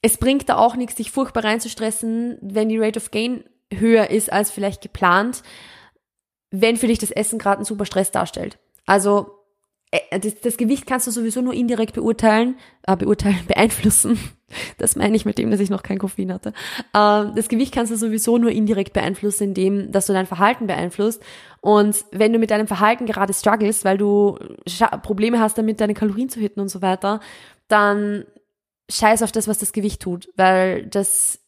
es 0.02 0.18
bringt 0.18 0.50
da 0.50 0.58
auch 0.58 0.76
nichts, 0.76 0.96
dich 0.96 1.12
furchtbar 1.12 1.46
reinzustressen, 1.46 2.38
wenn 2.42 2.68
die 2.68 2.78
Rate 2.78 3.00
of 3.00 3.12
Gain 3.12 3.46
höher 3.74 4.10
ist 4.10 4.32
als 4.32 4.52
vielleicht 4.52 4.82
geplant, 4.82 5.42
wenn 6.52 6.76
für 6.76 6.88
dich 6.88 7.00
das 7.00 7.12
Essen 7.12 7.40
gerade 7.40 7.58
einen 7.58 7.66
super 7.66 7.86
Stress 7.86 8.12
darstellt. 8.12 8.60
Also 8.86 9.43
das, 10.12 10.40
das, 10.42 10.58
Gewicht 10.58 10.86
kannst 10.86 11.08
du 11.08 11.12
sowieso 11.12 11.42
nur 11.42 11.54
indirekt 11.54 11.94
beurteilen, 11.94 12.56
äh, 12.84 12.96
beurteilen, 12.96 13.40
beeinflussen. 13.48 14.20
Das 14.78 14.96
meine 14.96 15.16
ich 15.16 15.26
mit 15.26 15.38
dem, 15.38 15.52
dass 15.52 15.60
ich 15.60 15.70
noch 15.70 15.84
kein 15.84 16.00
Koffein 16.00 16.34
hatte. 16.34 16.50
Äh, 16.94 17.26
das 17.36 17.48
Gewicht 17.48 17.74
kannst 17.74 17.92
du 17.92 17.96
sowieso 17.96 18.38
nur 18.38 18.52
indirekt 18.52 18.94
beeinflussen, 18.94 19.46
indem, 19.46 19.92
dass 19.92 20.08
du 20.08 20.14
dein 20.14 20.26
Verhalten 20.26 20.68
beeinflusst. 20.68 21.22
Und 21.62 22.06
wenn 22.12 22.34
du 22.34 22.40
mit 22.40 22.52
deinem 22.52 22.68
Verhalten 22.68 23.06
gerade 23.06 23.34
struggles, 23.34 23.86
weil 23.86 23.98
du 23.98 24.38
Probleme 25.02 25.40
hast 25.40 25.58
damit, 25.58 25.82
deine 25.82 25.94
Kalorien 25.94 26.30
zu 26.30 26.40
hitten 26.40 26.60
und 26.60 26.70
so 26.70 26.82
weiter, 26.82 27.20
dann 27.68 28.26
scheiß 28.90 29.24
auf 29.24 29.32
das, 29.32 29.48
was 29.48 29.58
das 29.58 29.74
Gewicht 29.74 30.02
tut, 30.02 30.30
weil 30.36 30.86
das 30.88 31.43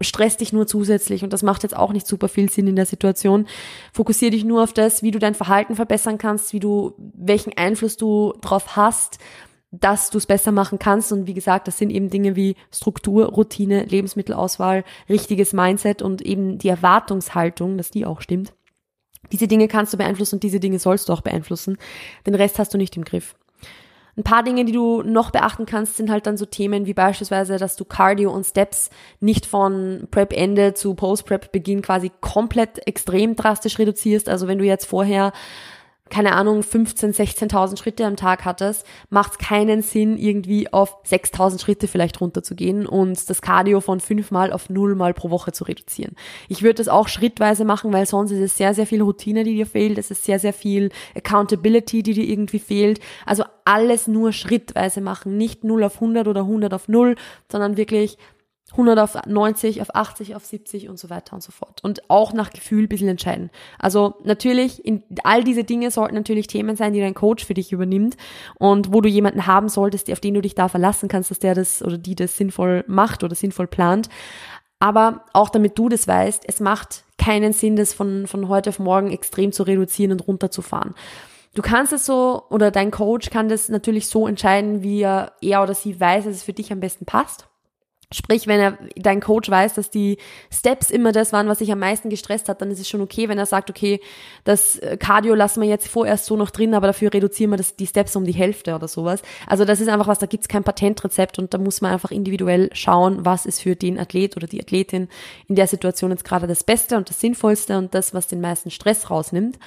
stress 0.00 0.36
dich 0.36 0.52
nur 0.52 0.66
zusätzlich 0.66 1.22
und 1.22 1.32
das 1.32 1.42
macht 1.42 1.62
jetzt 1.62 1.76
auch 1.76 1.92
nicht 1.92 2.06
super 2.06 2.28
viel 2.28 2.50
Sinn 2.50 2.66
in 2.66 2.76
der 2.76 2.86
Situation. 2.86 3.46
Fokussier 3.92 4.30
dich 4.30 4.44
nur 4.44 4.62
auf 4.62 4.72
das, 4.72 5.02
wie 5.02 5.10
du 5.10 5.18
dein 5.18 5.34
Verhalten 5.34 5.76
verbessern 5.76 6.18
kannst, 6.18 6.52
wie 6.52 6.60
du, 6.60 6.94
welchen 6.96 7.56
Einfluss 7.56 7.96
du 7.96 8.34
drauf 8.40 8.76
hast, 8.76 9.18
dass 9.70 10.10
du 10.10 10.18
es 10.18 10.26
besser 10.26 10.52
machen 10.52 10.78
kannst. 10.78 11.12
Und 11.12 11.26
wie 11.26 11.34
gesagt, 11.34 11.68
das 11.68 11.78
sind 11.78 11.90
eben 11.90 12.10
Dinge 12.10 12.36
wie 12.36 12.56
Struktur, 12.72 13.26
Routine, 13.26 13.84
Lebensmittelauswahl, 13.84 14.84
richtiges 15.08 15.52
Mindset 15.52 16.02
und 16.02 16.22
eben 16.22 16.58
die 16.58 16.68
Erwartungshaltung, 16.68 17.76
dass 17.76 17.90
die 17.90 18.06
auch 18.06 18.20
stimmt. 18.20 18.54
Diese 19.30 19.48
Dinge 19.48 19.68
kannst 19.68 19.92
du 19.92 19.98
beeinflussen 19.98 20.36
und 20.36 20.42
diese 20.42 20.60
Dinge 20.60 20.78
sollst 20.78 21.08
du 21.08 21.12
auch 21.12 21.20
beeinflussen. 21.20 21.76
Den 22.26 22.34
Rest 22.34 22.58
hast 22.58 22.72
du 22.72 22.78
nicht 22.78 22.96
im 22.96 23.04
Griff. 23.04 23.34
Ein 24.18 24.24
paar 24.24 24.42
Dinge, 24.42 24.64
die 24.64 24.72
du 24.72 25.02
noch 25.02 25.30
beachten 25.30 25.64
kannst, 25.64 25.96
sind 25.96 26.10
halt 26.10 26.26
dann 26.26 26.36
so 26.36 26.44
Themen 26.44 26.86
wie 26.86 26.92
beispielsweise, 26.92 27.56
dass 27.56 27.76
du 27.76 27.84
Cardio 27.84 28.32
und 28.32 28.44
Steps 28.44 28.90
nicht 29.20 29.46
von 29.46 30.08
Prep-Ende 30.10 30.74
zu 30.74 30.94
Post-Prep-Beginn 30.94 31.82
quasi 31.82 32.10
komplett 32.20 32.84
extrem 32.84 33.36
drastisch 33.36 33.78
reduzierst. 33.78 34.28
Also 34.28 34.48
wenn 34.48 34.58
du 34.58 34.64
jetzt 34.64 34.86
vorher 34.86 35.32
keine 36.10 36.34
Ahnung, 36.34 36.62
15, 36.62 37.12
16.000 37.12 37.78
Schritte 37.78 38.04
am 38.06 38.16
Tag 38.16 38.44
hattest, 38.44 38.86
macht 39.10 39.38
keinen 39.38 39.82
Sinn, 39.82 40.16
irgendwie 40.16 40.72
auf 40.72 41.02
6.000 41.04 41.60
Schritte 41.60 41.88
vielleicht 41.88 42.20
runterzugehen 42.20 42.86
und 42.86 43.28
das 43.28 43.42
Cardio 43.42 43.80
von 43.80 44.00
fünfmal 44.00 44.52
auf 44.52 44.70
nullmal 44.70 45.14
pro 45.14 45.30
Woche 45.30 45.52
zu 45.52 45.64
reduzieren. 45.64 46.14
Ich 46.48 46.62
würde 46.62 46.74
das 46.74 46.88
auch 46.88 47.08
schrittweise 47.08 47.64
machen, 47.64 47.92
weil 47.92 48.06
sonst 48.06 48.30
ist 48.30 48.40
es 48.40 48.56
sehr, 48.56 48.74
sehr 48.74 48.86
viel 48.86 49.02
Routine, 49.02 49.44
die 49.44 49.54
dir 49.54 49.66
fehlt. 49.66 49.98
Es 49.98 50.10
ist 50.10 50.24
sehr, 50.24 50.38
sehr 50.38 50.52
viel 50.52 50.90
Accountability, 51.16 52.02
die 52.02 52.14
dir 52.14 52.24
irgendwie 52.24 52.58
fehlt. 52.58 53.00
Also 53.26 53.44
alles 53.64 54.08
nur 54.08 54.32
schrittweise 54.32 55.00
machen. 55.00 55.36
Nicht 55.36 55.64
0 55.64 55.84
auf 55.84 55.96
100 55.96 56.26
oder 56.28 56.40
100 56.40 56.72
auf 56.72 56.88
0, 56.88 57.16
sondern 57.50 57.76
wirklich 57.76 58.18
100 58.72 58.98
auf 58.98 59.26
90, 59.26 59.80
auf 59.80 59.94
80, 59.94 60.36
auf 60.36 60.44
70 60.44 60.88
und 60.88 60.98
so 60.98 61.08
weiter 61.08 61.34
und 61.34 61.42
so 61.42 61.52
fort. 61.52 61.82
Und 61.82 62.10
auch 62.10 62.32
nach 62.32 62.50
Gefühl 62.50 62.84
ein 62.84 62.88
bisschen 62.88 63.08
entscheiden. 63.08 63.50
Also 63.78 64.16
natürlich, 64.24 64.84
in, 64.84 65.02
all 65.24 65.42
diese 65.42 65.64
Dinge 65.64 65.90
sollten 65.90 66.14
natürlich 66.14 66.46
Themen 66.48 66.76
sein, 66.76 66.92
die 66.92 67.00
dein 67.00 67.14
Coach 67.14 67.44
für 67.44 67.54
dich 67.54 67.72
übernimmt 67.72 68.16
und 68.58 68.92
wo 68.92 69.00
du 69.00 69.08
jemanden 69.08 69.46
haben 69.46 69.68
solltest, 69.68 70.10
auf 70.10 70.20
den 70.20 70.34
du 70.34 70.42
dich 70.42 70.54
da 70.54 70.68
verlassen 70.68 71.08
kannst, 71.08 71.30
dass 71.30 71.38
der 71.38 71.54
das 71.54 71.82
oder 71.82 71.96
die 71.96 72.14
das 72.14 72.36
sinnvoll 72.36 72.84
macht 72.86 73.24
oder 73.24 73.34
sinnvoll 73.34 73.66
plant. 73.66 74.08
Aber 74.80 75.24
auch 75.32 75.48
damit 75.48 75.78
du 75.78 75.88
das 75.88 76.06
weißt, 76.06 76.44
es 76.46 76.60
macht 76.60 77.04
keinen 77.16 77.52
Sinn, 77.52 77.74
das 77.74 77.94
von, 77.94 78.26
von 78.26 78.48
heute 78.48 78.70
auf 78.70 78.78
morgen 78.78 79.10
extrem 79.10 79.50
zu 79.50 79.64
reduzieren 79.64 80.12
und 80.12 80.26
runterzufahren. 80.28 80.94
Du 81.54 81.62
kannst 81.62 81.92
es 81.92 82.06
so, 82.06 82.44
oder 82.50 82.70
dein 82.70 82.90
Coach 82.90 83.30
kann 83.30 83.48
das 83.48 83.68
natürlich 83.68 84.06
so 84.06 84.28
entscheiden, 84.28 84.82
wie 84.82 85.00
er, 85.00 85.32
er 85.40 85.62
oder 85.62 85.74
sie 85.74 85.98
weiß, 85.98 86.24
dass 86.24 86.36
es 86.36 86.42
für 86.44 86.52
dich 86.52 86.70
am 86.70 86.78
besten 86.78 87.06
passt. 87.06 87.47
Sprich, 88.10 88.46
wenn 88.46 88.58
er, 88.58 88.78
dein 88.96 89.20
Coach 89.20 89.50
weiß, 89.50 89.74
dass 89.74 89.90
die 89.90 90.16
Steps 90.50 90.88
immer 90.88 91.12
das 91.12 91.34
waren, 91.34 91.46
was 91.46 91.58
sich 91.58 91.70
am 91.70 91.80
meisten 91.80 92.08
gestresst 92.08 92.48
hat, 92.48 92.62
dann 92.62 92.70
ist 92.70 92.80
es 92.80 92.88
schon 92.88 93.02
okay, 93.02 93.28
wenn 93.28 93.36
er 93.36 93.44
sagt, 93.44 93.68
okay, 93.68 94.00
das 94.44 94.78
äh, 94.78 94.96
Cardio 94.96 95.34
lassen 95.34 95.60
wir 95.60 95.68
jetzt 95.68 95.88
vorerst 95.88 96.24
so 96.24 96.34
noch 96.34 96.48
drin, 96.48 96.72
aber 96.72 96.86
dafür 96.86 97.12
reduzieren 97.12 97.50
wir 97.50 97.58
das, 97.58 97.76
die 97.76 97.86
Steps 97.86 98.16
um 98.16 98.24
die 98.24 98.32
Hälfte 98.32 98.74
oder 98.74 98.88
sowas. 98.88 99.20
Also 99.46 99.66
das 99.66 99.80
ist 99.80 99.88
einfach 99.88 100.06
was, 100.06 100.18
da 100.18 100.24
gibt's 100.24 100.48
kein 100.48 100.64
Patentrezept 100.64 101.38
und 101.38 101.52
da 101.52 101.58
muss 101.58 101.82
man 101.82 101.92
einfach 101.92 102.10
individuell 102.10 102.70
schauen, 102.72 103.26
was 103.26 103.44
ist 103.44 103.60
für 103.60 103.76
den 103.76 103.98
Athlet 103.98 104.38
oder 104.38 104.46
die 104.46 104.62
Athletin 104.62 105.08
in 105.46 105.54
der 105.54 105.66
Situation 105.66 106.10
jetzt 106.10 106.24
gerade 106.24 106.46
das 106.46 106.64
Beste 106.64 106.96
und 106.96 107.10
das 107.10 107.20
Sinnvollste 107.20 107.76
und 107.76 107.94
das, 107.94 108.14
was 108.14 108.26
den 108.26 108.40
meisten 108.40 108.70
Stress 108.70 109.10
rausnimmt. 109.10 109.58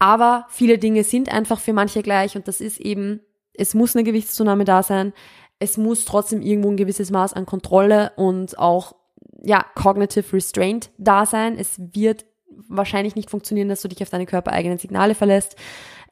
Aber 0.00 0.46
viele 0.48 0.78
Dinge 0.78 1.04
sind 1.04 1.32
einfach 1.32 1.60
für 1.60 1.72
manche 1.72 2.02
gleich 2.02 2.34
und 2.34 2.48
das 2.48 2.60
ist 2.60 2.80
eben, 2.80 3.20
es 3.54 3.74
muss 3.74 3.94
eine 3.94 4.02
Gewichtszunahme 4.02 4.64
da 4.64 4.82
sein 4.82 5.12
es 5.60 5.76
muss 5.76 6.06
trotzdem 6.06 6.40
irgendwo 6.40 6.70
ein 6.70 6.76
gewisses 6.76 7.10
Maß 7.10 7.34
an 7.34 7.46
Kontrolle 7.46 8.12
und 8.16 8.58
auch, 8.58 8.96
ja, 9.42 9.64
cognitive 9.74 10.32
restraint 10.32 10.90
da 10.98 11.26
sein. 11.26 11.56
Es 11.56 11.78
wird 11.78 12.24
wahrscheinlich 12.68 13.14
nicht 13.14 13.30
funktionieren, 13.30 13.68
dass 13.68 13.82
du 13.82 13.88
dich 13.88 14.02
auf 14.02 14.10
deine 14.10 14.26
körpereigenen 14.26 14.78
Signale 14.78 15.14
verlässt. 15.14 15.56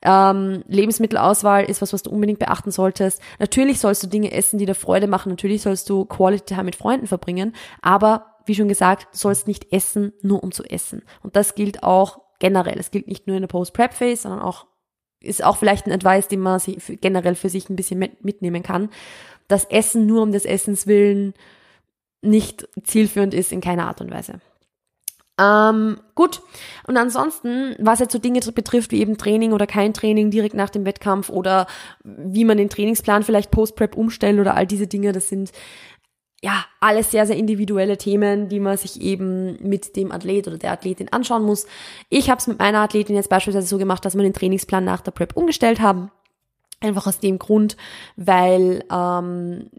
Ähm, 0.02 0.62
Lebensmittelauswahl 0.68 1.64
ist 1.64 1.82
was, 1.82 1.92
was 1.92 2.02
du 2.02 2.10
unbedingt 2.10 2.38
beachten 2.38 2.70
solltest. 2.70 3.20
Natürlich 3.38 3.80
sollst 3.80 4.02
du 4.02 4.06
Dinge 4.06 4.32
essen, 4.32 4.58
die 4.58 4.66
dir 4.66 4.74
Freude 4.74 5.08
machen. 5.08 5.30
Natürlich 5.30 5.62
sollst 5.62 5.88
du 5.88 6.04
Quality 6.04 6.54
Time 6.54 6.64
mit 6.64 6.76
Freunden 6.76 7.06
verbringen. 7.06 7.54
Aber 7.82 8.36
wie 8.46 8.54
schon 8.54 8.68
gesagt, 8.68 9.08
du 9.12 9.18
sollst 9.18 9.48
nicht 9.48 9.72
essen, 9.72 10.12
nur 10.22 10.42
um 10.42 10.52
zu 10.52 10.62
essen. 10.64 11.02
Und 11.22 11.36
das 11.36 11.54
gilt 11.54 11.82
auch 11.82 12.20
generell. 12.38 12.78
Es 12.78 12.90
gilt 12.90 13.08
nicht 13.08 13.26
nur 13.26 13.36
in 13.36 13.42
der 13.42 13.48
Post-Prep-Phase, 13.48 14.22
sondern 14.22 14.40
auch 14.40 14.66
ist 15.20 15.42
auch 15.42 15.56
vielleicht 15.56 15.86
ein 15.86 15.92
Advice, 15.92 16.28
den 16.28 16.38
man 16.38 16.60
generell 17.00 17.34
für 17.34 17.48
sich 17.48 17.68
ein 17.68 17.74
bisschen 17.74 17.98
mitnehmen 18.20 18.62
kann 18.62 18.88
das 19.48 19.64
Essen 19.64 20.06
nur 20.06 20.22
um 20.22 20.32
des 20.32 20.44
Essens 20.44 20.86
willen 20.86 21.34
nicht 22.20 22.68
zielführend 22.82 23.34
ist 23.34 23.52
in 23.52 23.60
keiner 23.60 23.86
Art 23.86 24.00
und 24.00 24.10
Weise. 24.10 24.40
Ähm, 25.40 26.00
gut. 26.14 26.42
Und 26.86 26.96
ansonsten, 26.96 27.76
was 27.78 28.00
jetzt 28.00 28.12
so 28.12 28.18
Dinge 28.18 28.40
betrifft, 28.40 28.90
wie 28.90 29.00
eben 29.00 29.18
Training 29.18 29.52
oder 29.52 29.66
kein 29.66 29.94
Training 29.94 30.30
direkt 30.30 30.54
nach 30.54 30.70
dem 30.70 30.84
Wettkampf 30.84 31.30
oder 31.30 31.66
wie 32.02 32.44
man 32.44 32.56
den 32.56 32.70
Trainingsplan 32.70 33.22
vielleicht 33.22 33.50
Post-Prep 33.50 33.96
umstellt 33.96 34.40
oder 34.40 34.54
all 34.54 34.66
diese 34.66 34.88
Dinge, 34.88 35.12
das 35.12 35.28
sind 35.28 35.52
ja 36.42 36.64
alles 36.80 37.10
sehr, 37.10 37.26
sehr 37.26 37.36
individuelle 37.36 37.98
Themen, 37.98 38.48
die 38.48 38.60
man 38.60 38.76
sich 38.76 39.00
eben 39.00 39.58
mit 39.62 39.96
dem 39.96 40.12
Athlet 40.12 40.46
oder 40.46 40.58
der 40.58 40.72
Athletin 40.72 41.12
anschauen 41.12 41.44
muss. 41.44 41.66
Ich 42.10 42.30
habe 42.30 42.38
es 42.38 42.46
mit 42.46 42.58
meiner 42.58 42.80
Athletin 42.80 43.16
jetzt 43.16 43.30
beispielsweise 43.30 43.66
so 43.66 43.78
gemacht, 43.78 44.04
dass 44.04 44.16
wir 44.16 44.22
den 44.22 44.34
Trainingsplan 44.34 44.84
nach 44.84 45.00
der 45.00 45.12
Prep 45.12 45.36
umgestellt 45.36 45.80
haben. 45.80 46.10
Einfach 46.80 47.06
aus 47.06 47.18
dem 47.18 47.38
Grund, 47.38 47.76
weil 48.16 48.84
ähm, 48.92 49.70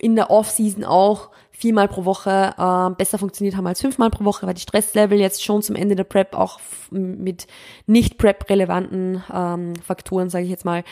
in 0.00 0.16
der 0.16 0.30
Off-Season 0.30 0.84
auch 0.84 1.30
viermal 1.50 1.88
pro 1.88 2.04
Woche 2.04 2.54
äh, 2.58 2.94
besser 2.96 3.18
funktioniert 3.18 3.56
haben 3.56 3.66
als 3.66 3.80
fünfmal 3.80 4.10
pro 4.10 4.24
Woche, 4.24 4.46
weil 4.46 4.54
die 4.54 4.62
Stresslevel 4.62 5.18
jetzt 5.18 5.44
schon 5.44 5.62
zum 5.62 5.76
Ende 5.76 5.94
der 5.94 6.04
Prep 6.04 6.34
auch 6.34 6.58
mit 6.90 7.46
nicht 7.86 8.18
Prep-relevanten 8.18 9.22
ähm, 9.32 9.74
Faktoren, 9.76 10.30
sage 10.30 10.44
ich 10.44 10.50
jetzt 10.50 10.64
mal, 10.64 10.84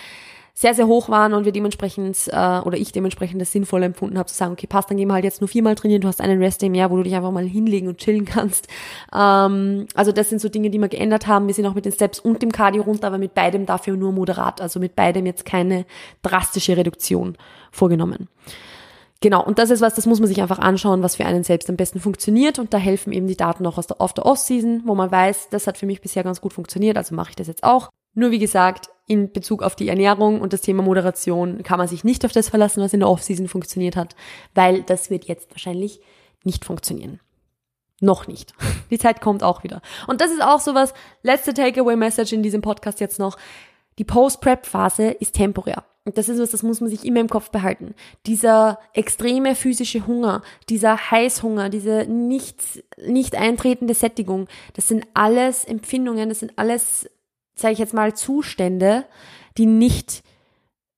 sehr, 0.54 0.74
sehr 0.74 0.86
hoch 0.86 1.08
waren 1.08 1.32
und 1.32 1.44
wir 1.44 1.52
dementsprechend 1.52 2.28
äh, 2.28 2.60
oder 2.60 2.76
ich 2.76 2.92
dementsprechend 2.92 3.40
das 3.40 3.52
sinnvoll 3.52 3.82
empfunden 3.82 4.18
habe 4.18 4.28
zu 4.28 4.34
sagen, 4.34 4.52
okay, 4.52 4.66
passt, 4.66 4.90
dann 4.90 4.96
gehen 4.96 5.08
wir 5.08 5.14
halt 5.14 5.24
jetzt 5.24 5.40
nur 5.40 5.48
viermal 5.48 5.74
trainieren, 5.74 6.02
du 6.02 6.08
hast 6.08 6.20
einen 6.20 6.42
Rest 6.42 6.62
im 6.62 6.74
Jahr, 6.74 6.90
wo 6.90 6.96
du 6.96 7.02
dich 7.02 7.14
einfach 7.14 7.30
mal 7.30 7.44
hinlegen 7.44 7.88
und 7.88 7.98
chillen 7.98 8.24
kannst. 8.24 8.68
Ähm, 9.14 9.86
also 9.94 10.12
das 10.12 10.28
sind 10.28 10.40
so 10.40 10.48
Dinge, 10.48 10.70
die 10.70 10.78
wir 10.78 10.88
geändert 10.88 11.26
haben. 11.26 11.46
Wir 11.46 11.54
sind 11.54 11.66
auch 11.66 11.74
mit 11.74 11.84
den 11.84 11.92
Steps 11.92 12.18
und 12.18 12.42
dem 12.42 12.52
Cardio 12.52 12.82
runter, 12.82 13.06
aber 13.06 13.18
mit 13.18 13.34
beidem 13.34 13.66
dafür 13.66 13.96
nur 13.96 14.12
moderat, 14.12 14.60
also 14.60 14.80
mit 14.80 14.96
beidem 14.96 15.26
jetzt 15.26 15.44
keine 15.44 15.86
drastische 16.22 16.76
Reduktion 16.76 17.36
vorgenommen. 17.70 18.28
Genau, 19.22 19.44
und 19.44 19.58
das 19.58 19.68
ist 19.68 19.82
was, 19.82 19.94
das 19.94 20.06
muss 20.06 20.18
man 20.18 20.28
sich 20.28 20.40
einfach 20.40 20.58
anschauen, 20.58 21.02
was 21.02 21.16
für 21.16 21.26
einen 21.26 21.44
selbst 21.44 21.68
am 21.68 21.76
besten 21.76 22.00
funktioniert. 22.00 22.58
Und 22.58 22.72
da 22.72 22.78
helfen 22.78 23.12
eben 23.12 23.26
die 23.26 23.36
Daten 23.36 23.66
auch 23.66 23.76
aus 23.76 23.86
der, 23.86 24.00
auf 24.00 24.14
der 24.14 24.24
Off-Season, 24.24 24.82
wo 24.86 24.94
man 24.94 25.10
weiß, 25.10 25.48
das 25.50 25.66
hat 25.66 25.76
für 25.76 25.84
mich 25.84 26.00
bisher 26.00 26.24
ganz 26.24 26.40
gut 26.40 26.54
funktioniert, 26.54 26.96
also 26.96 27.14
mache 27.14 27.30
ich 27.30 27.36
das 27.36 27.46
jetzt 27.46 27.62
auch. 27.62 27.90
Nur 28.14 28.31
wie 28.31 28.38
gesagt, 28.38 28.90
in 29.07 29.33
Bezug 29.33 29.62
auf 29.62 29.75
die 29.75 29.88
Ernährung 29.88 30.40
und 30.40 30.53
das 30.53 30.61
Thema 30.61 30.83
Moderation 30.83 31.62
kann 31.62 31.79
man 31.79 31.88
sich 31.88 32.05
nicht 32.05 32.25
auf 32.25 32.33
das 32.33 32.49
verlassen, 32.49 32.83
was 32.83 32.92
in 32.92 33.01
der 33.01 33.09
Off-Season 33.09 33.49
funktioniert 33.49 33.96
hat, 33.96 34.14
weil 34.55 34.83
das 34.83 35.11
wird 35.11 35.25
jetzt 35.25 35.51
wahrscheinlich 35.51 36.01
nicht 36.44 36.64
funktionieren. 36.64 37.20
Noch 38.01 38.27
nicht. 38.27 38.55
Die 38.90 38.99
Zeit 38.99 39.20
kommt 39.20 39.42
auch 39.42 39.62
wieder. 39.64 39.83
Und 40.07 40.20
das 40.20 40.31
ist 40.31 40.42
auch 40.42 40.61
sowas, 40.61 40.94
letzte 41.23 41.55
Takeaway-Message 41.55 42.33
in 42.33 42.42
diesem 42.42 42.62
Podcast 42.62 43.01
jetzt 43.01 43.18
noch. 43.18 43.37
Die 43.99 44.05
Post-Prep-Phase 44.05 45.09
ist 45.11 45.35
temporär. 45.35 45.85
Und 46.05 46.16
das 46.16 46.29
ist 46.29 46.40
was, 46.40 46.51
das 46.51 46.62
muss 46.62 46.81
man 46.81 46.88
sich 46.88 47.05
immer 47.05 47.20
im 47.20 47.29
Kopf 47.29 47.51
behalten. 47.51 47.94
Dieser 48.27 48.79
extreme 48.94 49.55
physische 49.55 50.07
Hunger, 50.07 50.42
dieser 50.68 51.11
Heißhunger, 51.11 51.68
diese 51.68 52.07
nicht, 52.07 52.62
nicht 53.07 53.37
eintretende 53.37 53.94
Sättigung, 53.94 54.49
das 54.75 54.88
sind 54.88 55.07
alles 55.12 55.64
Empfindungen, 55.64 56.31
das 56.31 56.38
sind 56.38 56.53
alles 56.57 57.11
sage 57.61 57.73
ich 57.75 57.79
jetzt 57.79 57.94
mal, 57.94 58.14
Zustände, 58.14 59.05
die 59.57 59.66
nicht, 59.66 60.23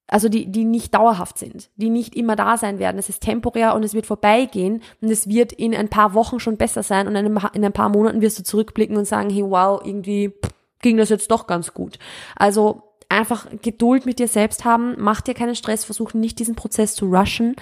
also 0.06 0.28
die, 0.28 0.50
die 0.50 0.64
nicht 0.64 0.94
dauerhaft 0.94 1.38
sind, 1.38 1.70
die 1.76 1.90
nicht 1.90 2.14
immer 2.14 2.36
da 2.36 2.56
sein 2.56 2.78
werden. 2.78 2.98
Es 2.98 3.08
ist 3.08 3.22
temporär 3.22 3.74
und 3.74 3.84
es 3.84 3.94
wird 3.94 4.06
vorbeigehen 4.06 4.82
und 5.00 5.10
es 5.10 5.28
wird 5.28 5.52
in 5.52 5.74
ein 5.74 5.88
paar 5.88 6.14
Wochen 6.14 6.40
schon 6.40 6.56
besser 6.56 6.82
sein 6.82 7.06
und 7.08 7.16
in 7.16 7.64
ein 7.64 7.72
paar 7.72 7.88
Monaten 7.88 8.20
wirst 8.20 8.38
du 8.38 8.42
zurückblicken 8.42 8.96
und 8.96 9.06
sagen, 9.06 9.30
hey, 9.30 9.44
wow, 9.44 9.80
irgendwie 9.84 10.32
ging 10.80 10.96
das 10.96 11.08
jetzt 11.08 11.30
doch 11.30 11.46
ganz 11.46 11.72
gut. 11.72 11.98
Also 12.36 12.82
einfach 13.08 13.46
Geduld 13.62 14.06
mit 14.06 14.18
dir 14.18 14.28
selbst 14.28 14.64
haben, 14.64 14.94
mach 14.98 15.20
dir 15.20 15.34
keinen 15.34 15.54
Stress, 15.54 15.84
versuch 15.84 16.14
nicht 16.14 16.38
diesen 16.38 16.54
Prozess 16.54 16.94
zu 16.94 17.06
rushen. 17.06 17.56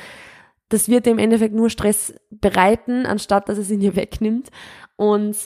Das 0.69 0.89
wird 0.89 1.07
dir 1.07 1.11
im 1.11 1.19
Endeffekt 1.19 1.55
nur 1.55 1.69
Stress 1.71 2.15
bereiten, 2.31 3.05
anstatt 3.05 3.49
dass 3.49 3.59
es 3.59 3.71
ihn 3.71 3.81
dir 3.81 3.97
wegnimmt. 3.97 4.51
Und 4.97 5.37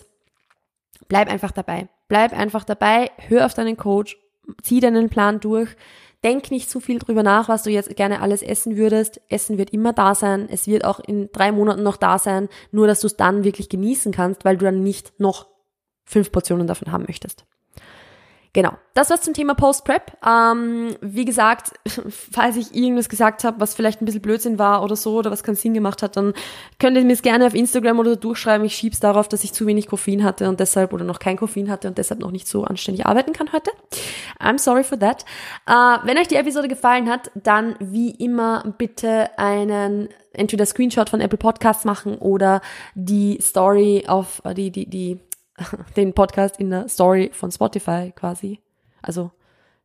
bleib 1.09 1.29
einfach 1.29 1.51
dabei. 1.51 1.89
Bleib 2.09 2.33
einfach 2.33 2.65
dabei, 2.65 3.11
hör 3.29 3.47
auf 3.47 3.55
deinen 3.55 3.77
Coach, 3.77 4.17
zieh 4.63 4.81
deinen 4.81 5.09
Plan 5.09 5.41
durch. 5.41 5.71
Denk 6.23 6.51
nicht 6.51 6.71
zu 6.71 6.81
viel 6.81 6.99
drüber 6.99 7.23
nach, 7.23 7.51
was 7.51 7.65
du 7.65 7.71
jetzt 7.71 7.95
gerne 7.97 8.23
alles 8.23 8.43
essen 8.43 8.77
würdest. 8.77 9.21
Essen 9.29 9.59
wird 9.59 9.71
immer 9.71 9.93
da 9.93 10.15
sein. 10.15 10.49
Es 10.51 10.67
wird 10.67 10.85
auch 10.85 11.01
in 11.01 11.31
drei 11.33 11.53
Monaten 11.53 11.83
noch 11.83 11.99
da 11.99 12.19
sein. 12.19 12.49
Nur, 12.73 12.87
dass 12.87 13.01
du 13.01 13.09
es 13.09 13.17
dann 13.17 13.45
wirklich 13.45 13.69
genießen 13.69 14.11
kannst, 14.11 14.45
weil 14.45 14.57
du 14.57 14.65
dann 14.65 14.83
nicht 14.83 15.21
noch 15.21 15.49
fünf 16.07 16.33
Portionen 16.33 16.67
davon 16.67 16.93
haben 16.93 17.05
möchtest. 17.07 17.45
Genau, 18.55 18.71
das 18.95 19.11
war's 19.11 19.23
zum 19.23 19.35
Thema 19.35 19.55
Post-Prep. 19.55 20.17
Ähm, 20.25 20.95
wie 21.01 21.25
gesagt, 21.25 21.73
falls 22.33 22.57
ich 22.57 22.73
irgendwas 22.73 23.09
gesagt 23.09 23.43
habe, 23.43 23.59
was 23.59 23.75
vielleicht 23.75 24.01
ein 24.01 24.05
bisschen 24.05 24.23
Blödsinn 24.23 24.61
war 24.61 24.85
oder 24.85 24.95
so 24.95 25.17
oder 25.19 25.33
was 25.33 25.43
keinen 25.43 25.57
Sinn 25.57 25.75
gemacht 25.75 26.03
hat, 26.05 26.17
dann 26.17 26.35
könnt 26.79 26.97
ihr 26.97 27.05
mir 27.05 27.15
es 27.15 27.23
gerne 27.23 27.49
auf 27.49 27.55
Instagram 27.55 27.99
oder 27.99 28.15
durchschreiben. 28.15 28.65
Ich 28.65 28.77
schieb's 28.77 29.01
darauf, 29.01 29.27
dass 29.27 29.43
ich 29.43 29.53
zu 29.53 29.67
wenig 29.67 29.89
Koffein 29.89 30.23
hatte 30.23 30.49
und 30.49 30.61
deshalb 30.61 30.93
oder 30.93 31.05
noch 31.05 31.19
kein 31.19 31.37
Koffein 31.37 31.69
hatte 31.69 31.89
und 31.89 31.99
deshalb 31.99 32.21
noch 32.21 32.31
nicht 32.31 32.47
so 32.47 32.63
anständig 32.63 33.07
arbeiten 33.07 33.33
kann 33.33 33.53
heute. 33.53 33.73
I'm 34.39 34.59
sorry 34.59 34.85
for 34.85 35.01
that. 35.01 35.25
Äh, 35.67 36.07
wenn 36.07 36.17
euch 36.17 36.29
die 36.29 36.37
Episode 36.37 36.69
gefallen 36.69 37.11
hat, 37.11 37.33
dann 37.35 37.75
wie 37.81 38.13
immer 38.13 38.73
bitte 38.79 39.37
einen 39.37 40.11
entweder 40.33 40.65
Screenshot 40.65 41.11
von 41.11 41.21
Apple 41.21 41.39
Podcasts 41.39 41.85
machen 41.85 42.19
oder 42.19 42.61
die 42.95 43.39
Story 43.43 44.05
auf 44.07 44.43
äh, 44.45 44.55
die 44.55 44.71
die 44.71 44.89
die 44.89 45.19
den 45.97 46.13
Podcast 46.13 46.59
in 46.59 46.71
der 46.71 46.89
Story 46.89 47.31
von 47.33 47.51
Spotify 47.51 48.13
quasi. 48.15 48.61
Also 49.03 49.31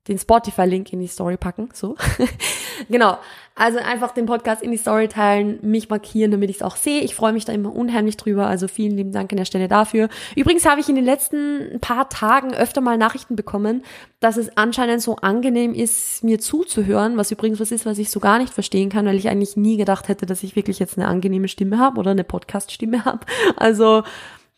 den 0.07 0.17
Spotify-Link 0.17 0.91
in 0.91 0.99
die 0.99 1.07
Story 1.07 1.37
packen, 1.37 1.69
so. 1.73 1.95
genau. 2.89 3.17
Also 3.53 3.77
einfach 3.77 4.11
den 4.11 4.25
Podcast 4.25 4.63
in 4.63 4.71
die 4.71 4.77
Story 4.77 5.09
teilen, 5.09 5.59
mich 5.61 5.89
markieren, 5.89 6.31
damit 6.31 6.49
ich 6.49 6.57
es 6.57 6.61
auch 6.61 6.77
sehe. 6.77 7.01
Ich 7.01 7.13
freue 7.13 7.33
mich 7.33 7.43
da 7.43 7.51
immer 7.51 7.75
unheimlich 7.75 8.15
drüber. 8.15 8.47
Also 8.47 8.67
vielen 8.67 8.95
lieben 8.95 9.11
Dank 9.11 9.31
an 9.31 9.37
der 9.37 9.45
Stelle 9.45 9.67
dafür. 9.67 10.07
Übrigens 10.35 10.65
habe 10.65 10.79
ich 10.79 10.87
in 10.87 10.95
den 10.95 11.03
letzten 11.03 11.79
paar 11.81 12.09
Tagen 12.09 12.53
öfter 12.53 12.79
mal 12.79 12.97
Nachrichten 12.97 13.35
bekommen, 13.35 13.83
dass 14.21 14.37
es 14.37 14.57
anscheinend 14.57 15.01
so 15.01 15.17
angenehm 15.17 15.73
ist, 15.73 16.23
mir 16.23 16.39
zuzuhören, 16.39 17.17
was 17.17 17.31
übrigens 17.31 17.59
was 17.59 17.71
ist, 17.71 17.85
was 17.85 17.97
ich 17.97 18.09
so 18.09 18.21
gar 18.21 18.39
nicht 18.39 18.53
verstehen 18.53 18.89
kann, 18.89 19.05
weil 19.05 19.17
ich 19.17 19.29
eigentlich 19.29 19.57
nie 19.57 19.77
gedacht 19.77 20.07
hätte, 20.07 20.25
dass 20.25 20.41
ich 20.41 20.55
wirklich 20.55 20.79
jetzt 20.79 20.97
eine 20.97 21.07
angenehme 21.07 21.49
Stimme 21.49 21.77
habe 21.77 21.99
oder 21.99 22.11
eine 22.11 22.23
Podcast-Stimme 22.23 23.03
habe. 23.05 23.25
Also 23.57 24.03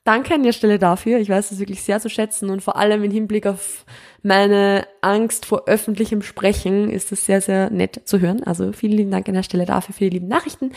Danke 0.03 0.33
an 0.33 0.41
der 0.41 0.51
Stelle 0.51 0.79
dafür. 0.79 1.19
Ich 1.19 1.29
weiß 1.29 1.51
es 1.51 1.59
wirklich 1.59 1.83
sehr 1.83 1.99
zu 1.99 2.09
schätzen 2.09 2.49
und 2.49 2.61
vor 2.61 2.75
allem 2.75 3.03
im 3.03 3.11
Hinblick 3.11 3.45
auf 3.45 3.85
meine 4.23 4.87
Angst 5.01 5.45
vor 5.45 5.67
öffentlichem 5.67 6.23
Sprechen 6.23 6.89
ist 6.89 7.11
es 7.11 7.25
sehr, 7.25 7.39
sehr 7.39 7.69
nett 7.69 8.01
zu 8.05 8.19
hören. 8.19 8.43
Also 8.43 8.71
vielen 8.73 8.93
lieben 8.93 9.11
Dank 9.11 9.27
an 9.27 9.35
der 9.35 9.43
Stelle 9.43 9.65
dafür 9.65 9.93
für 9.93 10.05
die 10.05 10.17
lieben 10.17 10.27
Nachrichten. 10.27 10.71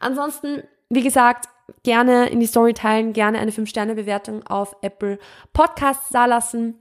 Ansonsten, 0.00 0.64
wie 0.90 1.02
gesagt, 1.02 1.48
gerne 1.84 2.26
in 2.26 2.40
die 2.40 2.46
Story 2.46 2.74
teilen, 2.74 3.12
gerne 3.12 3.38
eine 3.38 3.52
5-Sterne-Bewertung 3.52 4.44
auf 4.46 4.74
Apple 4.82 5.18
Podcasts 5.52 6.10
da 6.10 6.26
lassen. 6.26 6.74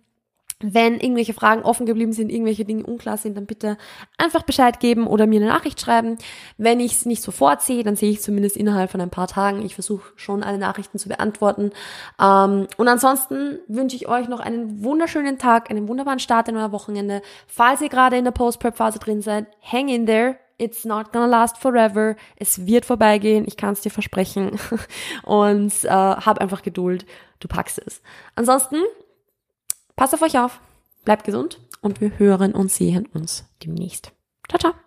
Wenn 0.65 0.93
irgendwelche 0.93 1.33
Fragen 1.33 1.63
offen 1.63 1.85
geblieben 1.85 2.13
sind, 2.13 2.31
irgendwelche 2.31 2.63
Dinge 2.63 2.85
unklar 2.85 3.17
sind, 3.17 3.35
dann 3.35 3.45
bitte 3.45 3.77
einfach 4.17 4.43
Bescheid 4.43 4.79
geben 4.79 5.07
oder 5.07 5.27
mir 5.27 5.41
eine 5.41 5.49
Nachricht 5.49 5.81
schreiben. 5.81 6.17
Wenn 6.57 6.79
ich 6.79 6.93
es 6.93 7.05
nicht 7.05 7.21
sofort 7.21 7.61
sehe, 7.61 7.83
dann 7.83 7.97
sehe 7.97 8.11
ich 8.11 8.21
zumindest 8.21 8.55
innerhalb 8.55 8.89
von 8.89 9.01
ein 9.01 9.09
paar 9.09 9.27
Tagen. 9.27 9.65
Ich 9.65 9.73
versuche 9.73 10.13
schon 10.15 10.41
alle 10.41 10.57
Nachrichten 10.57 10.99
zu 10.99 11.09
beantworten. 11.09 11.71
Ähm, 12.17 12.67
und 12.77 12.87
ansonsten 12.87 13.59
wünsche 13.67 13.97
ich 13.97 14.07
euch 14.07 14.29
noch 14.29 14.39
einen 14.39 14.85
wunderschönen 14.85 15.37
Tag, 15.37 15.69
einen 15.69 15.89
wunderbaren 15.89 16.19
Start 16.19 16.47
in 16.47 16.55
euer 16.55 16.71
Wochenende. 16.71 17.21
Falls 17.45 17.81
ihr 17.81 17.89
gerade 17.89 18.17
in 18.17 18.23
der 18.23 18.31
Post-Prep-Phase 18.31 18.99
drin 18.99 19.21
seid, 19.21 19.47
hang 19.61 19.89
in 19.89 20.05
there. 20.05 20.37
It's 20.57 20.85
not 20.85 21.11
gonna 21.11 21.25
last 21.25 21.57
forever. 21.57 22.15
Es 22.37 22.65
wird 22.65 22.85
vorbeigehen. 22.85 23.43
Ich 23.45 23.57
kann 23.57 23.73
es 23.73 23.81
dir 23.81 23.89
versprechen. 23.89 24.57
Und 25.23 25.73
äh, 25.83 25.89
hab 25.89 26.39
einfach 26.39 26.61
Geduld. 26.61 27.05
Du 27.39 27.49
packst 27.49 27.81
es. 27.85 28.01
Ansonsten 28.35 28.77
Passt 29.95 30.13
auf 30.13 30.21
euch 30.21 30.39
auf, 30.39 30.59
bleibt 31.05 31.23
gesund 31.23 31.59
und 31.81 32.01
wir 32.01 32.17
hören 32.17 32.53
und 32.53 32.71
sehen 32.71 33.07
uns 33.13 33.45
demnächst. 33.63 34.11
Ciao, 34.49 34.59
ciao. 34.59 34.82